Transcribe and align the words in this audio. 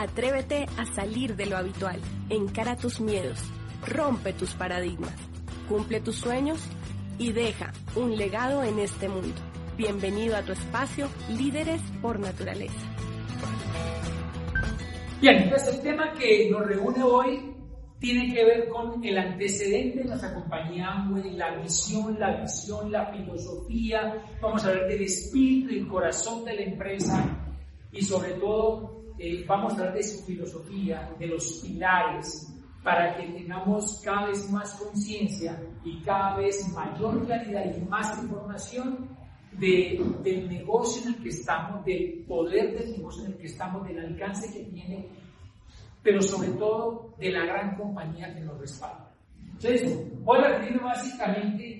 Atrévete 0.00 0.66
a 0.76 0.86
salir 0.86 1.34
de 1.34 1.46
lo 1.46 1.56
habitual, 1.56 2.00
encara 2.30 2.76
tus 2.76 3.00
miedos, 3.00 3.40
rompe 3.84 4.32
tus 4.32 4.54
paradigmas, 4.54 5.12
cumple 5.68 6.00
tus 6.00 6.14
sueños 6.14 6.60
y 7.18 7.32
deja 7.32 7.72
un 7.96 8.16
legado 8.16 8.62
en 8.62 8.78
este 8.78 9.08
mundo. 9.08 9.34
Bienvenido 9.76 10.36
a 10.36 10.42
tu 10.42 10.52
espacio 10.52 11.08
Líderes 11.36 11.80
por 12.00 12.20
Naturaleza. 12.20 12.78
Bien, 15.20 15.38
entonces 15.38 15.74
el 15.74 15.80
tema 15.80 16.12
que 16.12 16.48
nos 16.48 16.64
reúne 16.64 17.02
hoy 17.02 17.56
tiene 17.98 18.32
que 18.32 18.44
ver 18.44 18.68
con 18.68 19.04
el 19.04 19.18
antecedente 19.18 19.98
de 19.98 20.04
nuestra 20.04 20.32
compañía 20.32 20.94
la 21.34 21.56
misión, 21.56 22.20
la 22.20 22.40
visión, 22.40 22.92
la 22.92 23.06
filosofía. 23.06 24.14
Vamos 24.40 24.64
a 24.64 24.68
hablar 24.68 24.86
del 24.86 25.02
espíritu 25.02 25.74
y 25.74 25.88
corazón 25.88 26.44
de 26.44 26.54
la 26.54 26.62
empresa 26.62 27.36
y 27.90 28.00
sobre 28.00 28.34
todo 28.34 28.98
eh, 29.18 29.44
vamos 29.46 29.72
a 29.72 29.76
hablar 29.76 29.94
de 29.94 30.02
su 30.02 30.24
filosofía, 30.24 31.14
de 31.18 31.26
los 31.26 31.60
pilares, 31.62 32.54
para 32.82 33.16
que 33.16 33.26
tengamos 33.28 34.00
cada 34.04 34.26
vez 34.28 34.50
más 34.50 34.72
conciencia 34.74 35.60
y 35.84 36.00
cada 36.02 36.36
vez 36.36 36.66
mayor 36.72 37.24
claridad 37.26 37.76
y 37.76 37.80
más 37.82 38.22
información 38.22 39.08
de, 39.52 40.00
del 40.22 40.48
negocio 40.48 41.02
en 41.02 41.14
el 41.14 41.22
que 41.22 41.28
estamos, 41.30 41.84
del 41.84 42.24
poder 42.26 42.78
del 42.78 42.92
negocio 42.92 43.24
en 43.24 43.32
el 43.32 43.38
que 43.38 43.46
estamos, 43.46 43.86
del 43.86 43.98
alcance 43.98 44.52
que 44.52 44.64
tiene 44.70 45.08
pero 46.08 46.22
sobre 46.22 46.48
todo 46.52 47.14
de 47.18 47.30
la 47.30 47.44
gran 47.44 47.76
compañía 47.76 48.34
que 48.34 48.40
nos 48.40 48.58
respalda. 48.58 49.10
Entonces, 49.44 50.22
voy 50.22 50.38
a 50.38 50.48
referirme 50.48 50.84
básicamente, 50.84 51.77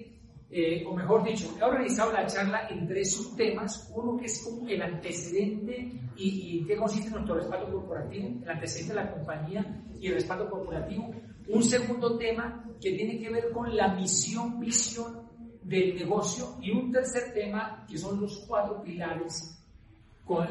eh, 0.50 0.82
o 0.86 0.94
mejor 0.94 1.24
dicho, 1.24 1.54
he 1.60 1.62
organizado 1.62 2.12
la 2.12 2.26
charla 2.26 2.68
en 2.68 2.88
tres 2.88 3.12
subtemas, 3.12 3.92
uno 3.94 4.16
que 4.16 4.26
es 4.26 4.42
como 4.42 4.66
el 4.66 4.80
antecedente 4.80 5.92
y, 6.16 6.60
en 6.60 6.66
qué 6.66 6.76
consiste 6.76 7.10
nuestro 7.10 7.34
respaldo 7.34 7.70
corporativo, 7.70 8.28
el 8.42 8.48
antecedente 8.48 8.94
de 8.94 9.00
la 9.04 9.12
compañía 9.12 9.84
y 10.00 10.06
el 10.06 10.14
respaldo 10.14 10.48
corporativo, 10.48 11.10
un 11.48 11.62
segundo 11.62 12.16
tema 12.16 12.64
que 12.80 12.92
tiene 12.92 13.18
que 13.18 13.30
ver 13.30 13.50
con 13.50 13.76
la 13.76 13.94
misión, 13.94 14.58
visión 14.58 15.28
del 15.62 15.94
negocio. 15.94 16.56
Y 16.62 16.70
un 16.70 16.90
tercer 16.90 17.34
tema 17.34 17.84
que 17.88 17.98
son 17.98 18.20
los 18.20 18.44
cuatro 18.46 18.82
pilares 18.82 19.57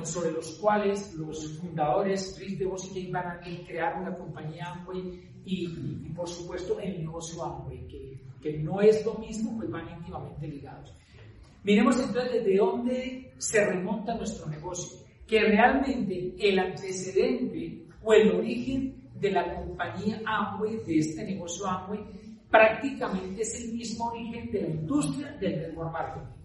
sobre 0.03 0.31
los 0.31 0.55
cuales 0.55 1.13
los 1.13 1.59
fundadores 1.59 2.35
Chris 2.37 2.57
DeVos 2.57 2.85
y 2.85 2.93
Jay 2.93 3.11
Van 3.11 3.39
crearon 3.67 4.05
la 4.05 4.15
compañía 4.15 4.73
Amway 4.73 5.21
y, 5.45 5.67
por 6.15 6.27
supuesto 6.27 6.79
el 6.79 6.99
negocio 6.99 7.43
Amway, 7.43 7.87
que, 7.87 8.19
que 8.41 8.57
no 8.57 8.81
es 8.81 9.05
lo 9.05 9.13
mismo, 9.15 9.55
pues 9.55 9.69
van 9.69 9.87
íntimamente 9.97 10.47
ligados. 10.47 10.93
Miremos 11.63 11.99
entonces 11.99 12.33
desde 12.33 12.57
dónde 12.57 13.33
se 13.37 13.65
remonta 13.65 14.15
nuestro 14.15 14.47
negocio, 14.47 14.97
que 15.27 15.41
realmente 15.41 16.33
el 16.39 16.57
antecedente 16.57 17.85
o 18.03 18.13
el 18.13 18.31
origen 18.31 18.95
de 19.19 19.31
la 19.31 19.55
compañía 19.55 20.21
Amway, 20.25 20.77
de 20.87 20.99
este 20.99 21.23
negocio 21.23 21.67
Amway, 21.67 21.99
prácticamente 22.49 23.41
es 23.41 23.63
el 23.63 23.73
mismo 23.73 24.05
origen 24.05 24.51
de 24.51 24.61
la 24.61 24.69
industria 24.69 25.31
del 25.39 25.59
network 25.59 25.91
marketing. 25.91 26.36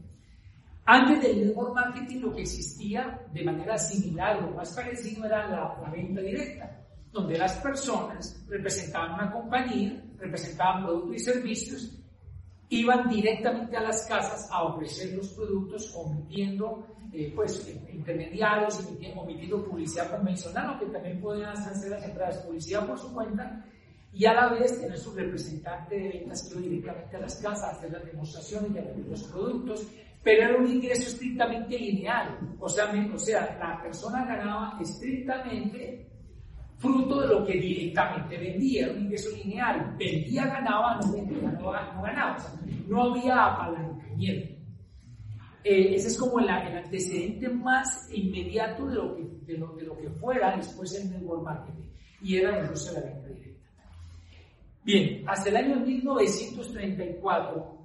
Antes 0.85 1.23
del 1.23 1.47
network 1.47 1.75
marketing 1.75 2.21
lo 2.21 2.35
que 2.35 2.43
existía 2.43 3.21
de 3.33 3.45
manera 3.45 3.79
similar, 3.79 4.43
lo 4.43 4.51
más 4.51 4.75
parecido 4.75 5.25
era 5.25 5.47
la, 5.47 5.91
venta 5.93 6.21
directa, 6.21 6.85
donde 7.13 7.39
las 7.39 7.57
personas 7.59 8.45
representaban 8.49 9.15
una 9.15 9.31
compañía, 9.31 10.03
representaban 10.19 10.85
productos 10.85 11.17
y 11.17 11.19
servicios, 11.21 11.99
iban 12.69 13.09
directamente 13.09 13.77
a 13.77 13.83
las 13.83 14.07
casas 14.07 14.49
a 14.51 14.65
ofrecer 14.65 15.15
los 15.15 15.29
productos 15.29 15.95
omitiendo 15.95 16.85
eh, 17.13 17.31
pues, 17.35 17.69
intermediarios, 17.93 18.81
omitiendo, 19.17 19.65
publicidad 19.65 20.11
convencional, 20.11 20.71
aunque 20.71 20.87
también 20.87 21.21
podían 21.21 21.51
hacer 21.51 21.91
las 21.91 22.39
publicidad 22.39 22.87
por 22.87 22.99
su 22.99 23.13
cuenta, 23.13 23.65
y 24.13 24.25
a 24.27 24.35
la 24.35 24.48
vez 24.48 24.81
tener 24.81 24.98
su 24.98 25.15
representante 25.15 25.95
de 25.95 26.09
ventas 26.09 26.42
que 26.42 26.59
iba 26.59 26.69
directamente 26.69 27.17
a 27.17 27.21
las 27.21 27.37
casas 27.37 27.65
a 27.65 27.71
hacer 27.71 27.92
las 27.92 28.05
demostraciones 28.05 28.73
y 28.75 28.79
a 28.79 28.83
vender 28.83 29.07
los 29.07 29.23
productos 29.25 29.87
pero 30.23 30.43
era 30.43 30.57
un 30.57 30.67
ingreso 30.67 31.09
estrictamente 31.09 31.79
lineal. 31.79 32.39
O 32.61 32.69
sea, 32.69 32.93
o 33.13 33.19
sea, 33.19 33.57
la 33.59 33.83
persona 33.83 34.25
ganaba 34.25 34.79
estrictamente 34.81 36.09
fruto 36.79 37.21
de 37.21 37.29
lo 37.29 37.45
que 37.45 37.55
directamente 37.55 38.37
vendía, 38.37 38.85
era 38.85 38.93
un 38.93 39.05
ingreso 39.05 39.37
lineal. 39.37 39.97
Vendía, 39.99 40.47
ganaba, 40.47 41.01
no 41.01 41.13
vendía, 41.13 41.51
no, 41.51 41.71
ganaba. 41.71 42.37
O 42.37 42.41
sea, 42.41 42.53
no 42.89 43.03
había 43.03 43.47
apalancamiento. 43.47 44.55
Eh, 45.65 45.95
ese 45.95 46.09
es 46.09 46.19
como 46.19 46.41
el 46.41 46.49
antecedente 46.49 47.49
más 47.49 48.09
inmediato 48.13 48.87
de 48.87 48.95
lo, 48.97 49.15
que, 49.15 49.23
de, 49.47 49.59
lo, 49.59 49.75
de 49.75 49.85
lo 49.85 49.97
que 49.97 50.11
fuera 50.11 50.57
después 50.57 50.93
el 50.95 51.09
network 51.11 51.45
marketing. 51.45 51.89
Y 52.21 52.37
era 52.37 52.57
el 52.57 52.65
negocio 52.65 52.93
de 52.93 53.01
la 53.01 53.07
venta 53.07 53.29
directa. 53.29 53.69
Bien, 54.85 55.25
hasta 55.29 55.51
el 55.51 55.57
año 55.57 55.77
1934 55.77 57.82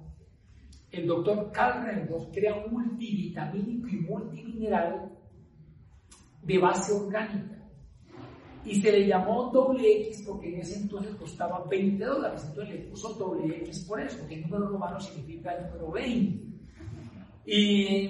el 0.90 1.06
doctor 1.06 1.50
Carl 1.52 1.84
Rendorf 1.84 2.30
crea 2.32 2.54
un 2.54 2.72
multivitamínico 2.72 3.88
y 3.88 3.96
multimineral 3.96 5.12
de 6.42 6.58
base 6.58 6.92
orgánica. 6.92 7.54
Y 8.64 8.80
se 8.80 8.92
le 8.92 9.06
llamó 9.06 9.50
doble 9.52 10.08
X 10.08 10.24
porque 10.26 10.48
en 10.48 10.60
ese 10.60 10.80
entonces 10.80 11.14
costaba 11.14 11.64
20 11.70 12.04
dólares. 12.04 12.44
Entonces 12.48 12.74
le 12.74 12.80
puso 12.86 13.14
doble 13.14 13.56
X 13.58 13.84
por 13.86 14.00
eso, 14.00 14.18
porque 14.18 14.36
el 14.36 14.42
número 14.42 14.68
romano 14.68 15.00
significa 15.00 15.52
el 15.52 15.66
número 15.66 15.92
20. 15.92 16.48
¿Y 17.46 18.08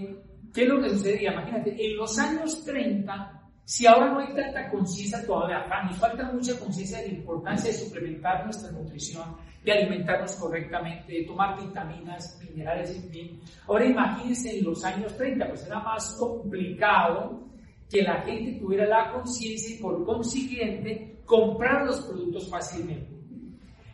qué 0.53 0.62
es 0.62 0.69
lo 0.69 0.81
que 0.81 0.91
sucedía? 0.91 1.33
Imagínate, 1.33 1.87
en 1.87 1.97
los 1.97 2.19
años 2.19 2.65
30 2.65 3.38
si 3.68 3.86
ahora 3.86 4.08
no 4.08 4.20
hay 4.20 4.34
tanta 4.34 4.70
conciencia 4.70 5.26
todavía 5.26 5.58
acá, 5.58 5.82
nos 5.82 5.98
falta 5.98 6.32
mucha 6.32 6.58
conciencia 6.58 7.02
de 7.02 7.08
la 7.08 7.14
importancia 7.18 7.70
de 7.70 7.76
suplementar 7.76 8.42
nuestra 8.46 8.72
nutrición, 8.72 9.36
de 9.62 9.72
alimentarnos 9.72 10.36
correctamente, 10.36 11.12
de 11.12 11.24
tomar 11.24 11.60
vitaminas, 11.60 12.40
minerales, 12.42 12.96
en 12.96 13.10
fin. 13.10 13.40
Ahora 13.66 13.84
imagínense 13.84 14.58
en 14.58 14.64
los 14.64 14.82
años 14.86 15.14
30, 15.18 15.48
pues 15.48 15.66
era 15.66 15.80
más 15.80 16.16
complicado 16.18 17.46
que 17.90 18.00
la 18.00 18.22
gente 18.22 18.58
tuviera 18.58 18.86
la 18.86 19.12
conciencia 19.12 19.76
y 19.76 19.82
por 19.82 20.02
consiguiente 20.02 21.20
comprar 21.26 21.84
los 21.84 22.00
productos 22.00 22.48
fácilmente. 22.48 23.18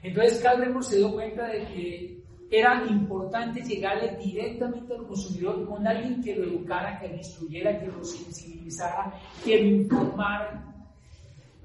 Entonces 0.05 0.41
Calderón 0.41 0.85
se 0.85 0.99
dio 0.99 1.13
cuenta 1.13 1.49
de 1.49 1.67
que 1.67 2.14
era 2.59 2.85
importante 2.89 3.63
llegarle 3.63 4.17
directamente 4.17 4.95
al 4.95 5.07
consumidor 5.07 5.67
con 5.67 5.87
alguien 5.87 6.23
que 6.23 6.37
lo 6.37 6.45
educara, 6.45 7.01
que 7.01 7.09
lo 7.09 7.17
instruyera, 7.17 7.81
que 7.81 7.87
lo 7.87 8.05
sensibilizara, 8.05 9.13
que 9.45 9.61
lo 9.61 9.67
informara 9.69 10.75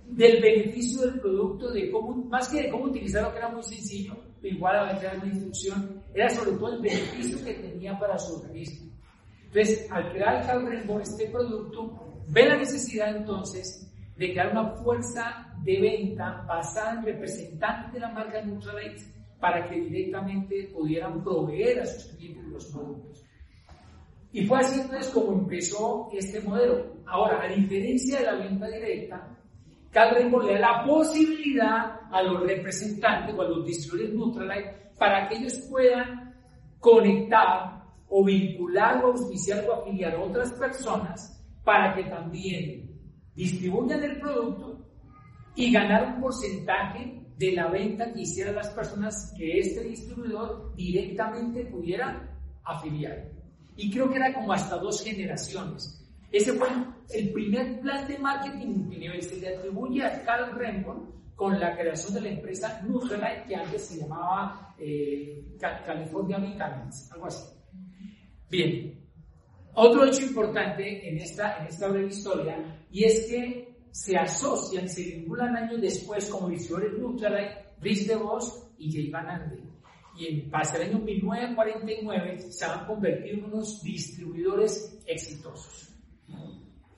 del 0.07 0.41
beneficio 0.41 1.01
del 1.01 1.19
producto, 1.19 1.72
de 1.72 1.91
cómo, 1.91 2.16
más 2.25 2.50
que 2.50 2.63
de 2.63 2.69
cómo 2.69 2.85
utilizarlo, 2.85 3.31
que 3.31 3.38
era 3.38 3.50
muy 3.50 3.63
sencillo, 3.63 4.16
igual 4.41 4.77
a 4.77 4.94
veces 4.94 5.11
una 5.22 5.31
instrucción, 5.31 6.03
era 6.13 6.29
sobre 6.29 6.51
todo 6.53 6.73
el 6.73 6.81
beneficio 6.81 7.45
que 7.45 7.53
tenía 7.53 7.97
para 8.00 8.17
su 8.17 8.35
organismo. 8.35 8.91
Entonces, 9.45 9.91
al 9.91 10.11
crear 10.11 10.45
Calbrembo 10.45 11.00
este 11.00 11.27
producto, 11.27 11.94
ve 12.27 12.45
la 12.47 12.57
necesidad 12.57 13.16
entonces 13.16 13.91
de 14.17 14.31
crear 14.31 14.51
una 14.51 14.71
fuerza 14.77 15.53
de 15.63 15.79
venta 15.79 16.44
basada 16.47 17.00
en 17.00 17.06
representantes 17.06 17.94
de 17.94 18.00
la 18.00 18.09
marca 18.11 18.41
Nutrilite 18.41 19.19
para 19.39 19.67
que 19.69 19.79
directamente 19.79 20.69
pudieran 20.73 21.23
proveer 21.23 21.81
a 21.81 21.85
sus 21.85 22.13
clientes 22.16 22.45
los 22.45 22.66
productos. 22.66 23.25
Y 24.31 24.45
fue 24.45 24.59
así 24.59 24.81
entonces 24.81 25.11
como 25.11 25.33
empezó 25.33 26.09
este 26.13 26.41
modelo. 26.41 26.85
Ahora, 27.05 27.44
a 27.44 27.47
diferencia 27.47 28.19
de 28.19 28.25
la 28.25 28.35
venta 28.35 28.67
directa, 28.67 29.35
Calrenco 29.91 30.44
le 30.44 30.53
da 30.53 30.59
la 30.59 30.83
posibilidad 30.85 32.00
a 32.11 32.22
los 32.22 32.41
representantes 32.41 33.33
o 33.35 33.41
a 33.41 33.50
los 33.50 33.66
distribuidores 33.66 34.16
Nutrilite 34.16 34.91
para 35.00 35.27
que 35.27 35.38
ellos 35.38 35.57
puedan 35.69 36.35
conectar 36.79 37.83
o 38.07 38.23
vincular 38.23 39.03
o 39.03 39.07
auspiciar 39.07 39.66
o 39.67 39.73
afiliar 39.73 40.16
a 40.16 40.21
otras 40.21 40.51
personas 40.53 41.44
para 41.63 41.95
que 41.95 42.03
también 42.03 42.89
distribuyan 43.36 44.03
el 44.03 44.19
producto 44.19 44.86
y 45.56 45.71
ganar 45.71 46.15
un 46.15 46.21
porcentaje 46.21 47.19
de 47.39 47.53
la 47.53 47.69
venta 47.69 48.12
que 48.12 48.21
hicieran 48.21 48.56
las 48.56 48.69
personas 48.71 49.33
que 49.38 49.59
este 49.59 49.81
distribuidor 49.86 50.75
directamente 50.75 51.63
pudiera 51.65 52.38
afiliar. 52.65 53.31
Y 53.77 53.89
creo 53.89 54.09
que 54.09 54.18
era 54.18 54.33
como 54.33 54.51
hasta 54.51 54.75
dos 54.75 55.01
generaciones. 55.01 56.06
Ese 56.33 56.51
fue 56.51 56.68
el 57.13 57.31
primer 57.31 57.80
plan 57.80 58.06
de 58.09 58.18
marketing 58.18 58.89
que 58.89 59.21
se 59.21 59.38
le 59.38 59.56
atribuye 59.56 60.03
a 60.03 60.21
Carl 60.24 60.53
Rembrandt 60.53 61.15
con 61.33 61.57
la 61.57 61.77
creación 61.77 62.15
de 62.15 62.21
la 62.21 62.30
empresa 62.30 62.81
Nutrilite, 62.86 63.45
que 63.47 63.56
antes 63.56 63.86
se 63.86 64.01
llamaba 64.01 64.75
eh, 64.77 65.56
California 65.57 66.39
Vitamins, 66.39 67.09
algo 67.13 67.27
así. 67.27 67.47
Bien, 68.50 69.00
otro 69.75 70.06
hecho 70.06 70.25
importante 70.25 71.09
en 71.09 71.19
esta, 71.19 71.59
en 71.59 71.68
esta 71.68 71.88
breve 71.88 72.09
historia, 72.09 72.86
y 72.91 73.06
es 73.06 73.27
que 73.27 73.69
se 73.91 74.18
asocian, 74.18 74.88
se 74.88 75.03
vinculan 75.03 75.56
años 75.56 75.81
después 75.81 76.30
como 76.30 76.50
distribuidores 76.50 77.00
Nutrilite, 77.00 77.65
Rich 77.81 78.07
DeVos 78.07 78.71
y 78.77 78.91
Jay 78.91 79.09
Van 79.09 79.27
Ande. 79.30 79.63
Y 80.18 80.27
en 80.27 80.51
base 80.51 80.77
al 80.77 80.89
año 80.89 81.00
1949 81.00 82.51
se 82.51 82.65
han 82.65 82.86
convertido 82.86 83.38
en 83.38 83.44
unos 83.45 83.81
distribuidores 83.81 85.00
exitosos. 85.06 85.95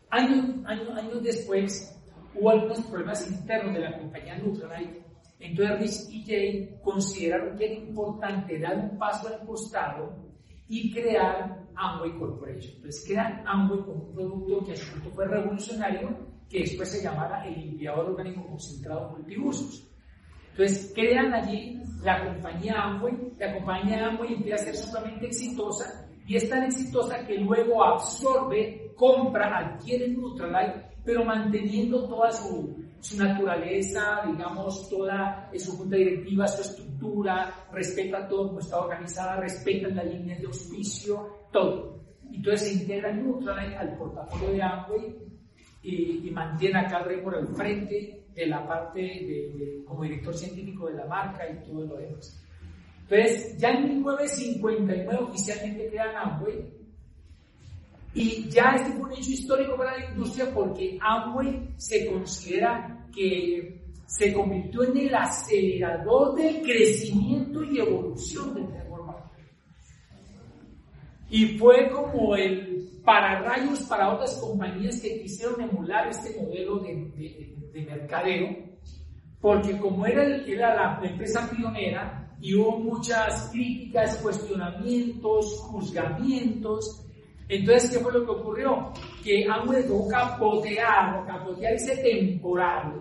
Años, 0.10 0.66
años, 0.66 0.98
años 0.98 1.24
después, 1.24 1.98
hubo 2.36 2.50
algunos 2.50 2.82
problemas 2.82 3.30
internos 3.30 3.74
de 3.74 3.80
la 3.80 3.98
compañía 3.98 4.38
Nutrilite. 4.38 5.06
Entonces 5.40 5.80
Rich 5.80 6.16
y 6.16 6.26
Jay 6.26 6.80
consideraron 6.84 7.58
que 7.58 7.66
era 7.66 7.74
importante 7.76 8.60
dar 8.60 8.78
un 8.78 8.98
paso 8.98 9.28
al 9.28 9.46
costado 9.46 10.16
y 10.68 10.94
crear 10.94 11.62
Amway 11.76 12.18
Corporation. 12.18 12.76
Entonces 12.76 13.04
crean 13.08 13.44
Amway 13.46 13.82
como 13.82 14.04
un 14.04 14.14
producto 14.14 14.66
que 14.66 14.72
a 14.74 14.76
su 14.76 14.92
punto 14.94 15.12
fue 15.12 15.28
revolucionario, 15.28 16.31
que 16.52 16.60
después 16.60 16.92
se 16.92 17.02
llamara 17.02 17.48
el 17.48 17.56
limpiador 17.56 18.12
orgánico 18.12 18.46
concentrado 18.46 19.12
multiusos. 19.12 19.88
Entonces 20.52 20.92
crean 20.94 21.34
allí 21.34 21.82
la 22.04 22.26
compañía 22.26 22.74
Amway, 22.84 23.14
la 23.40 23.54
compañía 23.54 24.08
Amway 24.08 24.34
empieza 24.34 24.56
a 24.56 24.66
ser 24.66 24.76
sumamente 24.76 25.28
exitosa 25.28 26.10
y 26.28 26.36
es 26.36 26.50
tan 26.50 26.64
exitosa 26.64 27.26
que 27.26 27.38
luego 27.38 27.84
absorbe, 27.84 28.92
compra, 28.96 29.58
adquiere 29.58 30.10
Nutrilite, 30.10 30.92
pero 31.06 31.24
manteniendo 31.24 32.08
toda 32.08 32.32
su, 32.32 32.84
su 33.00 33.18
naturaleza, 33.18 34.22
digamos, 34.28 34.90
toda 34.90 35.50
su 35.56 35.78
junta 35.78 35.96
directiva, 35.96 36.48
su 36.48 36.62
estructura, 36.62 37.68
respeta 37.72 38.28
todo 38.28 38.50
como 38.50 38.60
está 38.60 38.80
organizada, 38.80 39.38
respeta 39.38 39.88
las 39.88 40.06
líneas 40.06 40.40
de 40.40 40.48
auspicio, 40.48 41.48
todo. 41.52 42.02
Entonces 42.30 42.68
se 42.68 42.74
integra 42.74 43.14
Nutrilite 43.14 43.78
al 43.78 43.98
portafolio 43.98 44.52
de 44.52 44.62
Amway 44.62 45.31
y, 45.84 46.30
mantiene 46.32 46.80
a 46.80 46.88
Carl 46.88 47.22
por 47.22 47.38
el 47.38 47.48
frente 47.48 48.24
de 48.34 48.46
la 48.46 48.66
parte 48.66 49.02
de, 49.02 49.84
como 49.86 50.04
director 50.04 50.34
científico 50.34 50.88
de 50.88 50.96
la 50.96 51.06
marca 51.06 51.50
y 51.50 51.64
todo 51.66 51.86
lo 51.86 51.98
demás. 51.98 52.40
Entonces, 53.10 53.58
ya 53.58 53.72
en 53.72 53.90
1959 53.90 55.24
oficialmente 55.24 55.90
crean 55.90 56.16
Amway 56.16 56.82
y 58.14 58.50
ya 58.50 58.76
este 58.76 58.92
fue 58.92 59.10
un 59.10 59.14
hecho 59.14 59.32
histórico 59.32 59.78
para 59.78 59.98
la 59.98 60.12
industria 60.12 60.54
porque 60.54 60.98
Amway 61.02 61.70
se 61.78 62.08
considera 62.08 63.08
que 63.14 63.82
se 64.06 64.34
convirtió 64.34 64.84
en 64.84 64.98
el 64.98 65.16
acelerador 65.16 66.36
del 66.36 66.62
crecimiento 66.62 67.64
y 67.64 67.80
evolución 67.80 68.54
del 68.54 68.64
marketing. 68.64 68.91
Y 71.32 71.58
fue 71.58 71.90
como 71.90 72.36
el 72.36 73.00
pararrayos 73.06 73.84
para 73.84 74.14
otras 74.14 74.36
compañías 74.36 75.02
que 75.02 75.22
quisieron 75.22 75.62
emular 75.62 76.10
este 76.10 76.40
modelo 76.40 76.80
de, 76.80 76.94
de, 77.16 77.56
de 77.72 77.86
mercadeo, 77.86 78.58
porque 79.40 79.78
como 79.80 80.06
era, 80.06 80.24
era 80.46 80.76
la 80.76 81.00
empresa 81.02 81.50
pionera, 81.50 82.22
y 82.42 82.56
hubo 82.56 82.80
muchas 82.80 83.50
críticas, 83.52 84.18
cuestionamientos, 84.18 85.60
juzgamientos. 85.62 87.06
Entonces, 87.48 87.92
¿qué 87.92 88.00
fue 88.00 88.12
lo 88.12 88.26
que 88.26 88.32
ocurrió? 88.32 88.92
Que 89.24 89.46
Amway 89.50 89.88
tuvo 89.88 90.08
capotear, 90.10 91.26
capotear 91.26 91.74
ese 91.74 91.98
temporal, 91.98 93.00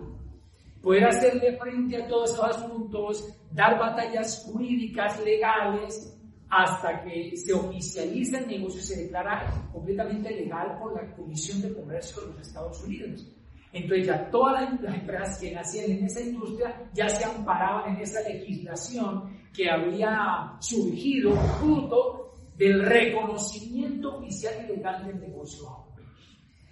poder 0.82 1.06
hacerle 1.06 1.56
frente 1.56 1.96
a 1.96 2.06
todos 2.06 2.30
esos 2.32 2.44
asuntos, 2.44 3.28
dar 3.50 3.78
batallas 3.78 4.44
jurídicas, 4.44 5.18
legales, 5.24 6.19
hasta 6.50 7.02
que 7.05 7.37
se 7.37 7.55
oficializa 7.55 8.38
el 8.38 8.49
negocio 8.49 8.81
y 8.81 8.85
se 8.85 9.05
declara 9.05 9.69
completamente 9.73 10.31
legal 10.31 10.79
por 10.81 10.94
la 10.94 11.14
Comisión 11.14 11.62
de 11.62 11.73
Comercio 11.73 12.23
de 12.23 12.32
los 12.32 12.41
Estados 12.41 12.82
Unidos. 12.82 13.26
Entonces 13.73 14.08
ya 14.08 14.29
todas 14.31 14.81
las 14.82 14.94
empresas 14.94 15.38
que 15.38 15.52
nacían 15.52 15.93
en 15.93 16.05
esa 16.05 16.20
industria 16.20 16.91
ya 16.93 17.08
se 17.08 17.25
amparaban 17.25 17.94
en 17.94 18.02
esa 18.02 18.20
legislación 18.29 19.38
que 19.55 19.70
había 19.70 20.56
surgido 20.58 21.32
fruto 21.61 22.35
del 22.56 22.85
reconocimiento 22.85 24.17
oficial 24.17 24.55
y 24.64 24.76
legal 24.76 25.06
del 25.06 25.20
negocio 25.20 25.69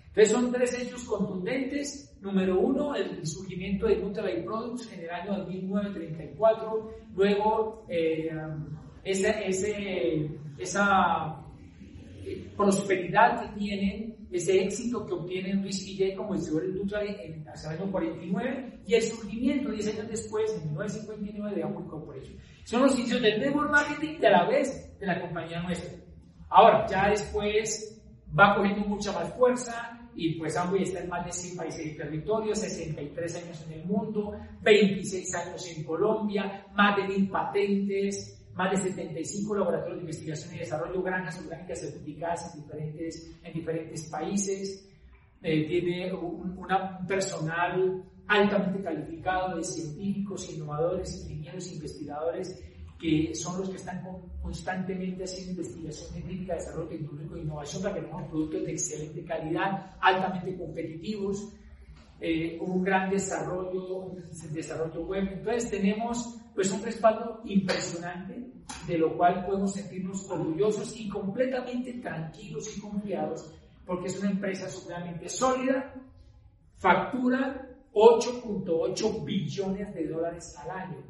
Entonces 0.09 0.33
son 0.33 0.53
tres 0.53 0.79
hechos 0.79 1.05
contundentes. 1.05 2.17
Número 2.21 2.59
uno, 2.59 2.97
el 2.97 3.25
surgimiento 3.25 3.87
de 3.87 3.97
Nutrilite 3.97 4.43
Products 4.43 4.93
en 4.93 5.05
el 5.05 5.11
año 5.11 5.47
1934. 5.47 6.91
Luego, 7.15 7.87
eh, 7.89 8.29
ese, 9.10 9.49
ese, 9.49 10.31
esa 10.58 11.40
eh, 12.25 12.50
prosperidad 12.56 13.40
que 13.40 13.58
tienen 13.58 14.19
ese 14.31 14.62
éxito 14.62 15.06
que 15.06 15.14
obtienen 15.14 15.62
Luis 15.62 15.84
Guillén 15.84 16.16
como 16.16 16.34
distribuidor 16.34 16.70
industrial 16.70 17.20
en, 17.20 17.49
hasta 17.49 17.72
el 17.72 17.81
año 17.81 17.90
49 17.90 18.81
y 18.87 18.94
el 18.94 19.02
surgimiento 19.02 19.70
10 19.70 19.88
años 19.94 20.08
después, 20.08 20.52
en 20.55 20.69
1959, 20.69 21.56
de 21.56 21.62
Amway 21.62 21.87
Corporation. 21.87 22.37
Son 22.64 22.82
los 22.82 22.99
inicios 22.99 23.22
del 23.22 23.40
network 23.40 23.70
marketing 23.70 24.19
y 24.20 24.26
a 24.26 24.31
la 24.31 24.44
vez 24.46 24.99
de 24.99 25.06
la 25.06 25.20
compañía 25.20 25.62
nuestra. 25.62 25.99
Ahora, 26.50 26.87
ya 26.87 27.08
después 27.08 28.02
va 28.38 28.55
cogiendo 28.56 28.87
mucha 28.87 29.12
más 29.12 29.32
fuerza 29.34 29.99
y 30.14 30.34
pues 30.34 30.56
Amway 30.56 30.82
está 30.82 31.00
en 31.00 31.08
más 31.08 31.25
de 31.25 31.32
100 31.32 31.56
países 31.56 31.87
y 31.87 31.96
territorios, 31.96 32.58
63 32.58 33.37
años 33.37 33.64
en 33.66 33.81
el 33.81 33.84
mundo, 33.87 34.38
26 34.62 35.34
años 35.37 35.66
en 35.75 35.84
Colombia, 35.84 36.66
más 36.75 36.96
de 36.96 37.05
1000 37.05 37.31
patentes, 37.31 38.38
más 38.58 38.72
de 38.72 38.90
75 38.90 39.55
laboratorios 39.55 39.99
de 39.99 40.02
investigación 40.02 40.56
y 40.56 40.58
desarrollo, 40.58 41.00
granjas 41.00 41.38
orgánicas 41.38 41.81
certificadas 41.81 42.52
en 42.52 42.62
diferentes, 42.62 43.31
en 43.44 43.52
diferentes 43.52 44.10
países, 44.10 44.84
eh, 45.40 45.69
tiene 45.69 46.12
un, 46.12 46.58
una, 46.58 46.99
personal 47.06 48.02
altamente 48.26 48.82
calificado 48.82 49.56
de 49.56 49.62
científicos, 49.62 50.52
innovadores, 50.52 51.25
ingenieros, 51.31 51.72
investigadores, 51.72 52.60
que 52.99 53.32
son 53.32 53.60
los 53.60 53.70
que 53.70 53.76
están 53.76 54.02
constantemente 54.43 55.22
haciendo 55.22 55.52
investigación 55.52 56.10
científica, 56.14 56.55
desarrollo 56.55 56.88
tecnológico 56.88 57.37
e 57.37 57.40
innovación 57.43 57.82
para 57.84 57.94
que 57.94 58.00
tengamos 58.00 58.28
productos 58.28 58.64
de 58.64 58.72
excelente 58.72 59.25
calidad, 59.25 59.96
altamente 60.00 60.58
competitivos, 60.58 61.55
eh, 62.20 62.58
un 62.60 62.82
gran 62.82 63.08
desarrollo, 63.08 64.16
desarrollo 64.52 65.02
web. 65.02 65.28
Entonces 65.32 65.70
tenemos 65.70 66.40
pues 66.58 66.72
un 66.72 66.82
respaldo 66.82 67.40
impresionante, 67.44 68.50
de 68.88 68.99
lo 68.99 69.16
cual 69.16 69.46
podemos 69.46 69.75
sentirnos 69.75 70.28
orgullosos 70.28 70.93
y 70.99 71.08
completamente 71.08 71.93
tranquilos 72.00 72.76
y 72.76 72.81
confiados, 72.81 73.49
porque 73.87 74.08
es 74.08 74.19
una 74.19 74.32
empresa 74.32 74.69
sumamente 74.69 75.28
sólida, 75.28 75.94
factura 76.75 77.64
8.8 77.93 79.25
billones 79.25 79.94
de 79.94 80.08
dólares 80.08 80.52
al 80.58 80.70
año, 80.72 81.05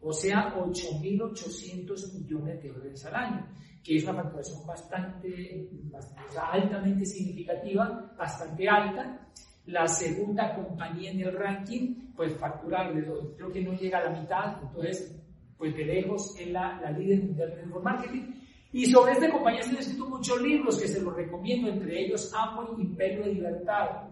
o 0.00 0.14
sea, 0.14 0.54
8.800 0.56 2.14
millones 2.14 2.62
de 2.62 2.68
dólares 2.70 3.04
al 3.04 3.14
año, 3.16 3.46
que 3.84 3.96
es 3.96 4.04
una 4.04 4.14
facturación 4.14 4.66
bastante, 4.66 5.68
bastante 5.92 6.38
altamente 6.38 7.04
significativa, 7.04 8.14
bastante 8.16 8.66
alta, 8.66 9.28
la 9.66 9.86
segunda 9.88 10.54
compañía 10.54 11.10
en 11.10 11.20
el 11.20 11.32
ranking, 11.32 12.12
pues 12.14 12.36
facturar, 12.36 12.92
creo 13.36 13.52
que 13.52 13.62
no 13.62 13.72
llega 13.74 13.98
a 13.98 14.10
la 14.10 14.20
mitad, 14.20 14.62
entonces, 14.62 15.20
pues 15.58 15.74
de 15.76 15.84
lejos 15.84 16.38
es 16.38 16.48
la, 16.48 16.80
la 16.80 16.90
líder 16.92 17.24
mundial 17.24 17.50
de 17.50 17.56
network 17.56 17.84
marketing. 17.84 18.32
Y 18.72 18.86
sobre 18.86 19.12
esta 19.12 19.30
compañía 19.30 19.62
se 19.62 19.70
han 19.70 19.78
escrito 19.78 20.08
muchos 20.08 20.40
libros 20.40 20.80
que 20.80 20.88
se 20.88 21.02
los 21.02 21.14
recomiendo, 21.14 21.68
entre 21.68 22.04
ellos 22.04 22.32
Amway, 22.34 22.80
Imperio 22.80 23.24
de 23.24 23.34
Libertad, 23.34 24.08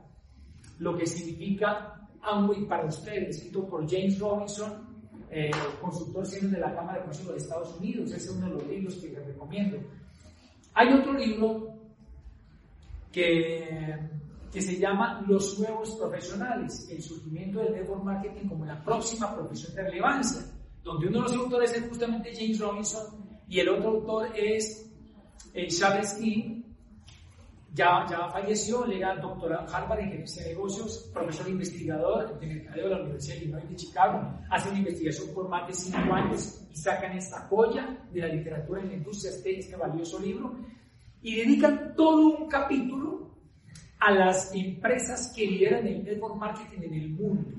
lo 0.78 0.96
que 0.96 1.06
significa 1.06 2.08
Amway 2.22 2.66
para 2.66 2.86
ustedes, 2.86 3.36
escrito 3.36 3.66
por 3.68 3.88
James 3.88 4.18
Robinson, 4.18 4.94
eh, 5.30 5.50
consultor 5.80 6.26
de 6.26 6.58
la 6.58 6.74
Cámara 6.74 6.94
de 6.94 7.00
Comercio 7.00 7.32
de 7.32 7.38
Estados 7.38 7.76
Unidos, 7.78 8.12
ese 8.12 8.16
es 8.16 8.36
uno 8.36 8.46
de 8.46 8.54
los 8.54 8.66
libros 8.66 8.94
que 8.96 9.08
les 9.08 9.26
recomiendo. 9.26 9.78
Hay 10.74 10.92
otro 10.92 11.12
libro 11.12 11.74
que 13.12 13.98
que 14.54 14.62
se 14.62 14.78
llama 14.78 15.20
Los 15.26 15.58
Nuevos 15.58 15.96
Profesionales, 15.96 16.86
el 16.88 17.02
surgimiento 17.02 17.58
del 17.58 17.72
network 17.72 18.04
marketing 18.04 18.48
como 18.48 18.64
la 18.64 18.80
próxima 18.84 19.34
profesión 19.34 19.74
de 19.74 19.82
relevancia, 19.82 20.42
donde 20.84 21.08
uno 21.08 21.22
de 21.22 21.24
los 21.24 21.32
autores 21.32 21.72
es 21.72 21.88
justamente 21.88 22.32
James 22.32 22.60
Robinson 22.60 23.02
y 23.48 23.58
el 23.58 23.68
otro 23.68 23.88
autor 23.88 24.28
es 24.32 24.88
eh, 25.54 25.66
Charles 25.66 26.14
King, 26.14 26.62
ya, 27.74 28.06
ya 28.08 28.28
falleció, 28.28 28.86
le 28.86 28.98
era 28.98 29.16
doctorado 29.16 29.66
en 29.66 29.74
Harvard 29.74 29.98
en 29.98 30.10
gerencia 30.10 30.44
de 30.44 30.50
negocios, 30.50 31.10
profesor 31.12 31.48
investigador 31.48 32.38
de 32.38 32.46
mercadeo 32.46 32.84
de 32.84 32.94
la 32.94 33.00
Universidad 33.00 33.34
de 33.34 33.42
Illinois 33.42 33.68
de 33.68 33.74
Chicago, 33.74 34.38
hace 34.50 34.68
una 34.68 34.78
investigación 34.78 35.34
por 35.34 35.48
más 35.48 35.66
de 35.66 35.74
cinco 35.74 36.14
años 36.14 36.60
y 36.70 36.76
sacan 36.76 37.18
esta 37.18 37.40
joya 37.48 38.06
de 38.12 38.20
la 38.20 38.28
literatura 38.28 38.82
en 38.82 38.86
la 38.86 38.94
industria, 38.94 39.32
este, 39.32 39.58
este 39.58 39.74
valioso 39.74 40.20
libro, 40.20 40.54
y 41.22 41.34
dedican 41.34 41.96
todo 41.96 42.38
un 42.38 42.48
capítulo 42.48 43.33
a 44.04 44.10
las 44.10 44.54
empresas 44.54 45.32
que 45.34 45.46
lideran 45.46 45.86
el 45.86 46.04
network 46.04 46.36
marketing 46.36 46.82
en 46.82 46.94
el 46.94 47.08
mundo. 47.10 47.50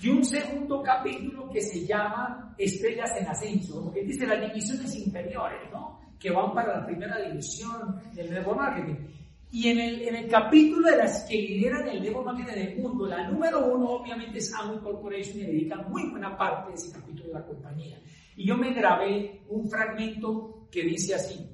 Y 0.00 0.08
un 0.08 0.24
segundo 0.24 0.82
capítulo 0.82 1.48
que 1.48 1.60
se 1.60 1.86
llama 1.86 2.52
Estrellas 2.58 3.12
en 3.16 3.28
Ascenso, 3.28 3.92
que 3.92 4.02
dice 4.02 4.26
las 4.26 4.40
divisiones 4.40 4.94
inferiores, 4.96 5.70
¿no? 5.70 6.00
que 6.18 6.30
van 6.30 6.52
para 6.52 6.80
la 6.80 6.86
primera 6.86 7.16
división 7.20 8.00
del 8.12 8.28
network 8.30 8.58
marketing. 8.58 9.06
Y 9.52 9.68
en 9.68 9.78
el, 9.78 10.02
en 10.02 10.16
el 10.16 10.28
capítulo 10.28 10.90
de 10.90 10.96
las 10.96 11.24
que 11.28 11.36
lideran 11.36 11.86
el 11.86 12.02
network 12.02 12.26
marketing 12.26 12.52
en 12.52 12.68
el 12.68 12.78
mundo, 12.78 13.06
la 13.06 13.28
número 13.30 13.72
uno 13.72 13.90
obviamente 13.90 14.38
es 14.38 14.52
Amway 14.52 14.80
Corporation 14.80 15.38
y 15.38 15.46
dedican 15.46 15.88
muy 15.88 16.10
buena 16.10 16.36
parte 16.36 16.70
de 16.70 16.74
ese 16.74 16.92
capítulo 16.92 17.28
de 17.28 17.34
la 17.34 17.46
compañía. 17.46 18.00
Y 18.34 18.48
yo 18.48 18.56
me 18.56 18.74
grabé 18.74 19.42
un 19.48 19.70
fragmento 19.70 20.66
que 20.72 20.82
dice 20.82 21.14
así, 21.14 21.48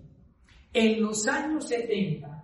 en 0.72 1.02
los 1.02 1.28
años 1.28 1.68
70, 1.68 2.39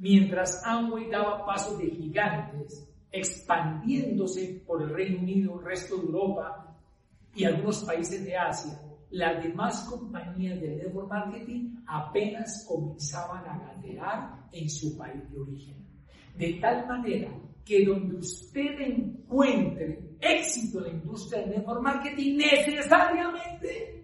Mientras 0.00 0.62
Amway 0.64 1.10
daba 1.10 1.44
pasos 1.44 1.78
de 1.78 1.90
gigantes, 1.90 2.88
expandiéndose 3.12 4.62
por 4.66 4.82
el 4.82 4.88
Reino 4.88 5.20
Unido, 5.20 5.58
el 5.60 5.66
resto 5.66 5.96
de 5.96 6.04
Europa 6.04 6.74
y 7.34 7.44
algunos 7.44 7.84
países 7.84 8.24
de 8.24 8.34
Asia, 8.34 8.80
las 9.10 9.42
demás 9.42 9.86
compañías 9.90 10.58
de 10.58 10.76
network 10.76 11.10
marketing 11.10 11.74
apenas 11.86 12.64
comenzaban 12.66 13.44
a 13.44 13.58
gatear 13.58 14.48
en 14.52 14.70
su 14.70 14.96
país 14.96 15.30
de 15.30 15.38
origen. 15.38 15.76
De 16.34 16.54
tal 16.54 16.86
manera 16.86 17.30
que 17.62 17.84
donde 17.84 18.16
usted 18.16 18.80
encuentre 18.80 20.16
éxito 20.18 20.78
en 20.78 20.84
la 20.84 20.90
industria 20.92 21.42
del 21.42 21.50
network 21.50 21.82
marketing, 21.82 22.38
necesariamente 22.38 24.02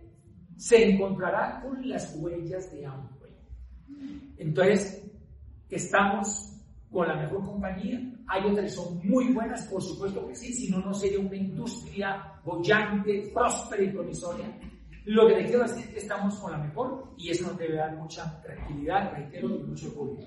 se 0.58 0.90
encontrará 0.90 1.62
con 1.62 1.88
las 1.88 2.14
huellas 2.16 2.70
de 2.70 2.84
Amway. 2.84 3.32
Entonces, 4.36 5.06
estamos 5.70 6.52
con 6.90 7.08
la 7.08 7.16
mejor 7.16 7.44
compañía. 7.44 8.00
Hay 8.28 8.44
otras 8.44 8.66
que 8.66 8.70
son 8.70 9.00
muy 9.06 9.32
buenas, 9.32 9.66
por 9.66 9.82
supuesto 9.82 10.26
que 10.28 10.34
sí, 10.34 10.52
si 10.52 10.70
no, 10.70 10.78
no 10.78 10.94
sería 10.94 11.18
una 11.18 11.36
industria 11.36 12.32
bollante, 12.44 13.30
próspera 13.34 13.82
y 13.82 13.90
promisoria. 13.90 14.46
Lo 15.06 15.28
que 15.28 15.36
le 15.36 15.44
quiero 15.44 15.62
decir 15.62 15.84
es 15.84 15.90
que 15.90 15.98
estamos 16.00 16.34
con 16.36 16.52
la 16.52 16.58
mejor 16.58 17.12
y 17.16 17.30
eso 17.30 17.46
nos 17.48 17.58
debe 17.58 17.76
dar 17.76 17.94
mucha 17.96 18.42
tranquilidad, 18.42 19.12
reitero, 19.12 19.48
y 19.54 19.62
mucho 19.62 19.88
orgullo. 19.88 20.26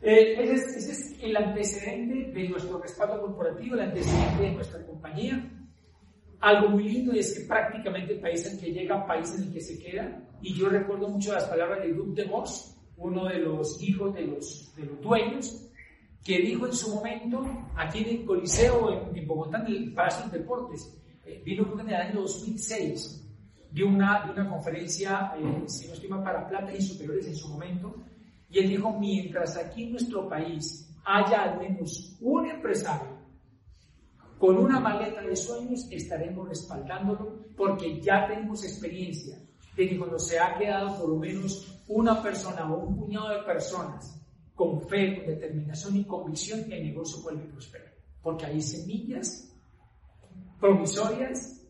Eh, 0.00 0.34
ese, 0.38 0.78
es, 0.78 1.16
el 1.20 1.36
antecedente 1.36 2.32
de 2.32 2.48
nuestro 2.48 2.78
respaldo 2.78 3.20
corporativo, 3.20 3.74
el 3.74 3.82
antecedente 3.82 4.42
de 4.44 4.52
nuestra 4.52 4.86
compañía. 4.86 5.46
Algo 6.40 6.70
muy 6.70 6.84
lindo 6.84 7.12
es 7.12 7.38
que 7.38 7.44
prácticamente 7.44 8.14
el 8.14 8.20
país 8.20 8.46
en 8.46 8.58
que 8.58 8.72
llega, 8.72 9.06
país 9.06 9.34
en 9.36 9.42
el 9.42 9.52
que 9.52 9.60
se 9.60 9.78
queda. 9.78 10.22
Y 10.40 10.54
yo 10.54 10.70
recuerdo 10.70 11.08
mucho 11.08 11.34
las 11.34 11.44
palabras 11.44 11.80
de 11.82 11.88
Luc 11.88 12.14
de 12.14 12.24
Vos, 12.24 12.69
uno 13.00 13.26
de 13.26 13.38
los 13.38 13.82
hijos 13.82 14.14
de 14.14 14.26
los, 14.26 14.72
de 14.76 14.84
los 14.84 15.00
dueños, 15.00 15.66
que 16.22 16.38
dijo 16.38 16.66
en 16.66 16.74
su 16.74 16.94
momento, 16.94 17.44
aquí 17.74 18.00
en 18.00 18.20
el 18.20 18.24
Coliseo, 18.24 19.10
en, 19.14 19.26
Bogotá, 19.26 19.64
en 19.66 19.72
el 19.72 19.94
Palacio 19.94 20.30
de 20.30 20.38
Deportes, 20.38 20.96
eh, 21.24 21.42
vino 21.44 21.64
creo 21.64 21.76
que 21.76 21.82
en 21.82 21.88
el 21.88 21.94
año 21.94 22.20
2006, 22.20 23.26
dio 23.72 23.88
una, 23.88 24.30
una 24.30 24.48
conferencia, 24.48 25.32
eh, 25.36 25.62
si 25.66 25.86
no 25.86 25.94
estoy 25.94 26.08
para 26.10 26.46
plata 26.46 26.74
y 26.74 26.82
superiores 26.82 27.26
en 27.26 27.36
su 27.36 27.48
momento, 27.48 27.94
y 28.50 28.58
él 28.58 28.68
dijo, 28.68 28.98
mientras 28.98 29.56
aquí 29.56 29.84
en 29.84 29.92
nuestro 29.92 30.28
país 30.28 30.94
haya 31.04 31.44
al 31.44 31.58
menos 31.58 32.18
un 32.20 32.50
empresario 32.50 33.18
con 34.38 34.56
una 34.58 34.80
maleta 34.80 35.22
de 35.22 35.36
sueños, 35.36 35.86
estaremos 35.90 36.48
respaldándolo 36.48 37.46
porque 37.56 38.00
ya 38.00 38.26
tenemos 38.26 38.64
experiencia 38.64 39.38
de 39.80 39.88
que 39.88 39.98
cuando 39.98 40.18
se 40.18 40.38
ha 40.38 40.58
quedado 40.58 40.98
por 40.98 41.08
lo 41.08 41.16
menos 41.16 41.82
una 41.88 42.22
persona 42.22 42.70
o 42.70 42.84
un 42.84 42.98
puñado 42.98 43.30
de 43.30 43.42
personas 43.44 44.14
con 44.54 44.82
fe, 44.82 45.16
con 45.16 45.26
determinación 45.26 45.96
y 45.96 46.04
convicción, 46.04 46.70
el 46.70 46.84
negocio 46.84 47.22
vuelve 47.22 47.44
a 47.44 47.52
prosperar. 47.52 47.94
Porque 48.22 48.44
hay 48.44 48.60
semillas 48.60 49.50
promisorias, 50.60 51.66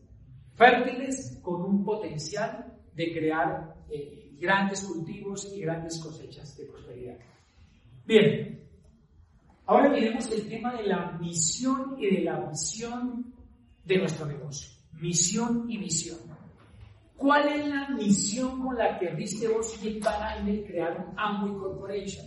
fértiles, 0.55 1.39
con 1.41 1.61
un 1.61 1.85
potencial 1.85 2.77
de 2.93 3.13
crear 3.13 3.75
eh, 3.89 4.35
grandes 4.37 4.81
cultivos 4.81 5.49
y 5.55 5.61
grandes 5.61 5.97
cosechas 5.99 6.57
de 6.57 6.65
prosperidad. 6.65 7.17
Bien, 8.05 8.61
ahora 9.65 9.89
miremos 9.89 10.29
el 10.33 10.49
tema 10.49 10.75
de 10.75 10.83
la 10.83 11.13
misión 11.13 11.95
y 11.97 12.13
de 12.13 12.23
la 12.23 12.41
visión 12.49 13.33
de 13.85 13.97
nuestro 13.99 14.25
negocio. 14.25 14.69
Misión 14.99 15.71
y 15.71 15.77
visión. 15.77 16.30
¿Cuál 17.21 17.47
es 17.49 17.67
la 17.67 17.87
misión 17.89 18.59
con 18.63 18.75
la 18.75 18.97
que 18.97 19.11
Riste 19.11 19.47
vos 19.47 19.79
y 19.85 19.99
Van 19.99 20.43
crearon 20.65 21.13
Amway 21.15 21.53
Corporation? 21.53 22.25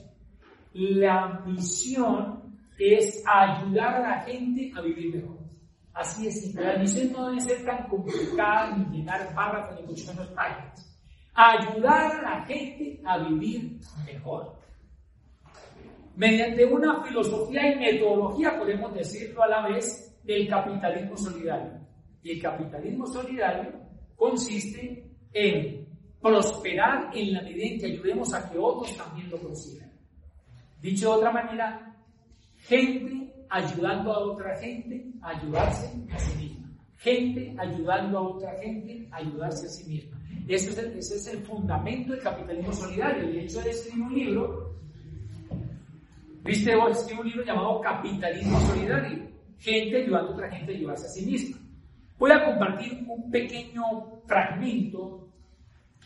La 0.72 1.42
misión 1.44 2.56
es 2.78 3.20
ayudar 3.26 3.96
a 3.96 4.00
la 4.08 4.20
gente 4.20 4.70
a 4.76 4.80
vivir 4.82 5.16
mejor. 5.16 5.38
Así 5.94 6.28
es 6.28 6.54
La 6.54 6.78
misión 6.78 7.10
no 7.10 7.26
debe 7.26 7.40
ser 7.40 7.64
tan 7.64 7.88
complicada 7.88 8.76
ni 8.76 8.98
llenar 8.98 9.34
párrafos 9.34 9.80
ni 9.80 9.86
mucho 9.88 10.12
menos 10.12 10.28
páginas. 10.28 10.96
Ayudar 11.34 12.12
a 12.12 12.22
la 12.22 12.44
gente 12.44 13.00
a 13.04 13.18
vivir 13.18 13.80
mejor. 14.06 14.54
Mediante 16.14 16.64
una 16.66 17.02
filosofía 17.02 17.72
y 17.72 17.80
metodología, 17.80 18.56
podemos 18.56 18.94
decirlo 18.94 19.42
a 19.42 19.48
la 19.48 19.66
vez, 19.66 20.16
del 20.22 20.48
capitalismo 20.48 21.16
solidario. 21.16 21.80
Y 22.22 22.30
el 22.30 22.42
capitalismo 22.42 23.06
solidario 23.08 23.83
consiste 24.16 25.04
en 25.32 25.86
prosperar 26.20 27.10
en 27.14 27.34
la 27.34 27.42
medida 27.42 27.66
en 27.66 27.78
que 27.78 27.86
ayudemos 27.86 28.32
a 28.32 28.50
que 28.50 28.58
otros 28.58 28.96
también 28.96 29.30
lo 29.30 29.38
consigan. 29.38 29.92
Dicho 30.80 31.10
de 31.10 31.16
otra 31.16 31.30
manera, 31.30 31.94
gente 32.56 33.34
ayudando 33.50 34.12
a 34.12 34.18
otra 34.20 34.56
gente 34.58 35.04
a 35.22 35.30
ayudarse 35.30 35.86
a 36.12 36.18
sí 36.18 36.36
misma. 36.36 36.70
Gente 36.96 37.54
ayudando 37.58 38.18
a 38.18 38.22
otra 38.22 38.58
gente 38.58 39.06
a 39.10 39.16
ayudarse 39.16 39.66
a 39.66 39.68
sí 39.68 39.88
misma. 39.88 40.20
Ese 40.48 40.70
es 40.70 40.78
el, 40.78 40.98
ese 40.98 41.16
es 41.16 41.26
el 41.28 41.38
fundamento 41.40 42.12
del 42.12 42.22
capitalismo 42.22 42.72
solidario. 42.72 43.28
De 43.28 43.44
hecho, 43.44 43.60
escribir 43.60 44.02
un 44.02 44.14
libro, 44.14 44.74
viste 46.44 46.76
vos, 46.76 46.98
escribí 46.98 47.20
un 47.20 47.28
libro 47.28 47.44
llamado 47.44 47.80
Capitalismo 47.80 48.60
Solidario. 48.60 49.28
Gente 49.58 50.02
ayudando 50.02 50.30
a 50.30 50.34
otra 50.34 50.50
gente 50.50 50.72
a 50.72 50.76
ayudarse 50.76 51.06
a 51.06 51.10
sí 51.10 51.26
misma. 51.26 51.63
Voy 52.24 52.32
a 52.32 52.42
compartir 52.42 53.04
un 53.06 53.30
pequeño 53.30 53.82
fragmento 54.26 55.28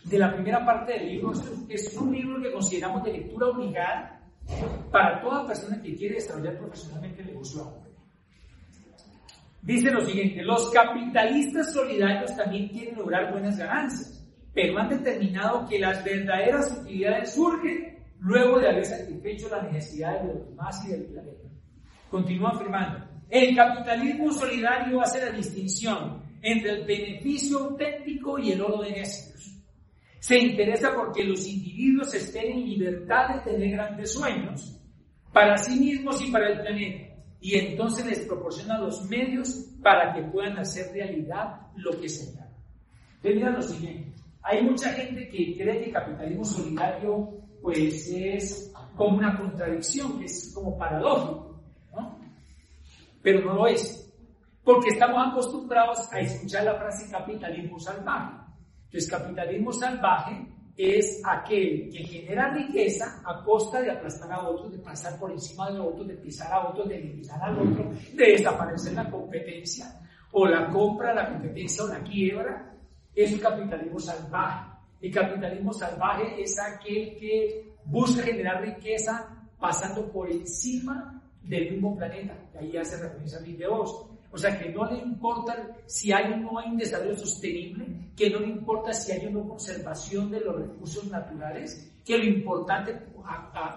de 0.03 0.19
la 0.19 0.35
primera 0.35 0.67
parte 0.67 0.95
del 0.95 1.11
libro. 1.11 1.31
Es 1.69 1.97
un 1.97 2.13
libro 2.13 2.43
que 2.43 2.51
consideramos 2.51 3.05
de 3.05 3.13
lectura 3.13 3.47
obligada 3.47 4.21
para 4.91 5.21
toda 5.21 5.47
persona 5.47 5.81
que 5.81 5.95
quiere 5.95 6.17
desarrollar 6.17 6.59
profesionalmente 6.59 7.23
el 7.23 7.29
negocio 7.29 7.73
Dice 9.63 9.93
lo 9.93 10.01
siguiente, 10.01 10.43
los 10.43 10.69
capitalistas 10.73 11.73
solidarios 11.73 12.37
también 12.37 12.67
quieren 12.67 12.97
lograr 12.97 13.31
buenas 13.31 13.57
ganancias, 13.57 14.29
pero 14.53 14.77
han 14.77 14.89
determinado 14.89 15.69
que 15.69 15.79
las 15.79 16.03
verdaderas 16.03 16.81
utilidades 16.81 17.33
surgen 17.33 17.97
luego 18.19 18.59
de 18.59 18.71
haber 18.71 18.85
satisfecho 18.85 19.49
las 19.51 19.71
necesidades 19.73 20.27
de 20.27 20.35
los 20.35 20.49
demás 20.49 20.85
y 20.85 20.91
del 20.91 21.05
planeta. 21.05 21.49
Continúa 22.11 22.51
afirmando, 22.51 23.08
el 23.31 23.55
capitalismo 23.55 24.33
solidario 24.33 25.01
hace 25.01 25.25
la 25.25 25.31
distinción 25.31 26.23
entre 26.41 26.71
el 26.71 26.85
beneficio 26.87 27.59
auténtico 27.59 28.39
y 28.39 28.53
el 28.53 28.63
oro 28.63 28.83
de 28.83 28.93
necios. 28.93 29.55
Se 30.19 30.39
interesa 30.39 30.95
porque 30.95 31.25
los 31.25 31.47
individuos 31.47 32.15
estén 32.15 32.53
en 32.53 32.69
libertad 32.69 33.35
de 33.35 33.53
tener 33.53 33.73
grandes 33.73 34.13
sueños 34.13 34.81
para 35.33 35.57
sí 35.59 35.79
mismos 35.79 36.23
y 36.23 36.31
para 36.31 36.53
el 36.53 36.61
planeta. 36.61 37.15
Y 37.41 37.57
entonces 37.57 38.07
les 38.07 38.21
proporciona 38.21 38.79
los 38.79 39.05
medios 39.09 39.67
para 39.83 40.13
que 40.15 40.23
puedan 40.23 40.59
hacer 40.59 40.93
realidad 40.93 41.61
lo 41.77 42.01
que 42.01 42.09
señalan. 42.09 42.49
Mira 43.23 43.51
lo 43.51 43.63
siguiente. 43.63 44.13
Hay 44.43 44.63
mucha 44.63 44.91
gente 44.93 45.29
que 45.29 45.57
cree 45.57 45.81
que 45.81 45.87
el 45.87 45.93
capitalismo 45.93 46.45
solidario 46.45 47.31
pues 47.61 48.09
es 48.11 48.73
como 48.97 49.19
una 49.19 49.37
contradicción, 49.37 50.19
que 50.19 50.25
es 50.25 50.53
como 50.55 50.79
paradójico 50.79 51.48
pero 53.23 53.45
no 53.45 53.55
lo 53.55 53.67
es. 53.67 54.05
Porque 54.63 54.91
estamos 54.91 55.29
acostumbrados 55.29 56.13
a 56.13 56.21
escuchar 56.21 56.65
la 56.65 56.75
frase 56.75 57.11
capitalismo 57.11 57.79
salvaje. 57.79 58.35
Entonces, 58.85 59.11
capitalismo 59.11 59.73
salvaje 59.73 60.47
es 60.77 61.21
aquel 61.25 61.91
que 61.91 62.05
genera 62.05 62.55
riqueza 62.55 63.21
a 63.25 63.43
costa 63.43 63.81
de 63.81 63.91
aplastar 63.91 64.33
a 64.33 64.49
otros, 64.49 64.71
de 64.71 64.79
pasar 64.79 65.19
por 65.19 65.33
encima 65.33 65.71
de 65.71 65.81
otros, 65.81 66.07
de 66.07 66.15
pisar 66.15 66.53
a 66.53 66.69
otros, 66.69 66.89
de 66.89 66.99
eliminar 66.99 67.43
al 67.43 67.59
otro, 67.59 67.91
de 68.15 68.25
desaparecer 68.33 68.93
la 68.93 69.11
competencia, 69.11 69.87
o 70.33 70.47
la 70.47 70.69
compra, 70.69 71.13
la 71.13 71.31
competencia 71.31 71.85
o 71.85 71.89
la 71.89 72.01
quiebra. 72.01 72.75
Es 73.15 73.33
el 73.33 73.41
capitalismo 73.41 73.99
salvaje. 73.99 74.71
El 75.01 75.13
capitalismo 75.13 75.73
salvaje 75.73 76.43
es 76.43 76.57
aquel 76.61 77.17
que 77.19 77.75
busca 77.85 78.23
generar 78.23 78.63
riqueza 78.63 79.29
pasando 79.59 80.11
por 80.13 80.31
encima 80.31 81.18
del 81.43 81.73
mismo 81.73 81.97
planeta. 81.97 82.35
ahí 82.59 82.77
hace 82.77 82.97
referencia 82.97 83.39
a 83.39 83.43
de 83.43 83.67
voz. 83.67 84.07
O 84.31 84.37
sea, 84.37 84.59
que 84.59 84.69
no 84.71 84.85
le 84.91 84.99
importa 84.99 85.77
si 85.87 86.13
hay 86.13 86.33
o 86.33 86.37
no 86.37 86.59
hay 86.59 86.71
un 86.71 86.77
desarrollo 86.77 87.17
sostenible, 87.17 87.87
que 88.15 88.29
no 88.29 88.41
le 88.41 88.49
importa 88.49 88.93
si 88.93 89.13
hay 89.13 89.27
o 89.27 89.31
no 89.31 89.49
conservación 89.49 90.31
de 90.31 90.41
los 90.41 90.57
recursos 90.57 91.07
naturales, 91.11 91.91
que 92.05 92.19
lo 92.19 92.25
importante 92.25 92.95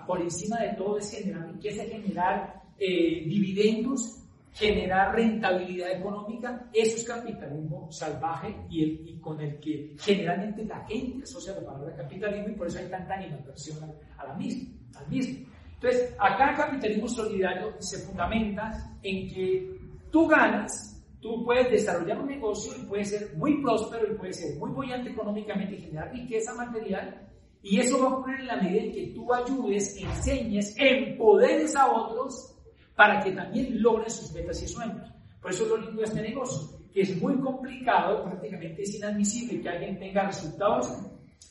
por 0.05 0.21
encima 0.21 0.59
de 0.59 0.73
todo 0.73 0.97
es 0.97 1.11
generar 1.11 1.51
riqueza, 1.51 1.83
generar 1.83 2.61
eh, 2.77 3.23
dividendos, 3.27 4.21
generar 4.53 5.15
rentabilidad 5.15 5.91
económica. 5.91 6.69
Eso 6.73 6.97
es 6.97 7.07
capitalismo 7.07 7.91
salvaje 7.91 8.55
y, 8.69 8.83
el, 8.83 9.09
y, 9.09 9.19
con 9.19 9.39
el 9.39 9.59
que 9.59 9.95
generalmente 9.99 10.65
la 10.65 10.85
gente 10.85 11.23
asocia 11.23 11.53
la 11.53 11.65
palabra 11.65 11.95
capitalismo 11.95 12.49
y 12.49 12.55
por 12.55 12.67
eso 12.67 12.79
hay 12.79 12.89
tanta 12.89 13.15
animadversión 13.15 13.77
a, 14.17 14.25
la 14.25 14.33
misma, 14.33 14.69
al 14.95 15.07
mismo. 15.09 15.47
Entonces, 15.81 16.15
acá 16.19 16.51
el 16.51 16.57
capitalismo 16.57 17.07
solidario 17.07 17.73
se 17.79 17.97
fundamenta 18.05 18.71
en 19.01 19.27
que 19.27 19.79
tú 20.11 20.27
ganas, 20.27 21.03
tú 21.19 21.43
puedes 21.43 21.71
desarrollar 21.71 22.19
un 22.19 22.27
negocio 22.27 22.71
y 22.77 22.85
puede 22.85 23.03
ser 23.03 23.35
muy 23.35 23.59
próspero 23.63 24.13
y 24.13 24.15
puede 24.15 24.33
ser 24.33 24.59
muy 24.59 24.69
bollante 24.69 25.09
económicamente 25.09 25.73
y 25.73 25.81
generar 25.81 26.13
riqueza 26.13 26.53
material. 26.53 27.27
Y 27.63 27.79
eso 27.79 27.99
va 27.99 28.09
a 28.09 28.13
ocurrir 28.13 28.41
en 28.41 28.47
la 28.47 28.57
medida 28.57 28.83
en 28.83 28.91
que 28.91 29.07
tú 29.07 29.33
ayudes, 29.33 29.97
enseñes, 29.97 30.75
empoderes 30.77 31.75
a 31.75 31.91
otros 31.91 32.55
para 32.95 33.19
que 33.23 33.31
también 33.31 33.81
logren 33.81 34.11
sus 34.11 34.31
metas 34.33 34.61
y 34.61 34.67
sueños. 34.67 35.11
Por 35.41 35.49
eso 35.49 35.65
lo 35.65 35.77
lindo 35.77 35.97
de 35.97 36.03
este 36.03 36.21
negocio, 36.21 36.77
que 36.93 37.01
es 37.01 37.19
muy 37.19 37.39
complicado, 37.39 38.23
prácticamente 38.23 38.83
es 38.83 38.95
inadmisible 38.95 39.61
que 39.61 39.69
alguien 39.69 39.97
tenga 39.97 40.27
resultados 40.27 40.95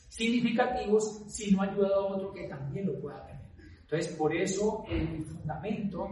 significativos 0.07 1.25
si 1.27 1.51
no 1.51 1.63
ha 1.63 1.65
ayudado 1.65 1.95
a 1.95 2.15
otro 2.15 2.31
que 2.31 2.47
también 2.47 2.85
lo 2.85 2.97
pueda 3.01 3.25
tener. 3.25 3.40
Entonces, 3.91 4.15
por 4.15 4.33
eso 4.33 4.85
el 4.89 5.25
fundamento 5.25 6.07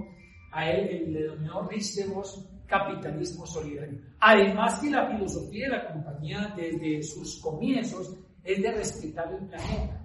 a 0.51 0.69
él 0.69 1.13
le 1.13 1.21
denominó 1.21 1.65
Rich 1.65 1.95
DeVos 1.95 2.45
capitalismo 2.67 3.47
solidario. 3.47 4.01
Además 4.19 4.79
que 4.79 4.89
la 4.89 5.09
filosofía 5.09 5.69
de 5.69 5.77
la 5.77 5.93
compañía 5.93 6.53
desde 6.57 7.01
sus 7.03 7.39
comienzos 7.39 8.17
es 8.43 8.61
de 8.61 8.71
respetar 8.73 9.33
el 9.33 9.47
planeta. 9.47 10.03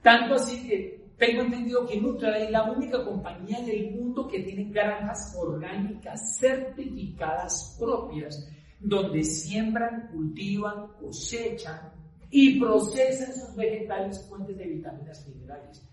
Tanto 0.00 0.34
así 0.36 0.66
que 0.66 1.12
tengo 1.18 1.42
entendido 1.42 1.86
que 1.86 2.00
Nutra 2.00 2.38
es 2.38 2.50
la 2.50 2.64
única 2.64 3.04
compañía 3.04 3.60
del 3.60 3.90
mundo 3.90 4.26
que 4.26 4.40
tiene 4.40 4.72
granjas 4.72 5.36
orgánicas 5.38 6.38
certificadas 6.38 7.76
propias, 7.78 8.48
donde 8.80 9.22
siembran, 9.22 10.08
cultivan, 10.10 10.88
cosechan 10.98 11.92
y 12.30 12.58
procesan 12.58 13.34
sus 13.34 13.54
vegetales 13.56 14.26
fuentes 14.26 14.56
de 14.56 14.64
vitaminas 14.64 15.28
minerales. 15.28 15.91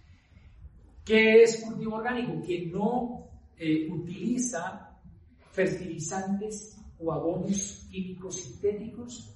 ¿Qué 1.10 1.42
es 1.42 1.64
cultivo 1.64 1.96
orgánico? 1.96 2.40
Que 2.46 2.68
no 2.68 3.32
eh, 3.58 3.90
utiliza 3.92 4.96
fertilizantes 5.52 6.78
o 7.00 7.12
abonos 7.12 7.88
químicos 7.90 8.36
sintéticos, 8.36 9.36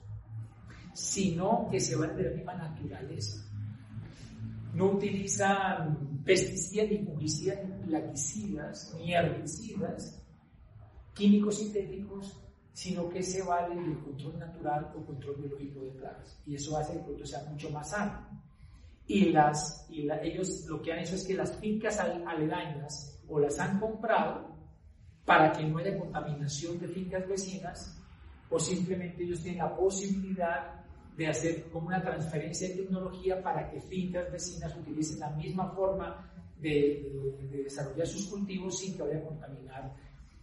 sino 0.94 1.68
que 1.72 1.80
se 1.80 1.96
van 1.96 2.15
de 2.15 2.25
la 2.25 2.36
misma 2.36 2.53
naturaleza. 2.53 3.44
No 4.75 4.92
utilizan 4.92 6.22
pesticidas, 6.24 6.92
ni 6.92 6.98
publicidad, 7.00 7.63
ni 7.63 7.88
plaguicidas, 7.88 8.96
ni 9.00 9.15
herbicidas, 9.15 10.24
químicos 11.15 11.58
sintéticos, 11.58 12.39
sino 12.72 13.10
que 13.10 13.24
se 13.24 13.42
vale 13.42 13.74
del 13.82 13.98
control 13.98 14.38
natural 14.38 14.94
o 14.96 15.03
control 15.03 15.38
biológico 15.38 15.82
de 15.82 15.89
plagas. 15.89 16.39
Y 16.46 16.53
eso 16.53 16.77
hace 16.77 16.92
que 16.92 17.00
el 17.00 17.03
producto 17.06 17.25
sea 17.25 17.44
mucho 17.50 17.72
más 17.72 17.89
sano. 17.89 18.42
Y, 19.05 19.31
las, 19.31 19.86
y 19.89 20.07
ellos 20.22 20.65
lo 20.67 20.81
que 20.81 20.93
han 20.93 21.00
hecho 21.00 21.15
es 21.15 21.25
que 21.25 21.33
las 21.33 21.57
fincas 21.57 22.00
aledañas 22.00 23.22
o 23.27 23.39
las 23.39 23.60
han 23.60 23.79
comprado 23.79 24.53
para 25.25 25.51
que 25.51 25.63
no 25.63 25.77
haya 25.77 25.98
contaminación 25.98 26.79
de 26.79 26.88
fincas 26.88 27.27
vecinas 27.27 28.00
o 28.50 28.60
simplemente 28.60 29.24
ellos 29.24 29.41
tienen 29.41 29.60
la 29.60 29.75
posibilidad 29.75 30.83
de 31.17 31.27
hacer 31.27 31.69
como 31.69 31.88
una 31.88 32.01
transferencia 32.01 32.67
de 32.69 32.75
tecnología 32.75 33.41
para 33.41 33.69
que 33.69 33.79
fincas 33.81 34.31
vecinas 34.31 34.75
utilicen 34.75 35.19
la 35.19 35.29
misma 35.31 35.69
forma 35.72 36.29
de, 36.60 37.39
desarrollar 37.51 38.07
sus 38.07 38.27
cultivos 38.27 38.79
sin 38.79 38.95
que 38.95 39.03
vaya 39.03 39.17
a 39.17 39.24
contaminar 39.24 39.93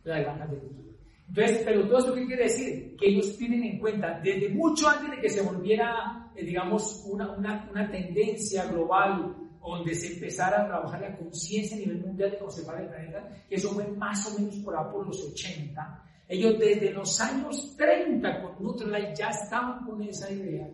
las 0.04 0.20
granjas 0.20 0.50
de 0.50 0.58
cultivo. 0.58 0.90
Entonces, 1.30 1.62
pero 1.64 1.86
todo 1.86 1.98
esto 1.98 2.14
qué 2.14 2.26
quiere 2.26 2.42
decir? 2.42 2.96
Que 2.96 3.08
ellos 3.08 3.36
tienen 3.38 3.62
en 3.62 3.78
cuenta, 3.78 4.20
desde 4.20 4.48
mucho 4.48 4.88
antes 4.88 5.12
de 5.12 5.20
que 5.20 5.30
se 5.30 5.42
volviera, 5.42 6.28
eh, 6.34 6.44
digamos, 6.44 7.04
una, 7.06 7.30
una, 7.36 7.68
una 7.70 7.88
tendencia 7.88 8.66
global 8.66 9.36
donde 9.60 9.94
se 9.94 10.14
empezara 10.14 10.62
a 10.62 10.66
trabajar 10.66 11.00
la 11.02 11.16
conciencia 11.16 11.76
a 11.76 11.80
nivel 11.80 12.00
mundial 12.00 12.32
de 12.32 12.38
conservar 12.38 12.80
el 12.80 12.88
planeta, 12.88 13.28
que 13.48 13.54
eso 13.54 13.70
fue 13.70 13.86
más 13.92 14.26
o 14.26 14.40
menos 14.40 14.56
por, 14.56 14.74
por 14.90 15.06
los 15.06 15.22
80. 15.32 16.04
Ellos 16.26 16.58
desde 16.58 16.90
los 16.90 17.20
años 17.20 17.76
30 17.76 18.42
con 18.42 18.64
Nutrilite 18.64 19.14
ya 19.14 19.28
estaban 19.28 19.84
con 19.86 20.02
esa 20.02 20.32
idea 20.32 20.68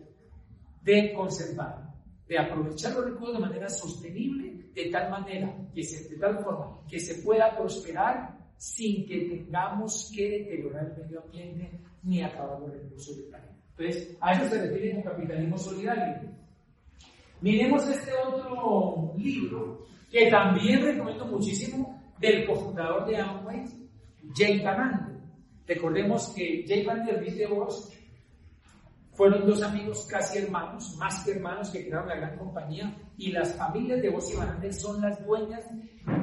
de 0.81 1.13
conservar, 1.13 1.87
de 2.27 2.39
aprovechar 2.39 2.93
los 2.93 3.05
recursos 3.05 3.35
de 3.35 3.45
manera 3.45 3.69
sostenible, 3.69 4.71
de 4.73 4.89
tal 4.89 5.11
manera, 5.11 5.55
que 5.71 5.83
se, 5.83 6.09
de 6.09 6.17
tal 6.17 6.39
forma, 6.39 6.79
que 6.87 6.99
se 6.99 7.21
pueda 7.21 7.55
prosperar 7.55 8.37
sin 8.57 9.05
que 9.05 9.19
tengamos 9.29 10.11
que 10.15 10.29
deteriorar 10.29 10.87
el 10.87 11.03
medio 11.03 11.23
ambiente 11.23 11.79
ni 12.03 12.21
acabar 12.21 12.59
los 12.59 12.71
recursos 12.71 13.17
del 13.17 13.27
planeta. 13.27 13.53
Entonces, 13.77 14.17
a 14.19 14.33
eso 14.33 14.49
se 14.49 14.61
refiere 14.61 14.97
el 14.97 15.03
capitalismo 15.03 15.57
solidario. 15.57 16.29
Miremos 17.41 17.87
este 17.87 18.11
otro 18.13 19.13
libro 19.17 19.85
que 20.11 20.29
también 20.31 20.81
recomiendo 20.81 21.25
muchísimo 21.25 22.01
del 22.19 22.47
cofundador 22.47 23.05
de 23.07 23.17
Amway, 23.17 23.65
Jay 24.35 24.61
Van 24.61 25.17
Recordemos 25.67 26.29
que 26.29 26.63
Jay 26.65 26.85
Van 26.85 27.05
y 27.07 27.31
de 27.31 27.45
Vos 27.47 27.91
fueron 29.11 29.45
dos 29.45 29.61
amigos 29.63 30.07
casi 30.09 30.37
hermanos, 30.39 30.95
más 30.97 31.25
que 31.25 31.31
hermanos 31.31 31.69
que 31.71 31.85
crearon 31.85 32.07
la 32.07 32.15
gran 32.15 32.37
compañía 32.37 32.95
y 33.17 33.31
las 33.31 33.53
familias 33.55 34.01
de 34.01 34.09
Vos 34.09 34.31
y 34.33 34.37
Van 34.37 34.73
son 34.73 35.01
las 35.01 35.23
dueñas 35.25 35.65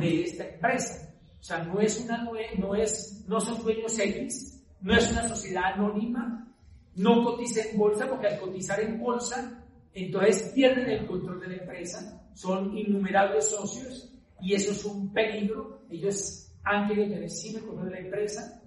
de 0.01 0.23
esta 0.23 0.47
empresa. 0.49 1.14
O 1.45 1.47
sea, 1.47 1.63
no 1.63 1.79
es 1.79 2.01
una 2.01 2.25
no 2.57 2.75
es 2.75 3.23
no 3.29 3.39
son 3.39 3.63
dueños 3.63 3.99
X, 3.99 4.65
no 4.81 4.95
es 4.95 5.13
una 5.13 5.29
sociedad 5.29 5.75
anónima, 5.75 6.51
no 6.95 7.23
cotiza 7.23 7.61
en 7.69 7.77
bolsa 7.77 8.09
porque 8.09 8.29
al 8.29 8.41
cotizar 8.41 8.81
en 8.81 8.99
bolsa 8.99 9.63
entonces 9.93 10.53
pierden 10.55 10.89
el 10.89 11.07
control 11.07 11.41
de 11.41 11.49
la 11.49 11.57
empresa, 11.57 12.27
son 12.33 12.75
innumerables 12.75 13.51
socios 13.51 14.11
y 14.41 14.55
eso 14.55 14.73
es 14.73 14.87
un 14.87 15.13
peligro. 15.13 15.83
Ellos 15.91 16.51
han 16.63 16.89
querido 16.89 17.09
tener 17.09 17.29
siempre 17.29 17.61
el 17.61 17.69
control 17.69 17.91
de 17.91 17.95
la 17.97 18.07
empresa 18.07 18.63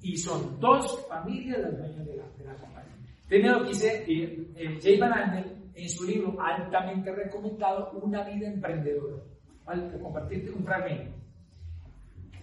y 0.00 0.16
son 0.16 0.58
dos 0.58 1.06
familias 1.10 1.58
las 1.58 1.76
dueñas 1.76 2.06
de 2.06 2.16
la, 2.16 2.24
de 2.38 2.44
la 2.46 2.54
compañía. 2.54 2.96
Primero 3.28 3.62
dice 3.62 4.06
eh, 4.08 4.52
eh, 4.56 4.78
Jay 4.80 4.98
Van 4.98 5.12
Andel 5.12 5.70
en 5.74 5.90
su 5.90 6.04
libro 6.04 6.34
altamente 6.40 7.14
recomendado 7.14 7.90
Una 8.00 8.24
vida 8.24 8.48
emprendedora. 8.48 9.22
Vale, 9.66 9.98
compartirte 10.00 10.50
un 10.50 10.64
fragmento. 10.64 11.25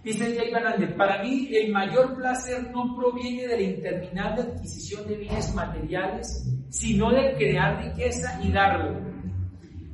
Dice 0.04 0.36
Jay 0.36 0.52
Andel, 0.52 0.94
para 0.94 1.22
mí 1.22 1.48
el 1.50 1.72
mayor 1.72 2.14
placer 2.14 2.70
no 2.70 2.94
proviene 2.94 3.48
de 3.48 3.56
la 3.56 3.62
interminable 3.62 4.42
adquisición 4.42 5.08
de 5.08 5.16
bienes 5.16 5.54
materiales 5.54 6.46
sino 6.74 7.12
de 7.12 7.34
crear 7.36 7.84
riqueza 7.84 8.40
y 8.42 8.50
darlo. 8.50 9.00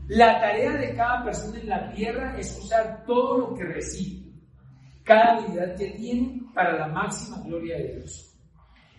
La 0.08 0.40
tarea 0.40 0.72
de 0.72 0.94
cada 0.94 1.24
persona 1.24 1.60
en 1.60 1.68
la 1.68 1.92
tierra 1.92 2.38
es 2.38 2.58
usar 2.58 3.04
todo 3.04 3.38
lo 3.38 3.54
que 3.54 3.64
recibe, 3.64 4.32
cada 5.04 5.36
habilidad 5.36 5.76
que 5.76 5.90
tiene 5.90 6.42
para 6.54 6.78
la 6.78 6.88
máxima 6.88 7.42
gloria 7.42 7.76
de 7.76 7.96
Dios. 7.96 8.34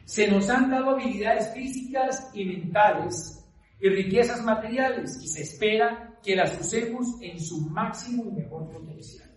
Se 0.05 0.27
nos 0.27 0.47
han 0.49 0.69
dado 0.69 0.91
habilidades 0.91 1.51
físicas 1.55 2.29
y 2.35 2.45
mentales 2.45 3.43
y 3.79 3.89
riquezas 3.89 4.43
materiales 4.43 5.19
y 5.23 5.27
se 5.27 5.41
espera 5.41 6.19
que 6.21 6.35
las 6.35 6.59
usemos 6.61 7.19
en 7.21 7.39
su 7.39 7.61
máximo 7.61 8.25
y 8.25 8.41
mejor 8.41 8.69
potencial. 8.69 9.30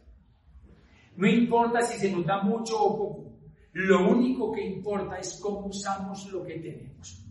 No 1.16 1.29
importa 1.29 1.83
si 1.83 1.98
se 1.98 2.11
nos 2.11 2.27
da 2.27 2.42
mucho 2.42 2.79
o 2.79 2.96
poco, 2.96 3.24
lo 3.72 4.09
único 4.09 4.53
que 4.53 4.64
importa 4.64 5.18
es 5.18 5.38
cómo 5.40 5.66
usamos 5.66 6.31
lo 6.33 6.44
que 6.44 6.55
tenemos. 6.55 7.24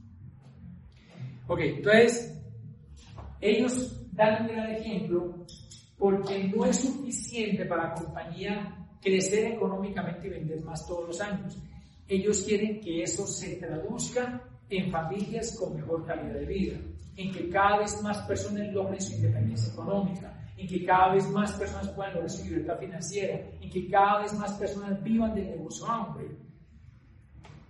Ok, 1.47 1.59
entonces, 1.59 2.41
ellos 3.39 4.05
dan 4.13 4.43
un 4.43 4.47
gran 4.47 4.71
ejemplo 4.71 5.45
porque 5.97 6.51
no 6.53 6.65
es 6.65 6.77
suficiente 6.77 7.65
para 7.65 7.89
la 7.89 7.93
compañía 7.93 8.87
crecer 9.01 9.53
económicamente 9.53 10.27
y 10.27 10.31
vender 10.31 10.61
más 10.63 10.85
todos 10.87 11.07
los 11.07 11.21
años. 11.21 11.57
Ellos 12.07 12.43
quieren 12.43 12.79
que 12.79 13.03
eso 13.03 13.27
se 13.27 13.57
traduzca 13.57 14.41
en 14.69 14.91
familias 14.91 15.57
con 15.57 15.75
mejor 15.75 16.05
calidad 16.05 16.35
de 16.35 16.45
vida, 16.45 16.77
en 17.15 17.31
que 17.31 17.49
cada 17.49 17.79
vez 17.79 18.01
más 18.01 18.17
personas 18.27 18.73
logren 18.73 19.01
su 19.01 19.13
independencia 19.13 19.71
económica, 19.71 20.32
en 20.57 20.67
que 20.67 20.85
cada 20.85 21.13
vez 21.13 21.29
más 21.29 21.53
personas 21.53 21.89
puedan 21.89 22.13
lograr 22.13 22.29
su 22.29 22.45
libertad 22.45 22.79
financiera, 22.79 23.41
en 23.59 23.69
que 23.69 23.89
cada 23.89 24.21
vez 24.21 24.33
más 24.33 24.53
personas 24.53 25.01
vivan 25.03 25.33
del 25.33 25.49
negocio 25.49 25.85
hambre. 25.87 26.27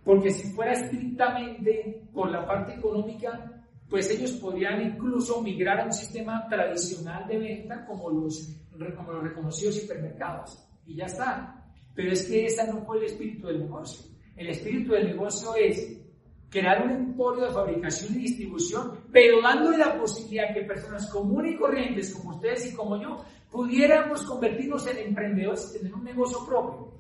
Porque 0.04 0.32
si 0.32 0.52
fuera 0.52 0.74
estrictamente 0.74 2.10
por 2.14 2.30
la 2.30 2.46
parte 2.46 2.74
económica, 2.74 3.64
pues 3.90 4.10
ellos 4.12 4.32
podrían 4.34 4.82
incluso 4.82 5.42
migrar 5.42 5.80
a 5.82 5.86
un 5.86 5.94
sistema 5.94 6.48
tradicional 6.50 7.28
de 7.28 7.38
venta 7.38 7.86
como 7.86 8.10
los, 8.10 8.54
como 8.96 9.12
los 9.14 9.24
reconocidos 9.24 9.76
supermercados. 9.76 10.68
Y 10.86 10.96
ya 10.96 11.06
está. 11.06 11.64
Pero 11.96 12.12
es 12.12 12.28
que 12.28 12.46
ese 12.46 12.68
no 12.68 12.82
fue 12.82 12.98
el 12.98 13.04
espíritu 13.04 13.48
del 13.48 13.60
negocio. 13.60 14.12
El 14.36 14.50
espíritu 14.50 14.94
del 14.94 15.08
negocio 15.08 15.56
es 15.56 16.02
crear 16.50 16.86
un 16.86 16.92
emporio 16.92 17.46
de 17.46 17.52
fabricación 17.52 18.16
y 18.16 18.24
distribución, 18.24 19.00
pero 19.14 19.42
dándole 19.42 19.78
la 19.78 19.98
posibilidad 19.98 20.54
que 20.54 20.64
personas 20.64 21.08
comunes 21.10 21.54
y 21.54 21.58
corrientes 21.58 22.14
como 22.16 22.32
ustedes 22.32 22.74
y 22.74 22.76
como 22.76 23.00
yo 23.00 23.24
pudiéramos 23.52 24.24
convertirnos 24.24 24.88
en 24.88 24.98
emprendedores 24.98 25.70
y 25.70 25.78
tener 25.78 25.94
un 25.94 26.04
negocio 26.04 26.44
propio, 26.46 26.92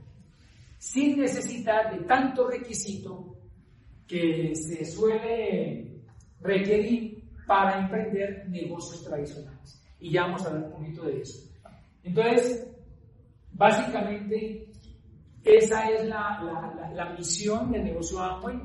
sin 0.77 1.19
necesitar 1.19 1.91
de 1.91 2.05
tanto 2.05 2.47
requisito 2.47 3.35
que 4.07 4.53
se 4.55 4.85
suele 4.85 6.03
requerir 6.39 7.23
para 7.47 7.79
emprender 7.79 8.47
negocios 8.47 9.03
tradicionales. 9.03 9.81
Y 9.99 10.11
ya 10.11 10.23
vamos 10.23 10.45
a 10.45 10.49
hablar 10.49 10.65
un 10.65 10.71
poquito 10.71 11.03
de 11.05 11.21
eso. 11.21 11.49
Entonces, 12.03 12.67
básicamente, 13.53 14.67
esa 15.43 15.89
es 15.89 16.05
la, 16.05 16.91
la, 16.93 17.09
misión 17.17 17.71
del 17.71 17.85
negocio 17.85 18.19
Amway. 18.19 18.59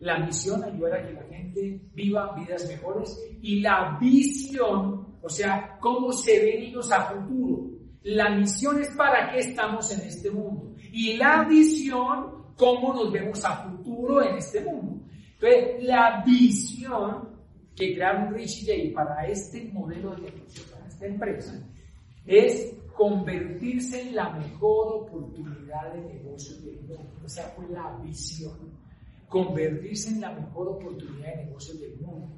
La 0.00 0.18
misión, 0.18 0.62
ayudar 0.62 0.94
a 0.94 1.06
que 1.06 1.12
la 1.14 1.22
gente 1.22 1.80
viva 1.94 2.34
vidas 2.34 2.68
mejores. 2.68 3.18
Y 3.40 3.60
la 3.60 3.96
visión, 4.00 5.16
o 5.22 5.28
sea, 5.28 5.78
cómo 5.80 6.12
se 6.12 6.38
ven 6.38 6.74
a 6.92 7.00
futuro. 7.02 7.70
La 8.02 8.30
misión 8.30 8.80
es 8.80 8.90
para 8.96 9.32
qué 9.32 9.38
estamos 9.38 9.90
en 9.92 10.06
este 10.06 10.30
mundo. 10.30 10.74
Y 10.92 11.16
la 11.16 11.44
visión, 11.44 12.52
cómo 12.56 12.94
nos 12.94 13.12
vemos 13.12 13.44
a 13.44 13.56
futuro 13.64 14.22
en 14.22 14.36
este 14.36 14.60
mundo. 14.60 15.02
Entonces, 15.34 15.84
la 15.84 16.22
visión 16.24 17.36
que 17.74 17.94
crearon 17.94 18.32
Rich 18.32 18.62
y 18.62 18.66
Jay 18.66 18.90
para 18.90 19.26
este 19.26 19.70
modelo 19.72 20.14
de 20.14 20.22
negocio, 20.22 20.64
para 20.72 20.86
esta 20.86 21.06
empresa, 21.06 21.68
es 22.24 22.74
convertirse 22.96 24.08
en 24.08 24.16
la 24.16 24.30
mejor 24.30 25.02
oportunidad 25.02 25.92
de 25.92 26.00
negocio 26.14 26.56
del 26.62 26.80
mundo. 26.80 27.20
O 27.24 27.28
sea, 27.28 27.44
fue 27.54 27.68
la 27.68 27.98
visión. 28.02 28.75
Convertirse 29.28 30.10
en 30.10 30.20
la 30.20 30.32
mejor 30.32 30.68
oportunidad 30.68 31.36
de 31.36 31.44
negocio 31.46 31.74
del 31.74 31.96
mundo. 32.00 32.28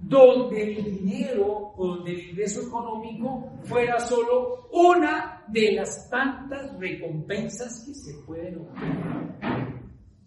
Donde 0.00 0.62
el 0.62 0.84
dinero 0.84 1.72
o 1.76 1.86
donde 1.86 2.12
el 2.12 2.30
ingreso 2.30 2.62
económico 2.62 3.52
fuera 3.64 4.00
solo 4.00 4.68
una 4.72 5.44
de 5.48 5.72
las 5.72 6.08
tantas 6.08 6.78
recompensas 6.78 7.84
que 7.86 7.94
se 7.94 8.14
pueden 8.24 8.60
obtener. 8.60 9.80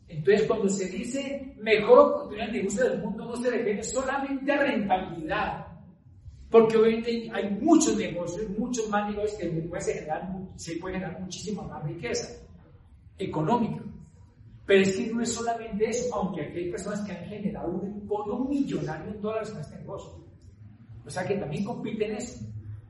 Entonces, 0.08 0.48
cuando 0.48 0.70
se 0.70 0.90
dice 0.90 1.56
mejor 1.60 2.00
oportunidad 2.00 2.48
de 2.48 2.54
negocio 2.54 2.90
del 2.90 3.02
mundo, 3.02 3.26
no 3.26 3.36
se 3.36 3.50
refiere 3.50 3.84
solamente 3.84 4.52
a 4.52 4.64
rentabilidad, 4.64 5.68
porque 6.50 6.78
obviamente 6.78 7.32
hay 7.34 7.50
muchos 7.60 7.98
negocios, 7.98 8.48
muchos 8.58 8.88
más 8.90 9.10
negocios 9.10 9.40
que 9.40 9.82
se, 9.82 9.94
generar, 9.94 10.32
se 10.56 10.76
puede 10.76 10.96
generar 10.96 11.20
muchísima 11.20 11.64
más 11.64 11.84
riqueza 11.84 12.46
económica. 13.18 13.84
Pero 14.66 14.82
es 14.82 14.96
que 14.96 15.14
no 15.14 15.22
es 15.22 15.34
solamente 15.34 15.90
eso, 15.90 16.16
aunque 16.16 16.42
aquí 16.44 16.60
hay 16.60 16.72
personas 16.72 17.02
que 17.02 17.12
han 17.12 17.26
generado 17.26 17.70
un 17.70 17.86
emporio 17.86 18.40
millonario 18.40 19.12
en 19.12 19.22
dólares 19.22 19.50
con 19.52 19.62
este 19.62 19.78
negocio. 19.78 20.24
O 21.06 21.10
sea 21.10 21.26
que 21.26 21.36
también 21.36 21.66
compiten 21.66 22.16
eso. 22.16 22.46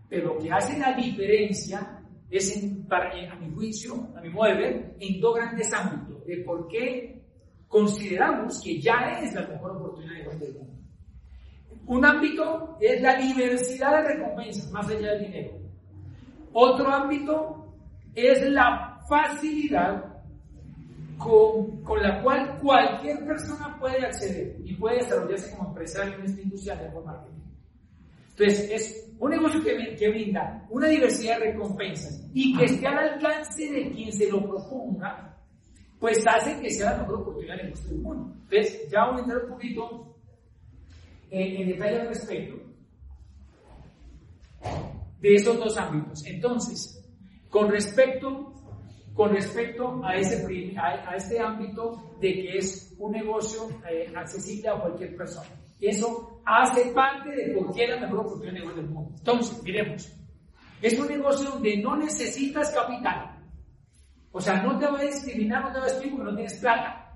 Pero 0.08 0.36
lo 0.36 0.40
que 0.40 0.52
hace 0.52 0.78
la 0.78 0.94
diferencia 0.94 2.00
es, 2.30 2.56
en, 2.58 2.86
a 2.92 3.36
mi 3.36 3.52
juicio, 3.56 4.08
a 4.16 4.22
mi 4.22 4.30
modo 4.30 4.50
de 4.50 4.56
ver, 4.56 4.96
en 5.00 5.20
dos 5.20 5.36
grandes 5.36 5.74
ámbitos. 5.74 6.24
De 6.26 6.38
por 6.38 6.68
qué 6.68 7.24
consideramos 7.68 8.62
que 8.64 8.80
ya 8.80 9.20
es 9.20 9.34
la 9.34 9.48
mejor 9.48 9.72
oportunidad 9.72 10.32
de 10.32 10.46
del 10.46 10.54
mundo. 10.54 10.74
Un 11.88 12.06
ámbito 12.06 12.78
es 12.80 13.02
la 13.02 13.18
diversidad 13.18 14.04
de 14.04 14.14
recompensas, 14.14 14.72
más 14.72 14.88
allá 14.88 15.14
del 15.14 15.26
dinero. 15.26 15.52
Otro 16.54 16.88
ámbito 16.88 17.74
es 18.14 18.48
la 18.52 19.02
facilidad 19.10 20.13
con, 21.18 21.84
con, 21.84 22.02
la 22.02 22.22
cual 22.22 22.60
cualquier 22.60 23.26
persona 23.26 23.78
puede 23.80 24.06
acceder 24.06 24.56
y 24.64 24.76
puede 24.76 24.98
desarrollarse 24.98 25.56
como 25.56 25.70
empresario 25.70 26.16
en 26.16 26.26
esta 26.26 26.42
industria 26.42 26.76
de 26.76 27.02
marketing. 27.02 27.44
Entonces, 28.30 28.70
es 28.72 29.14
un 29.20 29.32
negocio 29.32 29.64
que, 29.64 29.96
que, 29.96 30.10
brinda 30.10 30.66
una 30.70 30.88
diversidad 30.88 31.40
de 31.40 31.52
recompensas 31.52 32.30
y 32.34 32.58
que 32.58 32.66
esté 32.66 32.88
al 32.88 32.98
alcance 32.98 33.72
de 33.72 33.92
quien 33.92 34.12
se 34.12 34.30
lo 34.30 34.42
proponga 34.48 35.30
pues 36.00 36.22
hace 36.28 36.60
que 36.60 36.70
sea 36.70 36.92
la 36.92 36.98
mejor 36.98 37.22
oportunidad 37.22 37.56
de 37.56 37.64
negocio 37.64 37.90
del 37.92 38.00
mundo. 38.00 38.36
Entonces, 38.44 38.90
ya 38.92 39.06
voy 39.06 39.16
a 39.16 39.20
entrar 39.22 39.46
un 39.46 39.50
poquito 39.52 40.18
en, 41.32 41.62
en 41.62 41.68
detalle 41.70 42.02
al 42.02 42.08
respecto 42.10 42.56
de 45.22 45.34
esos 45.34 45.58
dos 45.58 45.78
ámbitos. 45.78 46.26
Entonces, 46.26 47.02
con 47.50 47.72
respecto, 47.72 48.53
con 49.14 49.30
respecto 49.30 50.02
a, 50.04 50.16
ese, 50.16 50.46
a, 50.78 51.16
este 51.16 51.40
ámbito 51.40 52.16
de 52.20 52.34
que 52.34 52.58
es 52.58 52.96
un 52.98 53.12
negocio 53.12 53.70
eh, 53.90 54.12
accesible 54.16 54.70
a 54.70 54.80
cualquier 54.80 55.16
persona. 55.16 55.50
Eso 55.80 56.42
hace 56.46 56.92
parte 56.92 57.30
de 57.30 57.52
es 57.52 57.90
la 57.90 58.00
mejor 58.00 58.20
oportunidad 58.20 58.54
de 58.54 58.60
negocio 58.60 58.82
del 58.82 58.90
mundo. 58.90 59.12
Entonces, 59.18 59.64
miremos. 59.64 60.12
Es 60.82 61.00
un 61.00 61.08
negocio 61.08 61.50
donde 61.52 61.78
no 61.78 61.96
necesitas 61.96 62.72
capital. 62.72 63.40
O 64.32 64.42
sea, 64.42 64.64
no 64.64 64.80
te 64.80 64.86
va 64.88 65.00
a 65.00 65.04
discriminar, 65.04 65.64
no 65.64 65.72
te 65.72 65.80
va 65.80 65.86
a 65.86 65.88
excluir 65.88 66.16
porque 66.16 66.32
no 66.32 66.36
tienes 66.36 66.60
plata. 66.60 67.14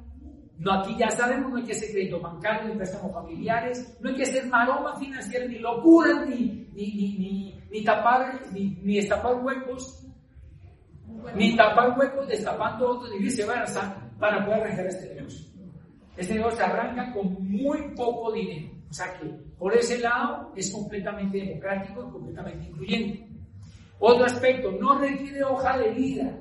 No, 0.59 0.73
aquí 0.73 0.95
ya 0.97 1.09
sabemos, 1.11 1.51
no 1.51 1.57
hay 1.57 1.63
que 1.63 1.75
ser 1.75 1.91
crédito 1.91 2.19
bancario, 2.19 2.69
ni 2.69 2.75
préstamos 2.75 3.13
familiares, 3.13 3.97
no 4.01 4.09
hay 4.09 4.15
que 4.15 4.25
ser 4.25 4.47
maroma 4.47 4.97
financiera, 4.97 5.45
ni 5.45 5.59
locura, 5.59 6.25
ni, 6.25 6.67
ni, 6.73 6.91
ni, 7.17 7.61
ni, 7.69 7.83
tapar, 7.83 8.41
ni, 8.51 8.69
ni 8.81 8.95
destapar 8.95 9.35
huecos, 9.35 10.06
ni 11.35 11.55
tapar 11.55 11.97
huecos 11.97 12.27
destapando 12.27 12.89
otros, 12.89 13.11
ni 13.11 13.19
viceversa, 13.19 13.95
para 14.19 14.45
poder 14.45 14.63
arrancar 14.63 14.87
este 14.87 15.15
negocio. 15.15 15.47
Este 16.15 16.35
negocio 16.35 16.65
arranca 16.65 17.11
con 17.13 17.47
muy 17.47 17.93
poco 17.95 18.31
dinero. 18.31 18.71
O 18.89 18.93
sea 18.93 19.17
que, 19.19 19.25
por 19.57 19.75
ese 19.75 19.99
lado, 19.99 20.51
es 20.55 20.71
completamente 20.71 21.37
democrático 21.37 22.07
y 22.07 22.11
completamente 22.11 22.69
incluyente. 22.69 23.27
Otro 23.99 24.25
aspecto, 24.25 24.71
no 24.71 24.97
requiere 24.97 25.43
hoja 25.43 25.77
de 25.77 25.91
vida. 25.91 26.39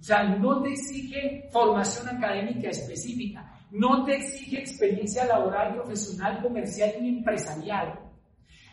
O 0.00 0.02
sea, 0.02 0.24
no 0.24 0.62
te 0.62 0.70
exige 0.70 1.48
formación 1.50 2.08
académica 2.16 2.68
específica, 2.68 3.58
no 3.70 4.04
te 4.04 4.16
exige 4.16 4.58
experiencia 4.58 5.24
laboral, 5.24 5.76
profesional, 5.76 6.42
comercial 6.42 6.92
ni 7.00 7.08
empresarial. 7.08 7.98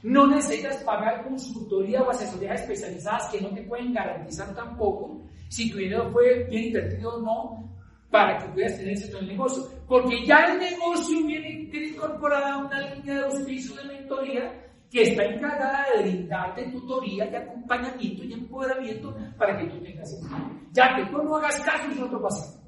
No 0.04 0.28
necesitas 0.28 0.84
pagar 0.84 1.24
consultoría 1.24 2.02
o 2.02 2.10
asesorías 2.10 2.62
especializadas 2.62 3.30
que 3.30 3.40
no 3.40 3.50
te 3.54 3.64
pueden 3.64 3.94
garantizar 3.94 4.54
tampoco 4.54 5.22
si 5.52 5.70
tu 5.70 5.80
dinero 5.80 6.10
fue 6.12 6.46
bien 6.50 6.68
invertido 6.68 7.16
o 7.16 7.22
no 7.22 7.70
para 8.10 8.38
que 8.38 8.54
puedas 8.54 8.78
tener 8.78 8.94
éxito 8.94 9.18
en 9.18 9.24
el 9.24 9.30
negocio. 9.32 9.68
Porque 9.86 10.26
ya 10.26 10.46
el 10.46 10.60
negocio 10.60 11.26
viene, 11.28 11.70
incorporada 11.74 12.58
una 12.58 12.96
línea 12.96 13.16
de 13.16 13.24
auspicio 13.26 13.76
de 13.76 13.84
mentoría 13.84 14.66
que 14.90 15.02
está 15.04 15.26
encargada 15.26 15.86
de 15.94 16.04
brindarte 16.04 16.72
tutoría, 16.72 17.26
de 17.26 17.38
acompañamiento 17.38 18.24
y 18.24 18.34
empoderamiento 18.34 19.14
para 19.38 19.58
que 19.58 19.66
tú 19.66 19.84
tengas 19.84 20.14
éxito. 20.14 20.38
Ya 20.72 20.96
que 20.96 21.12
tú 21.12 21.22
no 21.22 21.36
hagas 21.36 21.60
caso 21.60 21.92
es 21.92 22.00
otro 22.00 22.22
paso. 22.22 22.64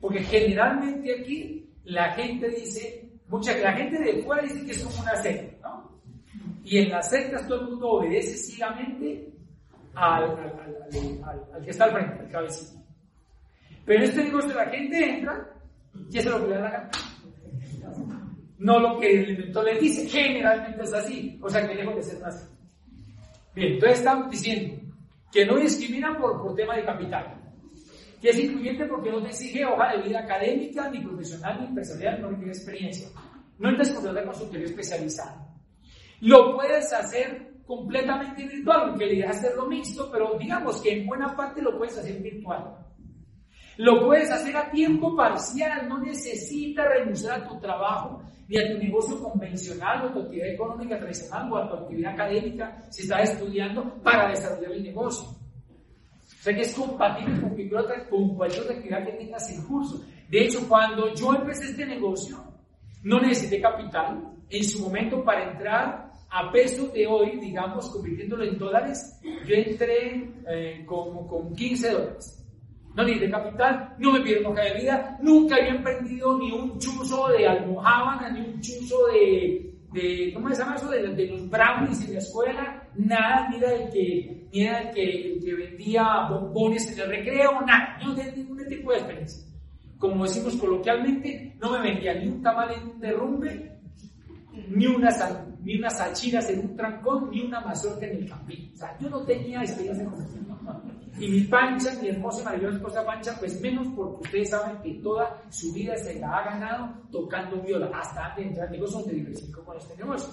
Porque 0.00 0.20
generalmente 0.22 1.20
aquí 1.20 1.68
la 1.82 2.12
gente 2.12 2.48
dice, 2.48 3.10
mucha 3.26 3.58
la 3.58 3.72
gente 3.72 3.98
de 3.98 4.22
fuera 4.22 4.42
dice 4.42 4.64
que 4.64 4.70
es 4.70 4.84
como 4.84 5.02
una 5.02 5.16
secta, 5.16 5.68
¿no? 5.68 6.00
Y 6.62 6.78
en 6.78 6.90
las 6.90 7.10
sectas 7.10 7.48
todo 7.48 7.62
el 7.62 7.70
mundo 7.70 7.88
obedece 7.88 8.36
ciegamente 8.36 9.31
al, 9.94 10.24
al, 10.24 11.64
que 11.64 11.70
está 11.70 11.84
al 11.84 11.92
frente, 11.92 12.20
al 12.20 12.30
cabecito. 12.30 12.80
Pero 13.84 14.04
este 14.04 14.24
negocio 14.24 14.54
la 14.54 14.66
gente 14.66 15.04
entra 15.04 15.48
y 16.10 16.18
es 16.18 16.26
lo 16.26 16.40
que 16.40 16.48
le 16.48 16.60
la 16.60 16.70
gana 16.70 16.90
no 18.62 18.78
lo 18.78 18.98
que 18.98 19.10
el 19.10 19.30
inventor 19.30 19.64
le 19.64 19.78
dice. 19.78 20.08
Generalmente 20.08 20.82
es 20.82 20.92
así, 20.92 21.38
o 21.42 21.50
sea 21.50 21.66
que 21.66 21.74
lejos 21.74 21.96
de 21.96 22.02
ser 22.02 22.24
así. 22.24 22.46
Bien, 23.54 23.72
entonces 23.74 23.98
estamos 23.98 24.30
diciendo 24.30 24.82
que 25.30 25.44
no 25.44 25.56
discrimina 25.56 26.16
por, 26.18 26.40
por 26.40 26.54
tema 26.54 26.76
de 26.76 26.84
capital, 26.84 27.40
que 28.20 28.30
es 28.30 28.38
incluyente 28.38 28.86
porque 28.86 29.10
no 29.10 29.20
te 29.22 29.28
exige 29.28 29.64
hoja 29.64 29.92
de 29.92 30.02
vida 30.02 30.20
académica, 30.20 30.88
ni 30.90 31.00
profesional, 31.00 31.60
ni 31.60 31.66
empresarial, 31.66 32.20
no 32.20 32.30
requiere 32.30 32.52
experiencia. 32.52 33.08
No 33.58 33.70
necesitas 33.70 34.00
contratar 34.00 34.26
consultoría 34.26 34.66
especializada. 34.66 35.48
Lo 36.20 36.54
puedes 36.54 36.92
hacer 36.92 37.51
completamente 37.76 38.46
virtual, 38.46 38.90
aunque 38.90 39.06
le 39.06 39.16
dejas 39.16 39.38
hacerlo 39.38 39.66
mixto, 39.66 40.10
pero 40.12 40.36
digamos 40.38 40.80
que 40.82 40.92
en 40.92 41.06
buena 41.06 41.34
parte 41.34 41.62
lo 41.62 41.78
puedes 41.78 41.96
hacer 41.96 42.20
virtual. 42.20 42.76
Lo 43.78 44.04
puedes 44.04 44.30
hacer 44.30 44.54
a 44.54 44.70
tiempo 44.70 45.16
parcial, 45.16 45.88
no 45.88 45.98
necesitas 45.98 46.86
renunciar 46.86 47.40
a 47.40 47.48
tu 47.48 47.58
trabajo 47.58 48.22
ni 48.46 48.58
a 48.58 48.70
tu 48.70 48.78
negocio 48.78 49.18
convencional 49.22 50.04
o 50.04 50.12
tu 50.12 50.20
actividad 50.20 50.48
económica 50.48 50.98
tradicional 50.98 51.50
o 51.50 51.56
a 51.56 51.68
tu 51.68 51.74
actividad 51.76 52.12
académica 52.12 52.82
si 52.90 53.02
estás 53.02 53.30
estudiando 53.30 53.94
para 54.02 54.28
desarrollar 54.28 54.72
el 54.72 54.82
negocio. 54.82 55.28
O 55.28 56.42
sea 56.42 56.54
que 56.54 56.60
es 56.60 56.74
compatible 56.74 57.40
con 57.40 57.50
cualquier 57.50 58.08
con 58.10 58.36
cualquier 58.36 58.62
otra 58.64 58.74
actividad 58.76 59.06
que 59.06 59.12
tengas 59.12 59.50
en 59.50 59.62
curso. 59.64 60.04
De 60.28 60.44
hecho, 60.44 60.68
cuando 60.68 61.14
yo 61.14 61.32
empecé 61.34 61.70
este 61.70 61.86
negocio, 61.86 62.36
no 63.02 63.18
necesité 63.18 63.62
capital. 63.62 64.28
En 64.50 64.64
su 64.64 64.82
momento, 64.82 65.24
para 65.24 65.50
entrar 65.50 66.11
a 66.32 66.50
peso 66.50 66.88
de 66.88 67.06
hoy, 67.06 67.38
digamos, 67.38 67.90
convirtiéndolo 67.90 68.44
en 68.44 68.58
dólares, 68.58 69.20
yo 69.46 69.54
entré 69.54 70.30
eh, 70.48 70.82
como 70.86 71.26
con 71.26 71.54
15 71.54 71.90
dólares 71.90 72.42
no 72.94 73.04
ni 73.04 73.18
de 73.18 73.30
capital, 73.30 73.94
no 73.98 74.12
me 74.12 74.20
pidieron 74.20 74.52
hoja 74.52 74.62
de 74.64 74.80
vida, 74.80 75.18
nunca 75.22 75.56
había 75.56 75.70
emprendido 75.70 76.38
ni 76.38 76.52
un 76.52 76.78
chuzo 76.78 77.28
de 77.28 77.46
almohábana, 77.46 78.30
ni 78.30 78.40
un 78.40 78.60
chuzo 78.60 79.06
de, 79.06 79.74
de 79.92 80.30
¿cómo 80.34 80.48
se 80.50 80.56
llama 80.56 80.76
eso? 80.76 80.90
De, 80.90 81.08
de, 81.14 81.26
los 81.26 81.48
brownies 81.48 82.06
en 82.06 82.12
la 82.12 82.18
escuela, 82.18 82.88
nada, 82.96 83.48
ni 83.48 83.56
era 83.56 83.72
el 83.72 83.90
que, 83.90 84.46
ni 84.52 84.60
era 84.60 84.80
el 84.80 84.94
que, 84.94 85.32
el 85.32 85.40
que 85.42 85.54
vendía 85.54 86.28
bombones 86.28 86.92
en 86.92 87.00
el 87.00 87.08
recreo, 87.08 87.60
nada, 87.62 87.98
no 88.04 88.14
tenía 88.14 88.32
ningún 88.32 88.66
tipo 88.68 88.90
de 88.90 88.98
experiencia. 88.98 89.48
Como 89.98 90.24
decimos 90.24 90.56
coloquialmente, 90.56 91.56
no 91.60 91.70
me 91.70 91.80
vendía 91.80 92.14
ni 92.14 92.26
un 92.26 92.42
tamal 92.42 92.72
en 92.72 92.88
un 92.90 93.00
derrumbe, 93.00 93.71
ni 94.68 94.86
unas, 94.86 95.18
ni 95.62 95.78
unas 95.78 95.96
salchiras 95.96 96.48
en 96.50 96.60
un 96.60 96.76
trancón, 96.76 97.30
ni 97.30 97.42
una 97.42 97.60
mazorca 97.60 98.06
en 98.06 98.18
el 98.18 98.28
campín. 98.28 98.70
O 98.74 98.76
sea, 98.76 98.96
yo 98.98 99.08
no 99.08 99.24
tenía 99.24 99.60
experiencia 99.60 100.04
con 100.04 100.22
esto. 100.22 100.38
Y 101.18 101.28
mi 101.28 101.40
Pancha, 101.42 101.90
mi 102.00 102.08
hermosa 102.08 102.40
y 102.40 102.44
maravillosa 102.44 102.76
esposa 102.76 103.04
Pancha, 103.04 103.36
pues 103.38 103.60
menos 103.60 103.86
porque 103.94 104.24
ustedes 104.24 104.50
saben 104.50 104.80
que 104.82 104.94
toda 105.02 105.42
su 105.50 105.72
vida 105.72 105.96
se 105.96 106.18
la 106.18 106.38
ha 106.38 106.44
ganado 106.44 107.02
tocando 107.10 107.60
viola, 107.62 107.90
hasta 107.94 108.26
antes 108.26 108.44
de 108.44 108.48
entrar 108.48 108.66
al 108.66 108.72
negocio 108.72 108.98
donde 109.00 109.14
diversificó 109.14 109.64
con 109.64 109.76
este 109.76 109.96
negocio. 109.96 110.32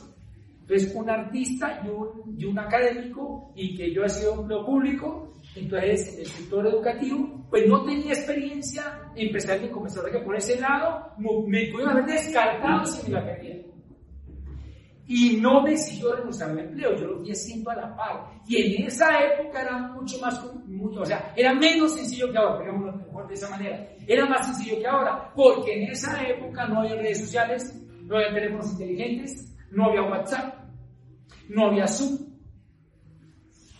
Entonces, 0.61 0.95
un 0.95 1.09
artista 1.09 1.81
y 1.83 1.89
un, 1.89 2.35
y 2.37 2.45
un 2.45 2.59
académico, 2.59 3.51
y 3.55 3.75
que 3.75 3.93
yo 3.93 4.03
he 4.03 4.09
sido 4.09 4.41
empleo 4.41 4.65
público, 4.65 5.33
entonces 5.55 6.13
en 6.13 6.19
el 6.19 6.25
sector 6.27 6.67
educativo, 6.67 7.45
pues 7.49 7.67
no 7.67 7.83
tenía 7.83 8.13
experiencia 8.13 8.83
empresarial 9.15 9.65
y 9.65 9.71
comercial, 9.71 10.05
que 10.11 10.19
por 10.19 10.35
ese 10.35 10.59
lado 10.59 11.11
me 11.17 11.67
pudieron 11.71 11.89
haber 11.89 12.05
descartado 12.05 12.85
si 12.85 13.11
me 13.11 13.19
la. 13.19 13.37
Y 15.11 15.37
no 15.37 15.63
me 15.63 15.71
exigió 15.71 16.15
renunciar 16.15 16.51
al 16.51 16.59
empleo, 16.59 16.95
yo 16.95 17.07
lo 17.07 17.17
fui 17.17 17.31
haciendo 17.31 17.71
a 17.71 17.75
la 17.77 17.95
par. 17.95 18.29
Y 18.47 18.75
en 18.75 18.85
esa 18.85 19.07
época 19.23 19.63
era 19.63 19.79
mucho 19.87 20.19
más, 20.19 20.39
mucho, 20.67 21.01
o 21.01 21.05
sea, 21.05 21.33
era 21.35 21.51
menos 21.51 21.95
sencillo 21.95 22.31
que 22.31 22.37
ahora, 22.37 22.59
digamos 22.59 22.95
mejor 22.95 23.27
de 23.27 23.33
esa 23.33 23.49
manera. 23.49 23.87
Era 24.05 24.27
más 24.27 24.45
sencillo 24.45 24.79
que 24.79 24.85
ahora, 24.85 25.33
porque 25.35 25.81
en 25.81 25.89
esa 25.89 26.21
época 26.21 26.67
no 26.67 26.81
había 26.81 26.97
redes 26.97 27.21
sociales, 27.21 27.73
no 28.03 28.17
había 28.17 28.35
teléfonos 28.35 28.71
inteligentes, 28.73 29.57
no 29.71 29.85
había 29.85 30.03
WhatsApp, 30.03 30.53
no 31.49 31.65
había 31.69 31.87
Zoom. 31.87 32.29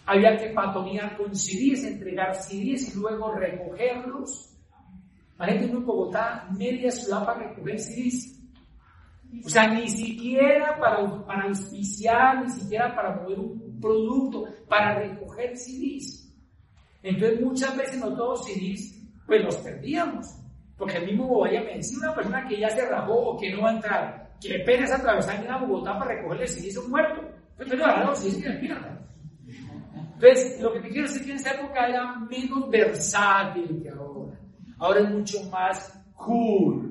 Había 0.07 0.35
que 0.35 0.49
patonear 0.49 1.15
con 1.15 1.35
CDs, 1.35 1.83
entregar 1.83 2.33
CDs 2.33 2.95
y 2.95 2.99
luego 2.99 3.35
recogerlos. 3.35 4.57
gente 5.41 5.65
en 5.65 5.85
Bogotá, 5.85 6.49
media 6.57 6.89
ciudad 6.89 7.23
para 7.23 7.49
recoger 7.49 7.77
CDs. 7.77 8.38
O 9.45 9.49
sea, 9.49 9.67
ni 9.67 9.87
siquiera 9.87 10.77
para, 10.79 11.25
para 11.25 11.43
auspiciar, 11.43 12.43
ni 12.43 12.49
siquiera 12.49 12.95
para 12.95 13.15
mover 13.15 13.39
un 13.39 13.79
producto, 13.79 14.45
para 14.67 14.95
recoger 14.99 15.55
CDs. 15.55 16.33
Entonces 17.03 17.41
muchas 17.41 17.77
veces 17.77 17.99
no 17.99 18.15
todos 18.15 18.45
CDs, 18.45 18.99
pues 19.25 19.43
los 19.43 19.55
perdíamos. 19.57 20.35
Porque 20.77 20.97
el 20.97 21.05
mismo 21.05 21.39
vaya 21.39 21.61
me 21.61 21.75
decía 21.75 21.97
una 21.99 22.15
persona 22.15 22.47
que 22.47 22.59
ya 22.59 22.69
se 22.69 22.87
rajó 22.89 23.13
o 23.13 23.37
que 23.37 23.51
no 23.53 23.63
va 23.63 23.69
a 23.69 23.75
entrar, 23.75 24.31
que 24.41 24.59
pena 24.59 24.95
atravesar 24.95 25.45
a 25.47 25.57
Bogotá 25.57 25.99
para 25.99 26.15
recogerle 26.15 26.47
CDs 26.47 26.77
a 26.77 26.81
un 26.81 26.89
muerto. 26.89 27.21
Entonces, 30.21 30.61
lo 30.61 30.73
que 30.73 30.79
te 30.79 30.89
quiero 30.89 31.07
decir 31.07 31.21
es 31.21 31.25
que 31.25 31.31
en 31.31 31.37
esa 31.37 31.51
época 31.51 31.87
era 31.87 32.15
menos 32.19 32.69
versátil 32.69 33.81
que 33.81 33.89
ahora. 33.89 34.39
Ahora 34.77 35.01
es 35.01 35.09
mucho 35.09 35.43
más 35.49 36.01
cool 36.15 36.88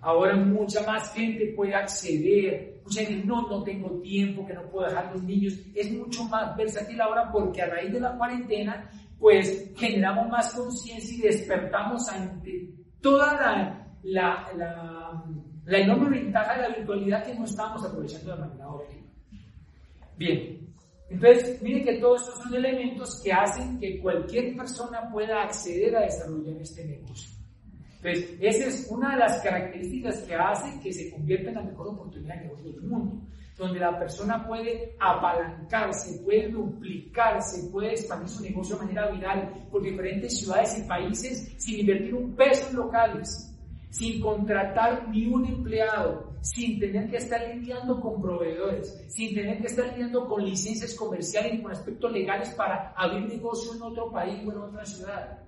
Ahora 0.00 0.36
mucha 0.36 0.82
más 0.86 1.12
gente 1.12 1.52
puede 1.56 1.74
acceder. 1.74 2.80
Mucha 2.84 3.04
gente, 3.04 3.26
no, 3.26 3.48
no 3.48 3.62
tengo 3.62 4.00
tiempo, 4.00 4.46
que 4.46 4.54
no 4.54 4.62
puedo 4.70 4.88
dejar 4.88 5.12
los 5.12 5.22
niños. 5.22 5.54
Es 5.74 5.92
mucho 5.92 6.24
más 6.24 6.56
versátil 6.56 7.00
ahora 7.00 7.30
porque 7.32 7.62
a 7.62 7.66
raíz 7.66 7.92
de 7.92 8.00
la 8.00 8.16
cuarentena, 8.16 8.90
pues 9.18 9.72
generamos 9.76 10.28
más 10.28 10.52
conciencia 10.54 11.16
y 11.16 11.28
despertamos 11.28 12.08
ante 12.08 12.70
toda 13.00 13.86
la, 14.02 15.24
enorme 15.66 16.20
ventaja 16.20 16.56
de 16.56 16.62
la 16.62 16.76
virtualidad 16.76 17.24
que 17.24 17.34
no 17.34 17.44
estamos 17.44 17.84
aprovechando 17.84 18.34
de 18.34 18.40
manera 18.40 18.68
óptima. 18.68 19.06
Bien, 20.16 20.66
entonces 21.08 21.62
miren 21.62 21.84
que 21.84 21.98
todos 21.98 22.22
estos 22.22 22.42
son 22.42 22.54
elementos 22.54 23.20
que 23.22 23.32
hacen 23.32 23.78
que 23.78 24.00
cualquier 24.00 24.56
persona 24.56 25.08
pueda 25.12 25.42
acceder 25.42 25.96
a 25.96 26.00
desarrollar 26.02 26.56
este 26.60 26.84
negocio. 26.84 27.35
Entonces, 28.02 28.36
esa 28.40 28.66
es 28.68 28.86
una 28.90 29.12
de 29.12 29.18
las 29.18 29.42
características 29.42 30.22
que 30.22 30.34
hace 30.34 30.80
que 30.80 30.92
se 30.92 31.10
convierta 31.10 31.48
en 31.48 31.54
la 31.56 31.62
mejor 31.62 31.88
oportunidad 31.88 32.36
de 32.36 32.42
negocio 32.42 32.72
del 32.72 32.82
mundo, 32.82 33.26
donde 33.56 33.80
la 33.80 33.98
persona 33.98 34.46
puede 34.46 34.94
apalancarse, 35.00 36.22
puede 36.22 36.48
duplicarse, 36.48 37.70
puede 37.70 37.92
expandir 37.92 38.28
su 38.28 38.42
negocio 38.42 38.76
de 38.76 38.84
manera 38.84 39.10
viral 39.10 39.66
por 39.70 39.82
diferentes 39.82 40.38
ciudades 40.38 40.78
y 40.78 40.88
países 40.88 41.54
sin 41.56 41.80
invertir 41.80 42.14
un 42.14 42.36
peso 42.36 42.68
en 42.70 42.76
locales, 42.76 43.54
sin 43.90 44.20
contratar 44.20 45.08
ni 45.08 45.26
un 45.26 45.46
empleado, 45.46 46.34
sin 46.42 46.78
tener 46.78 47.08
que 47.10 47.16
estar 47.16 47.40
lidiando 47.54 47.98
con 48.00 48.20
proveedores, 48.20 49.06
sin 49.08 49.34
tener 49.34 49.58
que 49.58 49.68
estar 49.68 49.86
lidiando 49.92 50.28
con 50.28 50.44
licencias 50.44 50.94
comerciales 50.94 51.54
y 51.54 51.62
con 51.62 51.72
aspectos 51.72 52.12
legales 52.12 52.50
para 52.50 52.92
abrir 52.94 53.26
negocio 53.26 53.74
en 53.74 53.82
otro 53.82 54.12
país 54.12 54.38
o 54.46 54.52
en 54.52 54.58
otra 54.58 54.84
ciudad. 54.84 55.45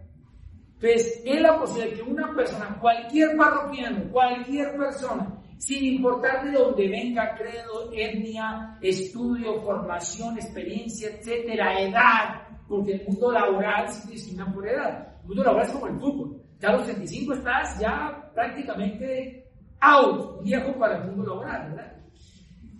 Entonces, 0.81 1.23
es 1.25 1.41
la 1.41 1.59
posibilidad 1.59 1.97
que 1.97 2.03
una 2.03 2.35
persona, 2.35 2.79
cualquier 2.81 3.37
parroquiano, 3.37 4.13
cualquier 4.13 4.77
persona, 4.77 5.35
sin 5.57 5.85
importar 5.97 6.45
de 6.45 6.53
dónde 6.53 6.89
venga, 6.89 7.35
credo, 7.35 7.91
etnia, 7.93 8.79
estudio, 8.81 9.61
formación, 9.63 10.37
experiencia, 10.39 11.09
etcétera, 11.11 11.81
edad, 11.81 12.43
porque 12.69 12.93
el 12.93 13.07
mundo 13.09 13.33
laboral 13.33 13.89
se 13.89 14.09
distingue 14.09 14.45
por 14.53 14.69
edad. 14.69 15.17
El 15.23 15.27
mundo 15.27 15.43
laboral 15.43 15.67
es 15.67 15.73
como 15.73 15.87
el 15.89 15.99
fútbol. 15.99 16.43
Ya 16.61 16.69
a 16.69 16.73
los 16.73 16.85
35 16.85 17.35
estás 17.35 17.81
ya 17.81 18.31
prácticamente 18.33 19.51
out, 19.81 20.43
viejo 20.45 20.79
para 20.79 20.99
el 20.99 21.09
mundo 21.09 21.27
laboral, 21.35 21.71
¿verdad? 21.71 21.97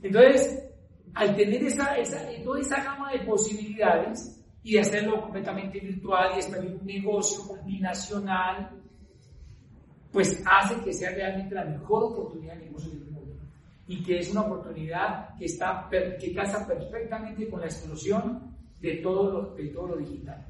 Entonces, 0.03 0.71
al 1.15 1.35
tener 1.35 1.65
esa, 1.65 1.97
toda 2.45 2.61
esa 2.61 2.83
gama 2.85 3.11
de 3.11 3.21
posibilidades, 3.21 4.38
y 4.69 4.77
hacerlo 4.77 5.23
completamente 5.23 5.81
virtual 5.81 6.33
y 6.35 6.41
expandir 6.41 6.77
un 6.79 6.87
negocio 6.87 7.43
multinacional, 7.45 8.71
pues 10.13 10.43
hace 10.45 10.85
que 10.85 10.93
sea 10.93 11.11
realmente 11.11 11.55
la 11.55 11.65
mejor 11.65 12.13
oportunidad 12.13 12.55
de 12.57 12.67
negocio 12.67 12.91
del 12.91 13.11
mundo. 13.11 13.35
Y 13.87 14.03
que 14.03 14.19
es 14.19 14.31
una 14.31 14.43
oportunidad 14.43 15.35
que, 15.39 15.47
está, 15.47 15.89
que 15.91 16.35
casa 16.35 16.67
perfectamente 16.67 17.49
con 17.49 17.61
la 17.61 17.67
explosión 17.67 18.55
de 18.79 18.97
todo, 18.97 19.31
lo, 19.31 19.55
de 19.55 19.69
todo 19.69 19.89
lo 19.89 19.97
digital. 19.97 20.45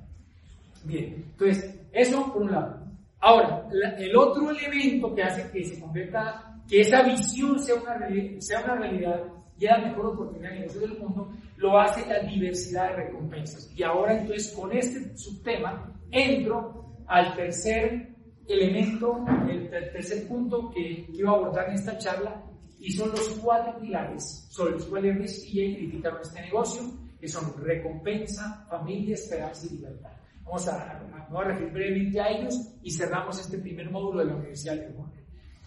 Bien, 0.83 1.25
entonces, 1.31 1.81
eso 1.93 2.33
por 2.33 2.43
un 2.43 2.51
lado. 2.51 2.89
Ahora, 3.21 3.69
el 3.99 4.17
otro 4.17 4.51
elemento 4.51 5.15
que 5.15 5.23
hace 5.23 5.49
que 5.53 5.63
se 5.63 5.81
convierta, 5.81 6.61
que 6.69 6.81
esa 6.81 7.05
visión 7.05 7.57
sea 7.61 7.77
una, 7.77 7.97
sea 8.41 8.65
una 8.65 8.75
realidad, 8.75 9.23
y 9.59 9.65
es 9.65 9.71
la 9.71 9.79
mejor 9.79 10.07
oportunidad 10.07 10.51
de 10.51 10.61
negocio 10.61 10.81
del 10.81 10.99
mundo, 10.99 11.33
lo 11.57 11.79
hace 11.79 12.07
la 12.07 12.21
diversidad 12.21 12.91
de 12.91 12.97
recompensas. 12.97 13.71
Y 13.77 13.83
ahora 13.83 14.19
entonces 14.19 14.53
con 14.53 14.73
este 14.73 15.17
subtema 15.17 15.93
entro 16.11 16.97
al 17.07 17.35
tercer 17.35 18.09
elemento, 18.47 19.25
el 19.49 19.69
tercer 19.69 20.27
punto 20.29 20.71
que 20.71 21.07
quiero 21.13 21.31
abordar 21.31 21.69
en 21.69 21.75
esta 21.75 21.99
charla, 21.99 22.43
y 22.81 22.93
son 22.93 23.11
los 23.11 23.29
cuatro 23.43 23.79
pilares 23.81 24.47
sobre 24.51 24.75
los 24.75 24.85
cuales 24.87 25.45
y 25.53 25.75
criticaron 25.75 26.21
este 26.23 26.43
negocio, 26.43 26.83
que 27.21 27.27
son 27.27 27.53
recompensa, 27.61 28.65
familia, 28.71 29.15
esperanza 29.15 29.67
y 29.67 29.77
libertad. 29.77 30.13
Vamos 30.45 30.69
a, 30.69 30.93
a, 30.93 31.41
a 31.41 31.45
referir 31.45 31.73
brevemente 31.73 32.21
a 32.21 32.29
ellos 32.29 32.55
y 32.83 32.91
cerramos 32.93 33.41
este 33.41 33.59
primer 33.59 33.91
módulo 33.91 34.21
de 34.21 34.27
la 34.27 34.37
Universidad 34.37 34.75
de 34.75 34.83
California. 34.83 35.25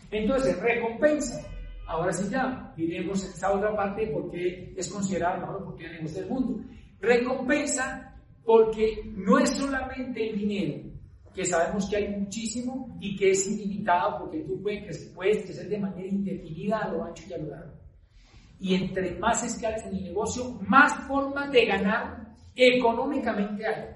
Entonces, 0.10 0.60
recompensa. 0.60 1.46
Ahora 1.92 2.14
sí 2.14 2.30
ya, 2.32 2.74
diremos 2.78 3.22
esta 3.22 3.52
otra 3.52 3.76
parte 3.76 4.08
porque 4.08 4.74
es 4.78 4.90
considerada 4.90 5.36
la 5.36 5.42
mejor 5.42 5.62
oportunidad 5.64 5.92
de 5.92 5.98
negocio 5.98 6.22
del 6.22 6.30
mundo. 6.30 6.64
Recompensa 7.02 8.16
porque 8.46 9.12
no 9.14 9.38
es 9.38 9.50
solamente 9.50 10.30
el 10.30 10.40
dinero, 10.40 10.90
que 11.36 11.44
sabemos 11.44 11.90
que 11.90 11.98
hay 11.98 12.08
muchísimo 12.18 12.98
y 13.02 13.18
que 13.18 13.32
es 13.32 13.46
ilimitado 13.46 14.20
porque 14.20 14.40
tú 14.40 14.62
puedes, 14.64 15.12
puedes 15.14 15.44
crecer 15.44 15.68
de 15.68 15.80
manera 15.80 16.08
indefinida 16.08 16.78
a 16.78 16.88
lo 16.94 17.04
ancho 17.04 17.26
y 17.30 17.34
a 17.34 17.38
lo 17.40 17.50
largo. 17.50 17.74
Y 18.62 18.76
entre 18.76 19.20
más 19.20 19.44
escalas 19.44 19.86
en 19.86 19.98
el 19.98 20.04
negocio, 20.04 20.62
más 20.66 20.94
formas 21.10 21.52
de 21.52 21.66
ganar 21.66 22.36
económicamente 22.56 23.68
hay. 23.68 23.90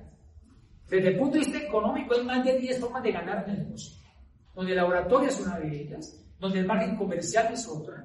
Desde 0.89 1.08
el 1.08 1.17
punto 1.17 1.36
de 1.36 1.45
vista 1.45 1.60
económico 1.60 2.13
hay 2.13 2.25
más 2.25 2.43
de 2.43 2.60
10 2.60 2.77
formas 2.77 3.03
de 3.03 3.12
ganar 3.13 3.45
en 3.47 3.55
el 3.55 3.63
negocio, 3.63 3.95
donde 4.53 4.71
el 4.73 4.77
laboratorio 4.77 5.29
es 5.29 5.39
una 5.39 5.60
de 5.60 5.81
ellas, 5.81 6.25
donde 6.39 6.60
el 6.60 6.65
margen 6.65 6.95
comercial 6.95 7.54
es 7.54 7.67
otra, 7.67 8.04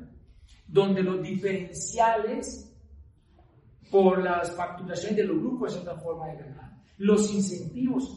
donde 0.66 1.02
los 1.02 1.22
diferenciales 1.22 2.66
por 3.90 4.22
las 4.22 4.54
facturaciones 4.54 5.16
de 5.16 5.24
los 5.24 5.38
grupos 5.38 5.74
es 5.74 5.80
otra 5.80 5.96
forma 5.96 6.28
de 6.28 6.36
ganar, 6.36 6.72
los 6.98 7.32
incentivos 7.32 8.16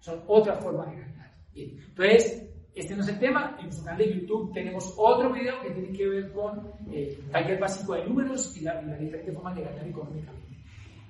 son 0.00 0.22
otra 0.26 0.56
forma 0.56 0.86
de 0.86 0.96
ganar. 0.96 1.34
Entonces, 1.54 2.44
este 2.74 2.96
no 2.96 3.02
es 3.02 3.08
el 3.08 3.18
tema, 3.20 3.56
en 3.58 3.66
nuestro 3.66 3.84
canal 3.84 3.98
de 3.98 4.14
YouTube 4.14 4.52
tenemos 4.52 4.92
otro 4.96 5.32
video 5.32 5.62
que 5.62 5.70
tiene 5.70 5.96
que 5.96 6.08
ver 6.08 6.32
con 6.32 6.72
eh, 6.90 7.16
taller 7.30 7.60
básico 7.60 7.94
de 7.94 8.04
números 8.04 8.56
y 8.56 8.62
las 8.62 8.84
la 8.84 8.96
diferentes 8.96 9.32
formas 9.32 9.54
de 9.54 9.62
ganar 9.62 9.86
económicamente. 9.86 10.56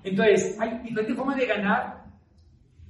Entonces, 0.02 0.60
hay 0.60 0.78
diferentes 0.80 1.16
formas 1.16 1.36
de 1.38 1.46
ganar 1.46 2.04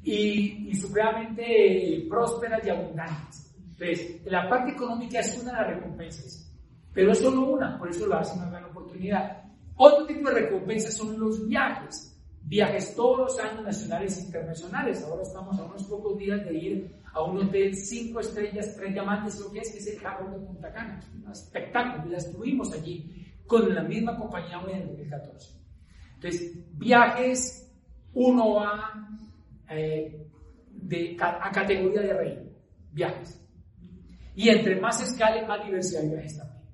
y, 0.02 0.68
y 0.70 0.74
supremamente 0.74 2.04
prósperas 2.08 2.66
y 2.66 2.70
abundantes. 2.70 3.43
Entonces, 3.78 4.22
la 4.26 4.48
parte 4.48 4.72
económica 4.72 5.18
es 5.20 5.36
una 5.42 5.52
de 5.52 5.58
las 5.58 5.76
recompensas, 5.76 6.52
pero 6.92 7.12
es 7.12 7.18
solo 7.18 7.52
una, 7.52 7.76
por 7.78 7.90
eso 7.90 8.06
lo 8.06 8.16
hace 8.16 8.38
una 8.38 8.50
gran 8.50 8.64
oportunidad. 8.66 9.42
Otro 9.76 10.06
tipo 10.06 10.28
de 10.30 10.42
recompensas 10.42 10.94
son 10.94 11.18
los 11.18 11.46
viajes. 11.48 12.10
Viajes 12.42 12.94
todos 12.94 13.18
los 13.18 13.38
años 13.40 13.64
nacionales 13.64 14.18
e 14.18 14.26
internacionales. 14.26 15.02
Ahora 15.02 15.22
estamos 15.22 15.58
a 15.58 15.64
unos 15.64 15.82
pocos 15.84 16.16
días 16.18 16.44
de 16.44 16.54
ir 16.54 16.94
a 17.12 17.22
un 17.22 17.38
hotel 17.38 17.74
cinco 17.74 18.20
estrellas, 18.20 18.76
tres 18.76 18.92
diamantes, 18.92 19.40
lo 19.40 19.50
que 19.50 19.60
es, 19.60 19.72
que 19.72 19.78
es 19.78 19.86
el 19.88 20.02
Cabo 20.02 20.30
de 20.30 20.46
Punta 20.46 20.72
Cana. 20.72 21.00
Un 21.24 21.32
espectáculo, 21.32 22.12
la 22.12 22.18
estuvimos 22.18 22.72
allí 22.72 23.26
con 23.46 23.74
la 23.74 23.82
misma 23.82 24.16
compañía 24.16 24.60
en 24.68 24.82
el 24.82 24.88
2014. 24.88 25.52
Entonces, 26.14 26.78
viajes 26.78 27.72
uno 28.12 28.60
a, 28.60 29.08
eh, 29.70 30.26
de, 30.70 31.16
a 31.20 31.50
categoría 31.50 32.02
de 32.02 32.12
rey. 32.12 32.50
Viajes. 32.92 33.43
Y 34.34 34.48
entre 34.48 34.80
más 34.80 35.02
escala, 35.02 35.46
más 35.46 35.64
diversidad 35.64 36.02
hay 36.02 36.08
viajes 36.08 36.36
también. 36.36 36.64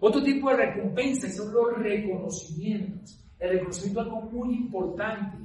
Otro 0.00 0.22
tipo 0.22 0.50
de 0.50 0.56
recompensa 0.56 1.30
son 1.30 1.52
los 1.52 1.78
reconocimientos. 1.78 3.20
El 3.38 3.50
reconocimiento 3.50 4.00
es 4.00 4.06
algo 4.06 4.22
muy 4.22 4.54
importante. 4.56 5.38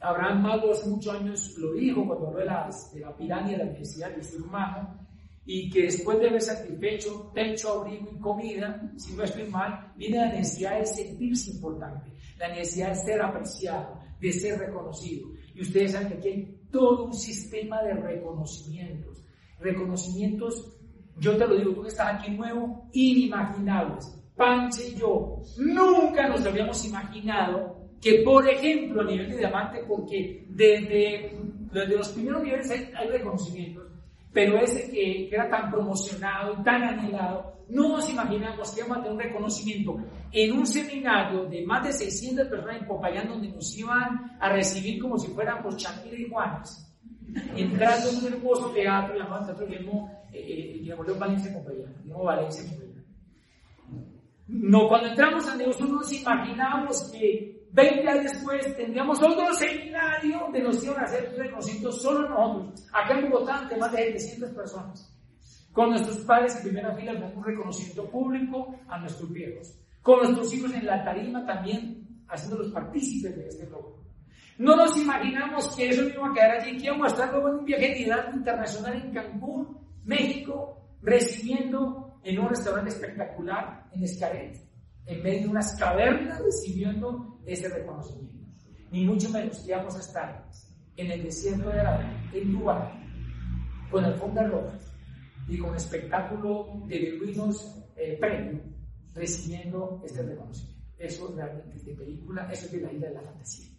Abraham 0.00 0.42
Maslow 0.42 0.72
hace 0.72 0.88
muchos 0.88 1.14
años 1.14 1.54
lo 1.58 1.72
dijo 1.72 2.06
cuando 2.06 2.28
habló 2.28 2.40
de 2.40 2.46
la, 2.46 2.70
de 2.92 3.00
la 3.00 3.16
pirámide 3.16 3.58
de 3.58 3.64
la 3.64 3.70
necesidad 3.70 4.10
del 4.10 4.24
ser 4.24 4.42
humano, 4.42 5.06
y 5.44 5.70
que 5.70 5.84
después 5.84 6.18
de 6.18 6.28
haber 6.28 6.42
satisfecho 6.42 7.30
techo, 7.32 7.80
abrigo 7.80 8.10
y 8.12 8.18
comida, 8.18 8.90
si 8.96 9.14
no 9.14 9.22
estoy 9.22 9.48
mal, 9.48 9.92
viene 9.96 10.18
la 10.18 10.32
necesidad 10.32 10.80
de 10.80 10.86
sentirse 10.86 11.52
importante, 11.52 12.10
la 12.36 12.48
necesidad 12.48 12.88
de 12.88 12.96
ser 12.96 13.22
apreciado, 13.22 14.00
de 14.20 14.32
ser 14.32 14.58
reconocido. 14.58 15.28
Y 15.54 15.62
ustedes 15.62 15.92
saben 15.92 16.08
que 16.08 16.14
aquí 16.14 16.28
hay 16.28 16.60
todo 16.72 17.04
un 17.04 17.14
sistema 17.14 17.80
de 17.82 17.94
reconocimientos. 17.94 19.25
Reconocimientos, 19.60 20.76
yo 21.18 21.36
te 21.36 21.46
lo 21.46 21.56
digo, 21.56 21.72
tú 21.72 21.82
que 21.82 21.88
estás 21.88 22.14
aquí 22.14 22.30
nuevo, 22.30 22.88
inimaginables. 22.92 24.12
Panche 24.36 24.88
y 24.88 24.94
yo 24.96 25.38
nunca 25.58 26.28
nos 26.28 26.44
habíamos 26.44 26.84
imaginado 26.84 27.76
que, 28.00 28.22
por 28.22 28.46
ejemplo, 28.46 29.00
a 29.00 29.04
nivel 29.04 29.30
de 29.30 29.38
diamante, 29.38 29.82
porque 29.88 30.46
desde, 30.50 31.38
desde 31.72 31.96
los 31.96 32.08
primeros 32.10 32.42
niveles 32.42 32.70
hay, 32.70 33.08
reconocimientos, 33.08 33.84
pero 34.32 34.58
ese 34.58 34.90
que, 34.90 35.28
era 35.28 35.48
tan 35.48 35.70
promocionado 35.70 36.54
y 36.58 36.62
tan 36.62 36.82
anhelado, 36.82 37.56
no 37.68 37.88
nos 37.88 38.08
imaginamos 38.10 38.70
que 38.70 38.80
íbamos 38.80 38.98
a 38.98 39.00
tener 39.00 39.16
un 39.16 39.22
reconocimiento 39.22 39.96
en 40.30 40.52
un 40.52 40.66
seminario 40.66 41.46
de 41.46 41.64
más 41.66 41.84
de 41.84 41.92
600 41.92 42.46
personas 42.46 42.80
en 42.80 42.86
Popayán 42.86 43.28
donde 43.28 43.48
nos 43.48 43.76
iban 43.76 44.36
a 44.38 44.52
recibir 44.52 45.00
como 45.00 45.18
si 45.18 45.28
fuéramos 45.28 45.76
Shakira 45.76 46.16
y 46.16 46.28
Juanes, 46.28 46.85
entrando 47.56 48.10
en 48.10 48.16
un 48.16 48.32
hermoso 48.32 48.70
teatro 48.70 49.16
llamado 49.16 49.46
Teatro 49.46 49.66
Guillermo, 49.66 50.10
eh, 50.32 50.82
eh 50.86 50.94
Valencia 51.18 51.52
Guillermo 51.52 52.24
Valencia 52.24 52.70
Popayán. 52.70 53.04
No, 54.48 54.88
cuando 54.88 55.08
entramos 55.08 55.48
a 55.48 55.56
negocio 55.56 55.86
no 55.86 55.96
nos 55.96 56.12
imaginamos 56.12 57.10
que 57.10 57.66
20 57.72 58.08
años 58.08 58.32
después 58.32 58.76
tendríamos 58.76 59.20
otro 59.22 59.52
seminario 59.52 60.48
de 60.52 60.62
nos 60.62 60.82
iban 60.84 61.00
a 61.00 61.02
hacer 61.02 61.34
reconocimientos 61.36 62.00
solo 62.00 62.28
nosotros. 62.28 62.88
Acá 62.92 63.18
en 63.18 63.30
Bogotá, 63.30 63.68
más 63.78 63.92
de 63.92 64.18
700 64.18 64.50
personas. 64.52 65.12
Con 65.72 65.90
nuestros 65.90 66.18
padres 66.18 66.56
en 66.56 66.62
primera 66.62 66.94
fila, 66.94 67.12
un 67.12 67.44
reconocimiento 67.44 68.08
público 68.08 68.74
a 68.88 68.98
nuestros 68.98 69.30
viejos. 69.30 69.78
Con 70.00 70.20
nuestros 70.20 70.54
hijos 70.54 70.72
en 70.72 70.86
la 70.86 71.04
tarima 71.04 71.44
también, 71.44 72.24
haciéndolos 72.28 72.72
partícipes 72.72 73.36
de 73.36 73.48
este 73.48 73.66
logro. 73.68 74.05
No 74.58 74.74
nos 74.76 74.96
imaginamos 74.96 75.74
que 75.76 75.90
eso 75.90 76.08
iba 76.08 76.28
a 76.28 76.32
quedar 76.32 76.50
allí, 76.52 76.78
que 76.78 76.86
íbamos 76.86 77.12
en 77.18 77.34
un 77.34 77.64
viaje 77.64 77.88
de 77.88 78.34
internacional 78.34 78.94
en 78.96 79.12
Cancún, 79.12 79.78
México, 80.04 80.96
recibiendo 81.02 82.20
en 82.22 82.38
un 82.38 82.48
restaurante 82.48 82.90
espectacular 82.90 83.88
en 83.92 84.02
Escaret 84.02 84.66
en 85.06 85.22
medio 85.22 85.42
de 85.42 85.48
unas 85.48 85.76
cavernas 85.76 86.40
recibiendo 86.42 87.38
ese 87.46 87.68
reconocimiento. 87.68 88.36
Ni 88.90 89.04
mucho 89.04 89.30
menos 89.30 89.58
que 89.60 89.74
vamos 89.74 89.96
a 89.96 90.00
estar 90.00 90.48
en 90.96 91.10
el 91.10 91.22
desierto 91.22 91.70
de 91.70 91.80
Arabia, 91.80 92.30
en 92.32 92.52
Dubái, 92.52 92.92
con 93.90 94.04
alfombra 94.04 94.48
roja 94.48 94.78
y 95.48 95.58
con 95.58 95.74
espectáculo 95.76 96.82
de 96.86 96.98
beduinos 96.98 97.84
eh, 97.96 98.16
premio, 98.18 98.60
recibiendo 99.14 100.02
este 100.04 100.22
reconocimiento. 100.22 100.82
Eso 100.98 101.32
realmente 101.36 101.76
es 101.76 101.84
de 101.84 101.94
película, 101.94 102.48
eso 102.50 102.66
es 102.66 102.72
de 102.72 102.80
la 102.80 102.92
isla 102.92 103.08
de 103.08 103.14
la 103.14 103.22
fantasía. 103.22 103.75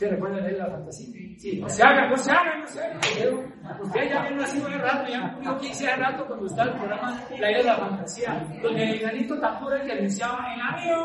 ¿Se 0.00 0.08
recuerdan 0.08 0.44
de 0.44 0.52
la 0.52 0.66
fantasía? 0.66 1.06
Sí, 1.38 1.60
no 1.60 1.68
se 1.68 1.82
haga, 1.82 2.08
no 2.08 2.16
se 2.16 2.30
haga, 2.30 2.56
no 2.58 2.66
se 2.66 2.82
haga. 2.82 2.98
Usted 3.82 4.08
ya 4.08 4.22
había 4.22 4.36
nacido 4.38 4.68
de 4.68 4.78
rato, 4.78 5.10
ya 5.10 5.32
cumplió 5.32 5.58
15 5.58 5.84
de 5.84 5.96
rato 5.96 6.26
cuando 6.26 6.46
estaba 6.46 6.70
el 6.70 6.78
programa 6.78 7.22
La 7.38 7.50
Isla 7.50 7.58
de 7.58 7.64
la 7.64 7.76
Fantasía, 7.76 8.46
donde 8.62 8.90
el 8.90 8.98
granito 8.98 9.38
Tapura 9.38 9.82
que 9.82 9.92
anunciaba 9.92 10.54
en 10.54 10.60
avión. 10.62 11.00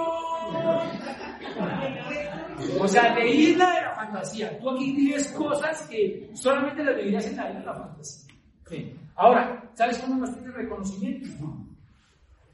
O 2.79 2.87
sea, 2.87 3.13
de 3.15 3.27
Isla 3.29 3.69
de 3.69 3.81
la 3.81 3.95
Fantasía. 3.95 4.57
Tú 4.59 4.69
aquí 4.69 4.95
vives 4.95 5.27
cosas 5.31 5.87
que 5.89 6.29
solamente 6.33 6.81
las 6.81 6.95
vivirías 6.95 7.27
en 7.27 7.35
la 7.35 7.49
Isla 7.49 7.59
de 7.59 7.65
la 7.65 7.73
Fantasía. 7.73 8.33
Sí. 8.69 8.95
Ahora, 9.17 9.61
¿sabes 9.73 9.99
cómo 9.99 10.15
nos 10.15 10.33
tiene 10.33 10.51
reconocimiento? 10.51 11.27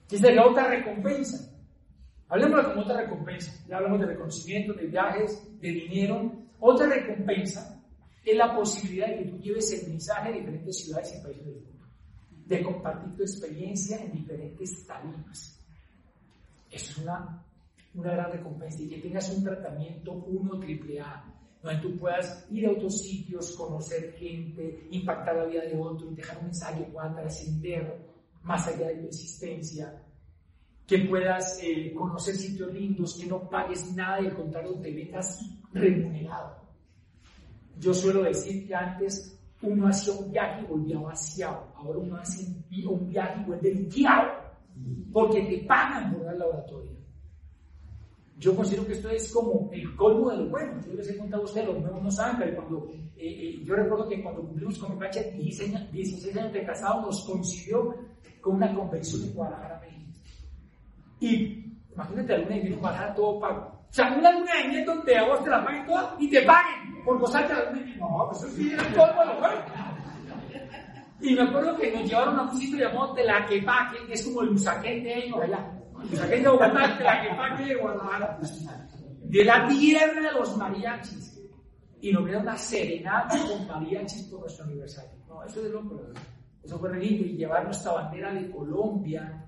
¿Qué 0.10 0.18
sería 0.18 0.44
otra 0.44 0.68
recompensa? 0.68 1.51
Hablemos 2.32 2.66
como 2.68 2.82
otra 2.84 3.02
recompensa. 3.02 3.52
Ya 3.68 3.76
hablamos 3.76 4.00
de 4.00 4.06
reconocimiento, 4.06 4.72
de 4.74 4.88
viajes, 4.88 5.44
de 5.60 5.70
dinero. 5.70 6.32
Otra 6.62 6.88
recompensa 6.88 7.78
es 8.24 8.38
la 8.38 8.56
posibilidad 8.56 9.08
de 9.08 9.18
que 9.18 9.26
tú 9.26 9.38
lleves 9.40 9.74
el 9.74 9.90
mensaje 9.90 10.30
a 10.30 10.32
diferentes 10.32 10.82
ciudades 10.82 11.14
y 11.14 11.24
países 11.24 11.46
del 11.46 11.56
mundo. 11.56 11.86
De 12.46 12.64
compartir 12.64 13.18
tu 13.18 13.24
experiencia 13.24 13.98
en 13.98 14.14
diferentes 14.14 14.88
tarimas. 14.88 15.62
Eso 16.72 16.92
es 16.92 16.98
una, 17.00 17.44
una 17.96 18.12
gran 18.14 18.32
recompensa. 18.32 18.82
Y 18.82 18.88
que 18.88 19.02
tengas 19.02 19.30
un 19.30 19.44
tratamiento 19.44 20.14
1 20.14 20.60
triple 20.62 21.02
A, 21.02 21.26
donde 21.62 21.82
tú 21.82 21.98
puedas 21.98 22.48
ir 22.50 22.66
a 22.66 22.72
otros 22.72 22.98
sitios, 22.98 23.52
conocer 23.58 24.14
gente, 24.14 24.88
impactar 24.92 25.36
la 25.36 25.46
vida 25.48 25.64
de 25.64 25.78
otro, 25.78 26.10
dejar 26.12 26.38
un 26.38 26.46
mensaje 26.46 26.82
pueda 26.94 27.14
trascender 27.14 28.08
más 28.42 28.66
allá 28.70 28.88
de 28.88 28.96
tu 28.96 29.08
existencia 29.08 30.02
que 30.92 30.98
puedas 31.08 31.58
eh, 31.64 31.94
conocer 31.96 32.36
sitios 32.36 32.74
lindos, 32.74 33.18
que 33.18 33.26
no 33.26 33.50
pagues 33.50 33.96
nada 33.96 34.20
y 34.20 34.26
al 34.26 34.36
contrario 34.36 34.74
te 34.82 34.92
vengas 34.92 35.40
remunerado. 35.72 36.58
Yo 37.80 37.94
suelo 37.94 38.24
decir 38.24 38.68
que 38.68 38.76
antes 38.76 39.40
uno 39.62 39.88
hacía 39.88 40.14
un 40.16 40.30
viaje 40.30 40.64
y 40.64 40.66
volvía 40.66 41.00
vaciado, 41.00 41.72
ahora 41.78 41.98
uno 41.98 42.18
hace 42.18 42.46
un 42.86 43.08
viaje 43.08 43.40
y 43.40 43.46
vuelve 43.46 43.74
limpiado, 43.74 44.32
porque 45.14 45.42
te 45.44 45.66
pagan 45.66 46.12
por 46.12 46.26
dar 46.26 46.36
laboratorio. 46.36 46.92
Yo 48.38 48.54
considero 48.54 48.86
que 48.86 48.94
esto 48.94 49.10
es 49.12 49.32
como 49.32 49.70
el 49.72 49.96
colmo 49.96 50.30
de 50.32 50.38
lo 50.40 50.50
bueno. 50.50 50.74
Yo 50.86 50.94
les 50.94 51.10
he 51.10 51.18
contado 51.18 51.44
a 51.44 51.46
ustedes, 51.46 51.68
los 51.68 51.80
nuevos 51.80 52.04
no 52.04 52.12
saben, 52.12 52.36
pero 52.38 52.56
cuando, 52.58 52.92
eh, 52.92 53.00
eh, 53.16 53.64
yo 53.64 53.76
recuerdo 53.76 54.10
que 54.10 54.22
cuando 54.22 54.42
cumplimos 54.42 54.78
con 54.78 54.94
mi 54.94 55.00
pacha 55.00 55.22
16, 55.22 55.90
16 55.90 56.36
años 56.36 56.52
de 56.52 56.66
casado, 56.66 57.04
nos 57.04 57.24
coincidió 57.24 57.96
con 58.42 58.56
una 58.56 58.76
convención 58.76 59.24
en 59.24 59.34
Guadalajara, 59.34 59.81
y 61.22 61.80
imagínate 61.94 62.34
alguna 62.34 62.56
de 62.56 62.78
para 62.82 63.14
todo 63.14 63.40
pago. 63.40 63.86
O 63.90 63.94
sea, 63.94 64.12
una 64.18 64.32
luna 64.32 64.52
de 64.56 64.70
miel 64.70 64.86
donde 64.86 65.18
a 65.18 65.28
vos 65.28 65.44
te 65.44 65.50
la 65.50 65.64
paguen 65.64 65.86
todas 65.86 66.14
y 66.20 66.30
te 66.30 66.42
paguen 66.42 67.04
por 67.06 67.20
gozarte 67.20 67.54
la 67.54 67.66
luna 67.66 67.80
de 67.80 67.86
miel. 67.86 68.00
No, 68.00 68.28
pues 68.28 68.44
eso 68.44 68.56
sí 68.56 68.74
es 68.74 68.96
todo 68.96 69.26
lo 69.26 69.40
bueno. 69.40 69.62
Y 71.22 71.36
me 71.36 71.42
acuerdo 71.44 71.78
que 71.78 71.92
nos 71.92 72.10
llevaron 72.10 72.40
a 72.40 72.42
un 72.42 72.60
sitio 72.60 72.80
llamado 72.80 73.14
Tlaquepaque, 73.14 73.98
que 74.08 74.14
es 74.14 74.26
como 74.26 74.42
el 74.42 74.52
musaquén 74.52 75.04
de 75.04 75.26
ellos 75.26 75.40
allá. 75.40 75.72
Musaquén 75.94 76.42
de 76.42 76.50
Bogotá, 76.50 76.98
Tlaquepaque 76.98 77.66
de 77.66 77.76
Guadalajara. 77.76 78.40
De 79.24 79.46
la 79.46 79.68
tierra 79.68 80.22
de 80.22 80.32
los 80.32 80.58
mariachis. 80.58 81.40
Y 82.02 82.12
nos 82.12 82.26
dieron 82.26 82.42
una 82.42 82.58
serenata 82.58 83.38
con 83.38 83.68
mariachis 83.68 84.24
por 84.24 84.40
nuestro 84.40 84.66
aniversario. 84.66 85.12
No, 85.28 85.44
eso 85.44 85.64
es 85.64 85.72
loco, 85.72 86.02
Eso 86.64 86.80
fue 86.80 86.98
lindo. 86.98 87.26
Y 87.26 87.38
llevar 87.38 87.66
nuestra 87.66 87.92
bandera 87.92 88.34
de 88.34 88.50
Colombia 88.50 89.46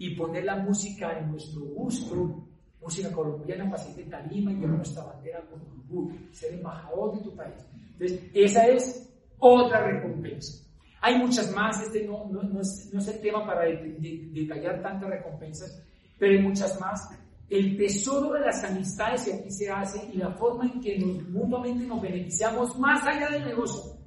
y 0.00 0.16
poner 0.16 0.44
la 0.44 0.56
música 0.56 1.18
en 1.18 1.30
nuestro 1.30 1.60
gusto, 1.60 2.42
música 2.80 3.12
colombiana, 3.12 3.70
pasar 3.70 3.94
de 3.94 4.04
tarima 4.04 4.50
y 4.50 4.54
llevar 4.54 4.76
nuestra 4.76 5.04
bandera 5.04 5.42
con 5.42 5.60
orgullo, 5.60 6.16
ser 6.32 6.54
embajador 6.54 7.18
de 7.18 7.22
tu 7.22 7.36
país. 7.36 7.54
Entonces, 7.92 8.30
esa 8.32 8.66
es 8.66 9.12
otra 9.38 9.84
recompensa. 9.84 10.66
Hay 11.02 11.18
muchas 11.18 11.54
más, 11.54 11.82
este 11.82 12.06
no, 12.06 12.26
no, 12.30 12.42
no, 12.42 12.62
es, 12.62 12.88
no 12.94 12.98
es, 12.98 13.08
el 13.08 13.20
tema 13.20 13.44
para 13.44 13.66
detallar 13.66 14.80
tantas 14.80 15.10
recompensas, 15.10 15.82
pero 16.18 16.32
hay 16.32 16.42
muchas 16.46 16.80
más. 16.80 17.06
El 17.50 17.76
tesoro 17.76 18.32
de 18.32 18.40
las 18.40 18.64
amistades 18.64 19.26
que 19.26 19.34
aquí 19.34 19.50
se 19.50 19.68
hace 19.68 20.08
y 20.14 20.16
la 20.16 20.30
forma 20.30 20.64
en 20.64 20.80
que 20.80 20.98
nos, 20.98 21.28
mutuamente 21.28 21.86
nos 21.86 22.00
beneficiamos 22.00 22.78
más 22.78 23.06
allá 23.06 23.28
del 23.28 23.44
negocio. 23.44 23.98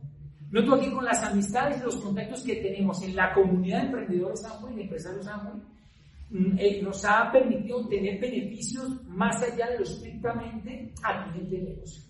No 0.50 0.66
tú 0.66 0.74
aquí 0.74 0.90
con 0.90 1.06
las 1.06 1.24
amistades 1.24 1.80
y 1.80 1.84
los 1.84 1.98
contactos 1.98 2.44
que 2.44 2.56
tenemos 2.56 3.00
en 3.04 3.16
la 3.16 3.32
comunidad 3.32 3.82
de 3.82 3.86
emprendedores 3.86 4.44
Amway, 4.44 4.76
de 4.76 4.82
empresarios 4.84 5.28
Amway, 5.28 5.73
eh, 6.58 6.82
nos 6.82 7.06
ha 7.06 7.32
permitido 7.32 7.88
tener 7.88 8.20
beneficios 8.20 8.90
más 9.08 9.42
allá 9.44 9.70
de 9.70 9.78
lo 9.78 9.84
estrictamente 9.84 10.92
a 11.04 11.28
nivel 11.28 11.50
de 11.50 11.58
negocio. 11.60 12.04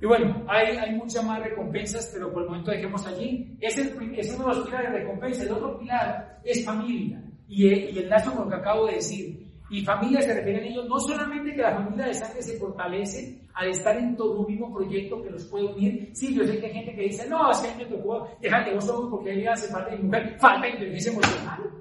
Y 0.00 0.06
bueno, 0.06 0.44
hay, 0.48 0.76
hay 0.76 0.96
muchas 0.96 1.24
más 1.24 1.40
recompensas, 1.40 2.10
pero 2.12 2.32
por 2.32 2.42
el 2.42 2.48
momento 2.48 2.70
dejemos 2.70 3.06
allí. 3.06 3.56
Ese 3.60 3.82
es, 3.82 3.92
es 4.16 4.34
uno 4.34 4.48
de 4.48 4.54
los 4.56 4.66
pilares 4.66 4.92
de 4.92 4.98
recompensa. 5.00 5.42
El 5.44 5.52
otro 5.52 5.78
pilar 5.78 6.40
es 6.42 6.64
familia. 6.64 7.22
Y, 7.46 7.68
eh, 7.68 7.90
y 7.92 7.98
enlazo 7.98 8.32
con 8.32 8.44
lo 8.44 8.50
que 8.50 8.56
acabo 8.56 8.86
de 8.86 8.94
decir. 8.94 9.46
Y 9.68 9.84
familia 9.84 10.20
se 10.22 10.34
refiere 10.34 10.64
a 10.64 10.68
ellos 10.68 10.88
no 10.88 10.98
solamente 10.98 11.54
que 11.54 11.62
la 11.62 11.76
familia 11.76 12.06
de 12.06 12.14
sangre 12.14 12.42
se 12.42 12.58
fortalece 12.58 13.40
al 13.54 13.68
estar 13.68 13.96
en 13.96 14.16
todo 14.16 14.40
un 14.40 14.46
mismo 14.46 14.72
proyecto 14.72 15.22
que 15.22 15.30
los 15.30 15.44
puede 15.44 15.66
unir. 15.66 16.10
Sí, 16.12 16.34
yo 16.34 16.44
sé 16.44 16.58
que 16.58 16.66
hay 16.66 16.72
gente 16.72 16.94
que 16.94 17.02
dice, 17.02 17.28
no, 17.28 17.50
es 17.50 17.58
que 17.58 17.84
me 17.84 17.84
tocó 17.84 18.26
dejar 18.40 18.62
el 18.62 18.68
negocio 18.70 19.08
porque 19.10 19.30
ahí 19.30 19.46
hace 19.46 19.70
falta 19.70 19.90
de 19.90 19.98
mujer. 19.98 20.36
Falta 20.40 20.66
inteligencia 20.66 21.12
emocional. 21.12 21.79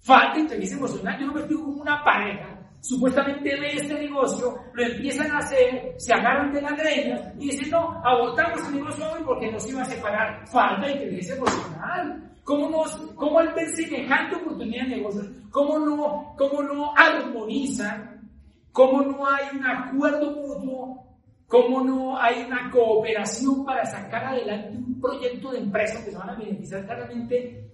Falta 0.00 0.38
inteligencia 0.38 0.78
emocional. 0.78 1.20
Yo 1.20 1.26
no 1.26 1.34
me 1.34 1.40
explico 1.40 1.64
como 1.64 1.82
una 1.82 2.02
pareja. 2.02 2.56
Supuestamente 2.80 3.60
ve 3.60 3.74
este 3.74 3.94
negocio, 3.94 4.54
lo 4.72 4.82
empiezan 4.82 5.30
a 5.32 5.38
hacer, 5.38 5.94
se 5.98 6.14
agarran 6.14 6.50
de 6.50 6.62
las 6.62 6.72
greñas 6.78 7.20
y 7.38 7.50
dicen, 7.50 7.70
no, 7.70 8.00
abortamos 8.02 8.66
el 8.68 8.76
negocio 8.76 9.04
hoy 9.12 9.20
porque 9.22 9.52
nos 9.52 9.68
iba 9.68 9.82
a 9.82 9.84
separar. 9.84 10.48
Falta 10.48 10.90
inteligencia 10.90 11.36
emocional. 11.36 12.30
¿Cómo, 12.42 12.70
nos, 12.70 12.96
cómo 13.14 13.38
al 13.38 13.52
ver 13.52 13.68
semejante 13.68 14.36
oportunidad 14.36 14.84
de 14.84 14.96
negocios, 14.96 15.28
cómo 15.50 15.78
no, 15.78 16.34
cómo 16.38 16.62
no 16.62 16.92
armonizan, 16.96 18.28
cómo 18.72 19.02
no 19.02 19.28
hay 19.28 19.56
un 19.56 19.66
acuerdo 19.66 20.32
mutuo, 20.32 21.06
cómo 21.46 21.84
no 21.84 22.18
hay 22.18 22.44
una 22.44 22.70
cooperación 22.70 23.64
para 23.64 23.84
sacar 23.84 24.24
adelante 24.24 24.78
un 24.78 25.00
proyecto 25.00 25.52
de 25.52 25.58
empresa 25.58 26.02
que 26.04 26.10
se 26.10 26.18
van 26.18 26.30
a 26.30 26.34
beneficiar 26.36 26.86
claramente 26.86 27.70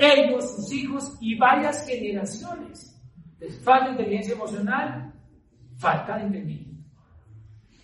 ellos, 0.00 0.56
sus 0.56 0.72
hijos 0.72 1.16
y 1.20 1.36
varias 1.36 1.86
generaciones. 1.86 2.96
Falta 3.62 3.90
inteligencia 3.90 4.34
emocional, 4.34 5.12
falta 5.76 6.16
de 6.16 6.24
entendimiento. 6.24 6.70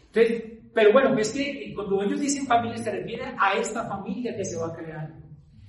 Entonces, 0.07 0.57
pero 0.75 0.93
bueno, 0.93 1.19
es 1.19 1.31
que 1.33 1.73
cuando 1.75 2.03
ellos 2.03 2.21
dicen 2.21 2.47
familia 2.47 2.77
se 2.77 2.91
refiere 2.91 3.25
a 3.39 3.55
esta 3.55 3.89
familia 3.89 4.37
que 4.37 4.45
se 4.45 4.57
va 4.57 4.75
creando, 4.75 5.15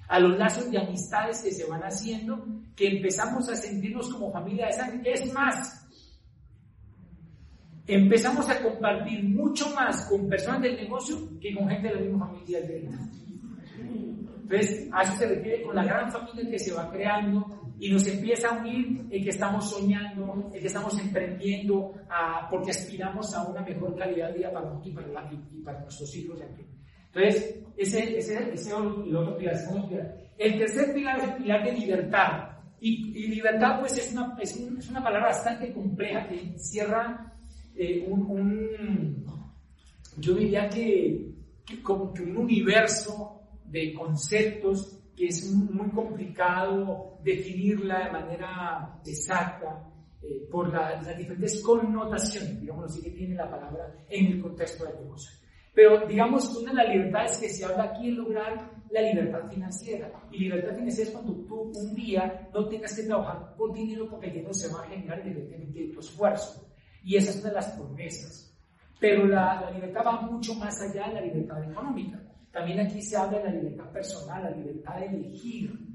a 0.08 0.20
los 0.20 0.38
lazos 0.38 0.70
de 0.70 0.80
amistades 0.80 1.42
que 1.42 1.52
se 1.52 1.66
van 1.66 1.82
haciendo, 1.82 2.46
que 2.76 2.88
empezamos 2.88 3.48
a 3.50 3.56
sentirnos 3.56 4.12
como 4.12 4.32
familia 4.32 4.68
de 4.68 4.74
sangre. 4.74 5.14
Es 5.14 5.34
más, 5.34 5.88
empezamos 7.88 8.50
a 8.50 8.62
compartir 8.62 9.24
mucho 9.24 9.74
más 9.74 10.10
con 10.10 10.28
personas 10.28 10.62
del 10.62 10.76
negocio 10.76 11.40
que 11.40 11.56
con 11.56 11.70
gente 11.70 11.88
de 11.88 11.96
la 11.96 12.02
misma 12.02 12.28
familia 12.28 12.60
Entonces, 14.50 14.88
a 14.94 15.02
eso 15.04 15.14
se 15.18 15.28
refiere 15.28 15.62
con 15.64 15.76
la 15.76 15.84
gran 15.84 16.10
familia 16.10 16.50
que 16.50 16.58
se 16.60 16.74
va 16.74 16.90
creando, 16.90 17.68
y 17.80 17.92
nos 17.92 18.08
empieza 18.08 18.50
a 18.50 18.60
unir 18.60 19.06
el 19.12 19.24
que 19.24 19.30
estamos 19.30 19.70
soñando, 19.70 20.50
el 20.54 20.62
que 20.62 20.68
estamos 20.68 20.98
emprendiendo, 21.00 21.94
porque 22.50 22.72
aspiramos 22.72 23.34
a 23.36 23.44
una 23.48 23.62
mejor 23.62 23.96
calidad 23.96 24.30
de 24.30 24.40
vida 24.40 24.52
para 24.52 24.66
nosotros 24.66 24.88
y 25.54 25.62
para, 25.62 25.80
nuestros 25.82 26.16
hijos. 26.16 26.40
Entonces, 27.14 27.60
ese, 27.76 28.18
ese, 28.18 28.54
es 28.54 28.68
el 28.68 29.16
otro 29.16 29.38
pilar, 29.38 29.56
el 30.38 30.58
tercer 30.58 30.94
pilar 30.94 31.18
es 31.18 31.24
el 31.26 31.36
pilar 31.36 31.64
de 31.66 31.72
libertad. 31.74 32.50
Y, 32.80 33.28
libertad, 33.28 33.80
pues, 33.80 33.98
es 33.98 34.12
una, 34.14 34.38
es, 34.40 34.56
una 34.90 35.04
palabra 35.04 35.28
bastante 35.28 35.74
compleja 35.74 36.28
que 36.28 36.40
encierra 36.40 37.34
eh, 37.76 38.08
un, 38.08 39.26
yo 40.18 40.34
diría 40.36 40.70
que, 40.70 41.32
que 41.66 41.82
como 41.82 42.14
que 42.14 42.24
un 42.24 42.38
universo 42.38 43.37
de 43.68 43.94
conceptos 43.94 45.00
que 45.16 45.28
es 45.28 45.52
muy 45.52 45.90
complicado 45.90 47.18
definirla 47.24 48.06
de 48.06 48.12
manera 48.12 49.00
exacta 49.06 49.84
eh, 50.22 50.48
por 50.52 50.72
las 50.72 51.18
diferentes 51.18 51.62
connotaciones, 51.64 52.60
digamos 52.62 52.86
así, 52.86 53.02
que 53.02 53.12
tiene 53.12 53.36
la 53.36 53.50
palabra 53.50 53.94
en 54.10 54.28
el 54.28 54.42
contexto 54.42 54.86
de 54.86 54.94
negocio. 54.94 55.32
Pero 55.74 56.08
digamos 56.08 56.50
que 56.50 56.64
una 56.64 56.72
de 56.72 56.78
las 56.78 56.96
libertades 56.96 57.38
que 57.38 57.50
se 57.50 57.66
habla 57.66 57.84
aquí 57.84 58.10
es 58.10 58.16
lograr 58.16 58.72
la 58.90 59.02
libertad 59.02 59.48
financiera. 59.48 60.12
Y 60.32 60.40
libertad 60.40 60.76
financiera 60.76 61.10
es 61.10 61.16
cuando 61.16 61.34
tú 61.46 61.72
un 61.74 61.94
día 61.94 62.50
no 62.52 62.68
tengas 62.68 62.96
que 62.96 63.04
trabajar 63.04 63.56
por 63.56 63.74
dinero 63.74 64.10
porque 64.10 64.28
el 64.28 64.34
dinero 64.34 64.54
se 64.54 64.74
va 64.74 64.82
a 64.82 64.88
generar 64.88 65.24
directamente 65.24 65.80
de 65.80 65.94
tu 65.94 66.00
esfuerzo. 66.00 66.68
Y 67.04 67.16
esa 67.16 67.30
es 67.30 67.40
una 67.42 67.50
de 67.50 67.56
las 67.56 67.72
promesas. 67.74 68.58
Pero 69.00 69.28
la, 69.28 69.62
la 69.62 69.72
libertad 69.72 70.02
va 70.06 70.22
mucho 70.22 70.56
más 70.56 70.82
allá 70.82 71.10
de 71.10 71.14
la 71.14 71.22
libertad 71.22 71.64
económica. 71.64 72.27
También 72.52 72.80
aquí 72.80 73.02
se 73.02 73.18
habla 73.18 73.40
de 73.40 73.44
la 73.46 73.52
libertad 73.52 73.92
personal, 73.92 74.44
la 74.44 74.52
libertad 74.52 75.00
de 75.00 75.06
elegir, 75.06 75.88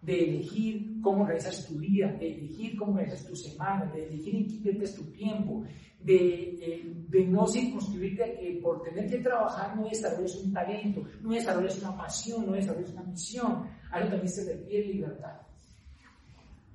de 0.00 0.24
elegir 0.24 1.00
cómo 1.00 1.24
realizas 1.26 1.66
tu 1.66 1.78
día, 1.78 2.08
de 2.12 2.34
elegir 2.34 2.76
cómo 2.76 2.96
realizas 2.96 3.26
tu 3.26 3.36
semana, 3.36 3.86
de 3.92 4.08
elegir 4.08 4.34
en 4.34 4.46
qué 4.46 4.54
inviertes 4.54 4.94
tu 4.94 5.04
tiempo, 5.12 5.64
de, 6.00 6.58
eh, 6.60 6.92
de 7.08 7.26
no 7.26 7.46
circunscribirte 7.46 8.24
a 8.24 8.36
que 8.36 8.58
por 8.62 8.82
tener 8.82 9.08
que 9.08 9.18
trabajar 9.18 9.76
no 9.76 9.88
desarrolles 9.88 10.34
un 10.36 10.52
talento, 10.52 11.02
no 11.20 11.30
desarrolles 11.30 11.80
una 11.80 11.96
pasión, 11.96 12.46
no 12.46 12.52
desarrolles 12.52 12.92
una 12.92 13.04
misión. 13.04 13.68
A 13.90 14.00
eso 14.00 14.08
también 14.08 14.28
se 14.28 14.52
refiere 14.52 14.86
libertad. 14.88 15.40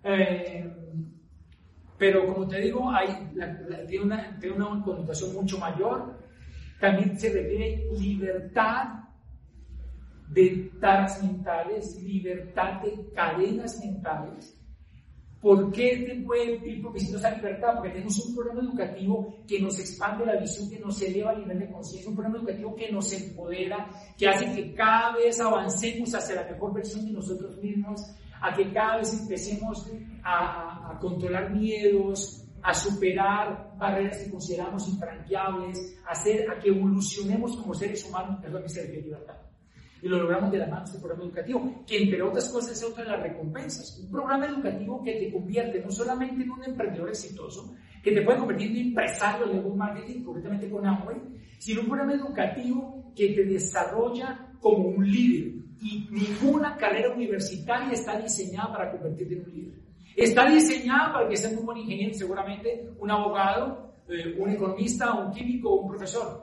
Eh, 0.03 0.71
pero 1.97 2.31
como 2.31 2.47
te 2.47 2.61
digo, 2.61 2.89
hay, 2.89 3.07
tiene, 3.87 4.05
una, 4.05 4.39
tiene 4.39 4.55
una 4.55 4.83
connotación 4.83 5.33
mucho 5.33 5.57
mayor. 5.57 6.15
También 6.79 7.19
se 7.19 7.29
refiere 7.29 7.87
libertad 7.97 9.07
de 10.29 10.71
taras 10.79 11.23
mentales, 11.23 12.01
libertad 12.03 12.81
de 12.81 13.11
cadenas 13.13 13.79
mentales. 13.83 14.53
¿Por 15.41 15.71
qué 15.71 16.03
te 16.05 16.21
puede 16.23 16.55
ir 16.67 16.81
propiciando 16.81 17.19
esa 17.19 17.35
libertad? 17.35 17.75
Porque 17.75 17.91
tenemos 17.91 18.25
un 18.25 18.35
programa 18.35 18.61
educativo 18.61 19.37
que 19.47 19.61
nos 19.61 19.79
expande 19.79 20.25
la 20.25 20.39
visión, 20.39 20.69
que 20.69 20.79
nos 20.79 21.01
eleva 21.01 21.31
a 21.31 21.35
nivel 21.35 21.59
de 21.59 21.71
conciencia, 21.71 22.09
un 22.09 22.15
programa 22.15 22.39
educativo 22.39 22.75
que 22.75 22.91
nos 22.91 23.13
empodera, 23.13 23.87
que 24.17 24.27
hace 24.27 24.51
que 24.53 24.73
cada 24.73 25.15
vez 25.15 25.39
avancemos 25.39 26.13
hacia 26.13 26.35
la 26.35 26.51
mejor 26.51 26.73
versión 26.73 27.05
de 27.05 27.13
nosotros 27.13 27.57
mismos, 27.61 28.01
a 28.41 28.53
que 28.53 28.71
cada 28.73 28.97
vez 28.97 29.13
empecemos 29.21 29.89
a 30.23 30.97
controlar 30.99 31.51
miedos, 31.53 32.46
a 32.67 32.73
superar 32.73 33.77
barreras 33.77 34.17
que 34.17 34.29
consideramos 34.29 34.89
infranqueables, 34.89 35.97
a, 36.05 36.11
hacer, 36.11 36.51
a 36.51 36.59
que 36.59 36.67
evolucionemos 36.67 37.55
como 37.55 37.73
seres 37.73 38.03
humanos, 38.03 38.43
es 38.43 38.51
lo 38.51 38.61
que 38.61 38.67
se 38.67 38.81
refiere 38.81 39.03
libertad. 39.03 39.37
Y 40.01 40.09
lo 40.09 40.19
logramos 40.19 40.51
de 40.51 40.57
la 40.57 40.67
mano 40.67 40.81
de 40.81 40.85
este 40.87 40.99
programa 40.99 41.23
educativo, 41.23 41.85
que 41.87 41.97
entre 41.97 42.21
otras 42.21 42.49
cosas 42.49 42.73
es 42.73 42.83
otra 42.83 43.05
de 43.05 43.11
las 43.11 43.21
recompensas. 43.21 43.97
Un 43.99 44.11
programa 44.11 44.47
educativo 44.47 45.01
que 45.01 45.13
te 45.13 45.31
convierte 45.31 45.79
no 45.79 45.89
solamente 45.89 46.43
en 46.43 46.51
un 46.51 46.63
emprendedor 46.65 47.07
exitoso, 47.07 47.73
que 48.03 48.11
te 48.11 48.21
puede 48.21 48.37
convertir 48.37 48.67
en 48.67 48.73
un 48.73 48.87
empresario 48.89 49.47
de 49.47 49.53
network 49.53 49.75
marketing, 49.77 50.23
completamente 50.25 50.69
con 50.69 50.85
Amway, 50.85 51.21
sino 51.59 51.81
un 51.81 51.87
programa 51.87 52.15
educativo 52.15 53.13
que 53.15 53.29
te 53.29 53.45
desarrolla 53.45 54.51
como 54.59 54.89
un 54.89 55.09
líder. 55.09 55.53
Y 55.79 56.05
ninguna 56.11 56.75
carrera 56.75 57.15
universitaria 57.15 57.93
está 57.93 58.19
diseñada 58.19 58.73
para 58.73 58.91
convertirte 58.91 59.35
en 59.35 59.43
un 59.45 59.53
líder. 59.53 59.76
Está 60.17 60.49
diseñada 60.49 61.13
para 61.13 61.29
que 61.29 61.37
seas 61.37 61.53
un 61.53 61.67
buen 61.67 61.77
ingeniero, 61.77 62.11
seguramente 62.15 62.89
un 62.97 63.11
abogado, 63.11 63.93
eh, 64.09 64.35
un 64.39 64.49
economista, 64.49 65.13
un 65.13 65.31
químico 65.31 65.75
un 65.75 65.89
profesor. 65.89 66.41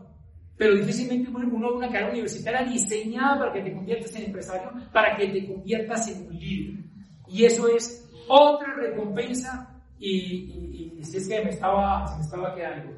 Pero 0.57 0.77
difícilmente 0.77 1.29
uno 1.29 1.71
de 1.71 1.77
una 1.79 1.89
carrera 1.89 2.13
universitaria 2.13 2.63
diseñada 2.63 3.37
para 3.37 3.53
que 3.53 3.63
te 3.63 3.75
conviertas 3.75 4.15
en 4.15 4.27
empresario, 4.27 4.71
para 4.93 5.17
que 5.17 5.27
te 5.27 5.45
conviertas 5.49 6.07
en 6.09 6.29
un 6.29 6.39
líder. 6.39 6.85
Y 7.27 7.45
eso 7.45 7.67
es 7.67 8.09
otra 8.29 8.75
recompensa 8.75 9.83
y, 9.99 11.01
si 11.03 11.17
es 11.17 11.29
que 11.29 11.43
me 11.43 11.51
estaba, 11.51 12.07
se 12.07 12.17
me 12.19 12.23
estaba 12.23 12.55
quedando. 12.55 12.93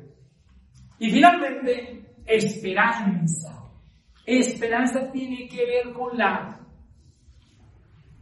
Y 0.99 1.11
finalmente, 1.11 2.05
esperanza. 2.27 3.65
Esperanza 4.27 5.11
tiene 5.11 5.49
que 5.49 5.65
ver 5.65 5.95
con 5.95 6.19
la, 6.19 6.61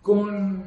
con, 0.02 0.63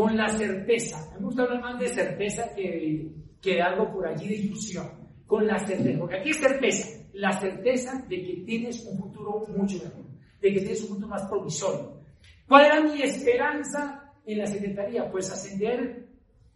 con 0.00 0.16
la 0.16 0.30
certeza. 0.30 0.96
Me 1.12 1.26
gusta 1.26 1.42
hablar 1.42 1.60
más 1.60 1.78
de 1.78 1.88
certeza 1.88 2.54
que, 2.54 3.12
que 3.38 3.56
de 3.56 3.60
algo 3.60 3.92
por 3.92 4.08
allí 4.08 4.28
de 4.28 4.36
ilusión 4.36 4.88
con 5.26 5.46
la 5.46 5.58
certeza, 5.58 5.98
porque 5.98 6.16
aquí 6.16 6.30
es 6.30 6.38
certeza, 6.38 7.06
la 7.12 7.32
certeza 7.32 8.02
de 8.08 8.16
que 8.16 8.42
tienes 8.46 8.82
un 8.86 8.98
futuro 8.98 9.44
mucho 9.54 9.76
mejor, 9.76 10.06
de 10.40 10.54
que 10.54 10.60
tienes 10.60 10.80
un 10.84 10.88
futuro 10.88 11.08
más 11.08 11.28
provisorio. 11.28 12.00
¿Cuál 12.48 12.64
era 12.64 12.80
mi 12.80 13.02
esperanza 13.02 14.10
en 14.24 14.38
la 14.38 14.46
secretaría? 14.46 15.10
Pues 15.10 15.30
ascender, 15.30 16.08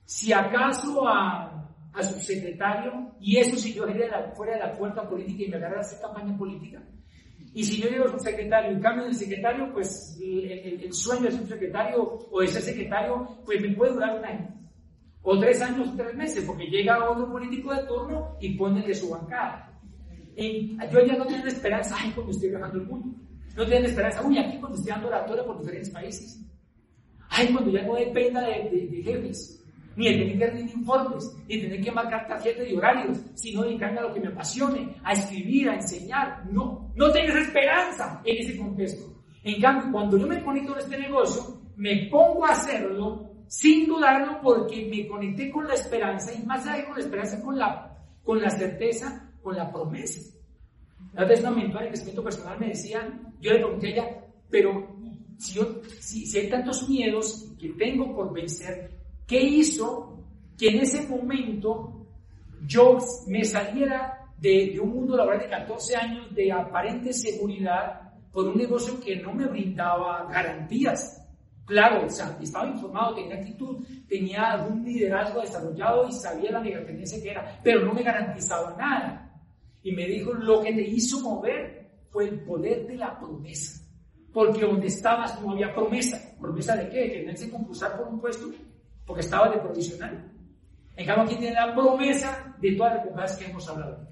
si 0.06 0.32
acaso, 0.32 1.06
a, 1.06 1.70
a 1.92 2.02
subsecretario, 2.02 3.14
y 3.20 3.36
eso 3.36 3.56
si 3.56 3.74
yo 3.74 3.86
era 3.86 4.32
fuera 4.34 4.54
de 4.54 4.60
la 4.60 4.72
puerta 4.72 5.06
política 5.06 5.44
y 5.44 5.48
me 5.48 5.58
agarrara 5.58 5.82
a 5.82 5.84
hacer 5.84 6.00
campaña 6.00 6.34
política. 6.34 6.82
Y 7.54 7.64
si 7.64 7.80
yo 7.80 7.88
llego 7.88 8.06
a 8.06 8.10
subsecretario 8.10 8.76
y 8.76 8.80
cambio 8.80 9.06
de 9.06 9.14
secretario, 9.14 9.72
pues 9.72 10.18
el, 10.20 10.92
sueño 10.92 11.22
de 11.22 11.32
subsecretario 11.32 12.18
o 12.30 12.40
de 12.40 12.48
ser 12.48 12.62
secretario, 12.62 13.26
pues 13.44 13.60
me 13.62 13.70
puede 13.70 13.92
durar 13.92 14.18
un 14.18 14.24
año 14.24 14.54
o 15.24 15.38
tres 15.38 15.60
años, 15.62 15.88
tres 15.96 16.14
meses, 16.14 16.44
porque 16.44 16.66
llega 16.66 17.10
otro 17.10 17.30
político 17.32 17.74
de 17.74 17.82
turno 17.84 18.36
y 18.40 18.56
pone 18.56 18.86
de 18.86 18.94
su 18.94 19.08
bancada. 19.08 19.72
yo 20.36 21.06
ya 21.06 21.16
no 21.16 21.26
tengo 21.26 21.46
esperanza, 21.46 21.96
ay, 21.98 22.12
cuando 22.14 22.32
estoy 22.32 22.50
viajando 22.50 22.78
el 22.78 22.86
mundo. 22.86 23.18
No 23.56 23.66
tengo 23.66 23.86
esperanza, 23.86 24.22
uy, 24.22 24.38
aquí 24.38 24.58
cuando 24.58 24.76
estoy 24.76 24.92
dando 24.92 25.08
oratoria 25.08 25.44
por 25.44 25.58
diferentes 25.58 25.90
países. 25.90 26.44
Ay, 27.30 27.48
cuando 27.52 27.70
ya 27.70 27.82
no 27.82 27.94
dependa 27.94 28.42
de, 28.42 28.68
de, 28.70 29.02
jefes, 29.02 29.63
ni 29.96 30.08
de 30.08 30.18
tener 30.18 30.38
que 30.38 30.46
rendir 30.46 30.76
informes, 30.76 31.36
ni 31.48 31.60
tener 31.60 31.80
que 31.80 31.92
marcar 31.92 32.26
tarjetas 32.26 32.68
y 32.68 32.74
horarios, 32.74 33.18
sino 33.34 33.62
dedicarme 33.62 33.98
a 33.98 34.02
lo 34.02 34.14
que 34.14 34.20
me 34.20 34.28
apasione, 34.28 34.96
a 35.02 35.12
escribir, 35.12 35.68
a 35.68 35.74
enseñar. 35.74 36.44
No, 36.50 36.90
no 36.94 37.10
tengo 37.12 37.36
esperanza 37.36 38.20
en 38.24 38.38
ese 38.38 38.56
contexto. 38.56 39.14
En 39.42 39.60
cambio, 39.60 39.92
cuando 39.92 40.16
yo 40.18 40.26
me 40.26 40.42
conecto 40.42 40.74
a 40.74 40.78
este 40.78 40.98
negocio, 40.98 41.60
me 41.76 42.08
pongo 42.10 42.46
a 42.46 42.52
hacerlo 42.52 43.30
sin 43.46 43.86
dudarlo 43.86 44.40
porque 44.42 44.88
me 44.90 45.06
conecté 45.06 45.50
con 45.50 45.66
la 45.66 45.74
esperanza 45.74 46.32
y 46.32 46.44
más 46.44 46.66
allá 46.66 46.86
con 46.86 46.94
la 46.96 47.00
esperanza, 47.00 47.42
con 47.42 47.58
la, 47.58 47.98
con 48.22 48.40
la 48.40 48.50
certeza, 48.50 49.30
con 49.42 49.56
la 49.56 49.70
promesa. 49.70 50.34
La 51.12 51.24
vez 51.24 51.40
una 51.40 51.50
mentora 51.50 51.84
de 51.84 51.90
crecimiento 51.90 52.24
personal 52.24 52.58
me 52.58 52.68
decía, 52.68 53.06
yo 53.40 53.52
le 53.52 53.58
pregunté 53.58 53.86
a 53.86 53.90
ella, 53.90 54.24
pero 54.50 54.96
si, 55.38 55.54
yo, 55.54 55.82
si, 56.00 56.26
si 56.26 56.38
hay 56.38 56.48
tantos 56.48 56.88
miedos 56.88 57.52
que 57.58 57.68
tengo 57.70 58.14
por 58.14 58.32
vencer, 58.32 58.90
¿qué 59.26 59.40
hizo 59.40 60.24
que 60.56 60.68
en 60.68 60.80
ese 60.80 61.06
momento 61.08 62.06
yo 62.66 62.98
me 63.26 63.44
saliera 63.44 64.30
de, 64.38 64.72
de, 64.72 64.80
un 64.80 64.90
mundo 64.90 65.16
laboral 65.16 65.40
de 65.40 65.48
14 65.48 65.96
años 65.96 66.34
de 66.34 66.52
aparente 66.52 67.12
seguridad 67.12 68.04
por 68.34 68.48
un 68.48 68.56
negocio 68.56 69.00
que 69.00 69.16
no 69.16 69.32
me 69.32 69.46
brindaba 69.46 70.26
garantías. 70.28 71.20
Claro, 71.64 72.04
o 72.04 72.10
sea, 72.10 72.36
estaba 72.42 72.68
informado, 72.68 73.14
tenía 73.14 73.36
actitud, 73.36 73.82
tenía 74.06 74.52
algún 74.52 74.84
liderazgo 74.84 75.40
desarrollado 75.40 76.08
y 76.08 76.12
sabía 76.12 76.50
la 76.50 76.60
megatendencia 76.60 77.22
que 77.22 77.30
era, 77.30 77.58
pero 77.62 77.86
no 77.86 77.94
me 77.94 78.02
garantizaba 78.02 78.76
nada. 78.76 79.32
Y 79.82 79.92
me 79.92 80.06
dijo, 80.06 80.34
lo 80.34 80.60
que 80.62 80.72
te 80.72 80.82
hizo 80.82 81.20
mover 81.20 81.90
fue 82.10 82.28
el 82.28 82.40
poder 82.40 82.86
de 82.86 82.96
la 82.96 83.18
promesa. 83.18 83.82
Porque 84.32 84.62
donde 84.62 84.88
estabas 84.88 85.40
no 85.40 85.52
había 85.52 85.72
promesa. 85.72 86.34
¿Promesa 86.40 86.76
de 86.76 86.88
qué? 86.88 87.12
Que 87.12 87.18
tenerse 87.20 87.50
concursar 87.50 87.96
por 87.96 88.08
un 88.08 88.20
puesto 88.20 88.50
porque 89.06 89.22
estaba 89.22 89.50
de 89.50 89.58
provisional. 89.58 90.32
En 90.96 91.06
cambio, 91.06 91.24
aquí 91.24 91.36
tiene 91.36 91.54
la 91.54 91.74
promesa 91.74 92.54
de 92.60 92.72
todas 92.72 92.94
las 92.94 93.06
cosas 93.06 93.36
que 93.36 93.44
hemos 93.46 93.68
hablado. 93.68 94.08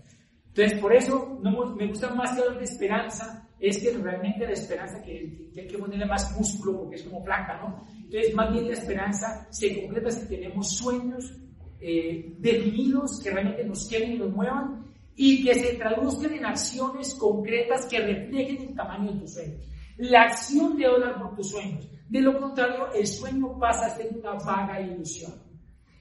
Entonces, 0.49 0.79
por 0.81 0.95
eso 0.95 1.39
no, 1.43 1.75
me 1.75 1.87
gusta 1.87 2.15
más 2.15 2.33
que 2.33 2.43
hablar 2.43 2.59
de 2.59 2.65
esperanza, 2.65 3.49
es 3.59 3.79
que 3.79 3.97
realmente 3.97 4.45
la 4.45 4.53
esperanza 4.53 5.01
que, 5.03 5.51
hay 5.57 5.67
que 5.67 5.79
ponerle 5.79 6.05
más 6.05 6.37
músculo 6.37 6.81
porque 6.81 6.97
es 6.97 7.05
como 7.05 7.25
placa, 7.25 7.59
¿no? 7.63 7.87
Entonces, 7.97 8.35
más 8.35 8.53
bien 8.53 8.67
la 8.67 8.75
esperanza 8.75 9.47
se 9.51 9.81
completa 9.81 10.11
si 10.11 10.29
tenemos 10.29 10.77
sueños 10.77 11.33
eh, 11.81 12.35
definidos 12.39 13.21
que 13.23 13.31
realmente 13.31 13.65
nos 13.65 13.87
quieren 13.89 14.13
y 14.13 14.19
nos 14.19 14.31
muevan 14.31 14.85
y 15.17 15.45
que 15.45 15.55
se 15.55 15.75
traduzcan 15.75 16.33
en 16.35 16.45
acciones 16.45 17.15
concretas 17.15 17.87
que 17.87 18.01
reflejen 18.01 18.69
el 18.69 18.75
tamaño 18.75 19.13
de 19.13 19.21
tus 19.21 19.35
sueños. 19.35 19.69
La 19.97 20.23
acción 20.23 20.77
de 20.77 20.89
orar 20.89 21.21
por 21.21 21.35
tus 21.37 21.51
sueños. 21.51 21.89
De 22.13 22.21
lo 22.21 22.39
contrario, 22.39 22.93
el 22.95 23.07
sueño 23.07 23.59
pasa 23.59 23.87
a 23.87 23.97
ser 23.97 24.15
una 24.15 24.35
vaga 24.35 24.79
ilusión. 24.79 25.33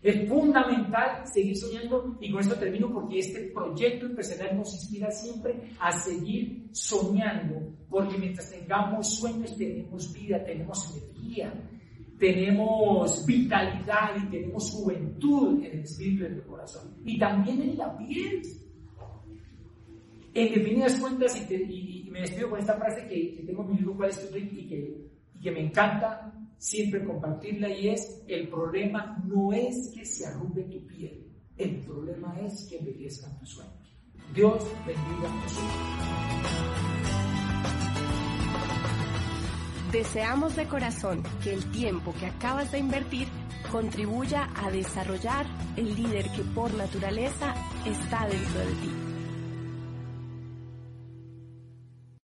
Es 0.02 0.28
fundamental 0.28 1.26
seguir 1.26 1.56
soñando 1.56 2.18
y 2.20 2.30
con 2.30 2.42
esto 2.42 2.56
termino 2.56 2.92
porque 2.92 3.20
este 3.20 3.50
proyecto 3.54 4.08
empresarial 4.08 4.58
nos 4.58 4.74
inspira 4.74 5.10
siempre 5.10 5.70
a 5.80 5.90
seguir 5.94 6.68
soñando, 6.74 7.78
porque 7.90 8.18
mientras 8.18 8.52
tengamos 8.52 9.20
sueños 9.20 9.56
tenemos 9.56 10.12
vida, 10.12 10.44
tenemos 10.44 10.94
energía, 10.98 11.54
tenemos 12.20 13.26
vitalidad 13.26 14.18
y 14.22 14.30
tenemos 14.32 14.70
juventud 14.70 15.64
en 15.64 15.72
el 15.72 15.80
espíritu 15.80 16.24
y 16.24 16.26
en 16.26 16.34
el 16.34 16.44
corazón 16.44 16.94
y 17.06 17.18
también 17.18 17.62
en 17.62 17.78
la 17.78 17.98
piel. 17.98 18.42
En 20.34 20.54
definidas 20.54 21.00
cuentas, 21.00 21.38
y, 21.50 22.10
me 22.12 22.20
despido 22.20 22.50
con 22.50 22.60
esta 22.60 22.74
frase 22.74 23.08
que, 23.08 23.44
tengo 23.46 23.64
en 23.64 23.70
mi 23.70 23.78
libro 23.78 23.96
Cuál 23.96 24.10
es 24.10 24.30
y 24.36 24.68
que, 24.68 24.76
y 24.80 25.11
que 25.42 25.52
me 25.52 25.62
encanta, 25.62 26.34
siempre 26.58 27.04
compartirla 27.04 27.70
y 27.70 27.90
es, 27.90 28.24
el 28.28 28.48
problema 28.48 29.18
no 29.26 29.52
es 29.52 29.92
que 29.94 30.06
se 30.06 30.28
arrugue 30.28 30.64
tu 30.64 30.86
piel, 30.86 31.28
el 31.58 31.78
problema 31.80 32.40
es 32.40 32.68
que 32.70 32.78
embellezcan 32.78 33.38
tus 33.40 33.50
sueños. 33.50 33.74
Dios 34.34 34.64
bendiga 34.86 35.44
tus 35.44 35.52
sueños. 35.54 36.22
Deseamos 39.92 40.56
de 40.56 40.68
corazón 40.68 41.22
que 41.44 41.54
el 41.54 41.70
tiempo 41.72 42.14
que 42.18 42.28
acabas 42.28 42.72
de 42.72 42.80
invertir 42.80 43.28
contribuya 43.70 44.50
a 44.56 44.72
desarrollar 44.72 45.46
el 45.76 45.96
líder 45.96 46.30
que 46.30 46.44
por 46.44 46.74
naturaleza 46.76 47.54
está 47.86 48.26
dentro 48.28 48.60
de 48.60 48.72
ti. 48.72 49.11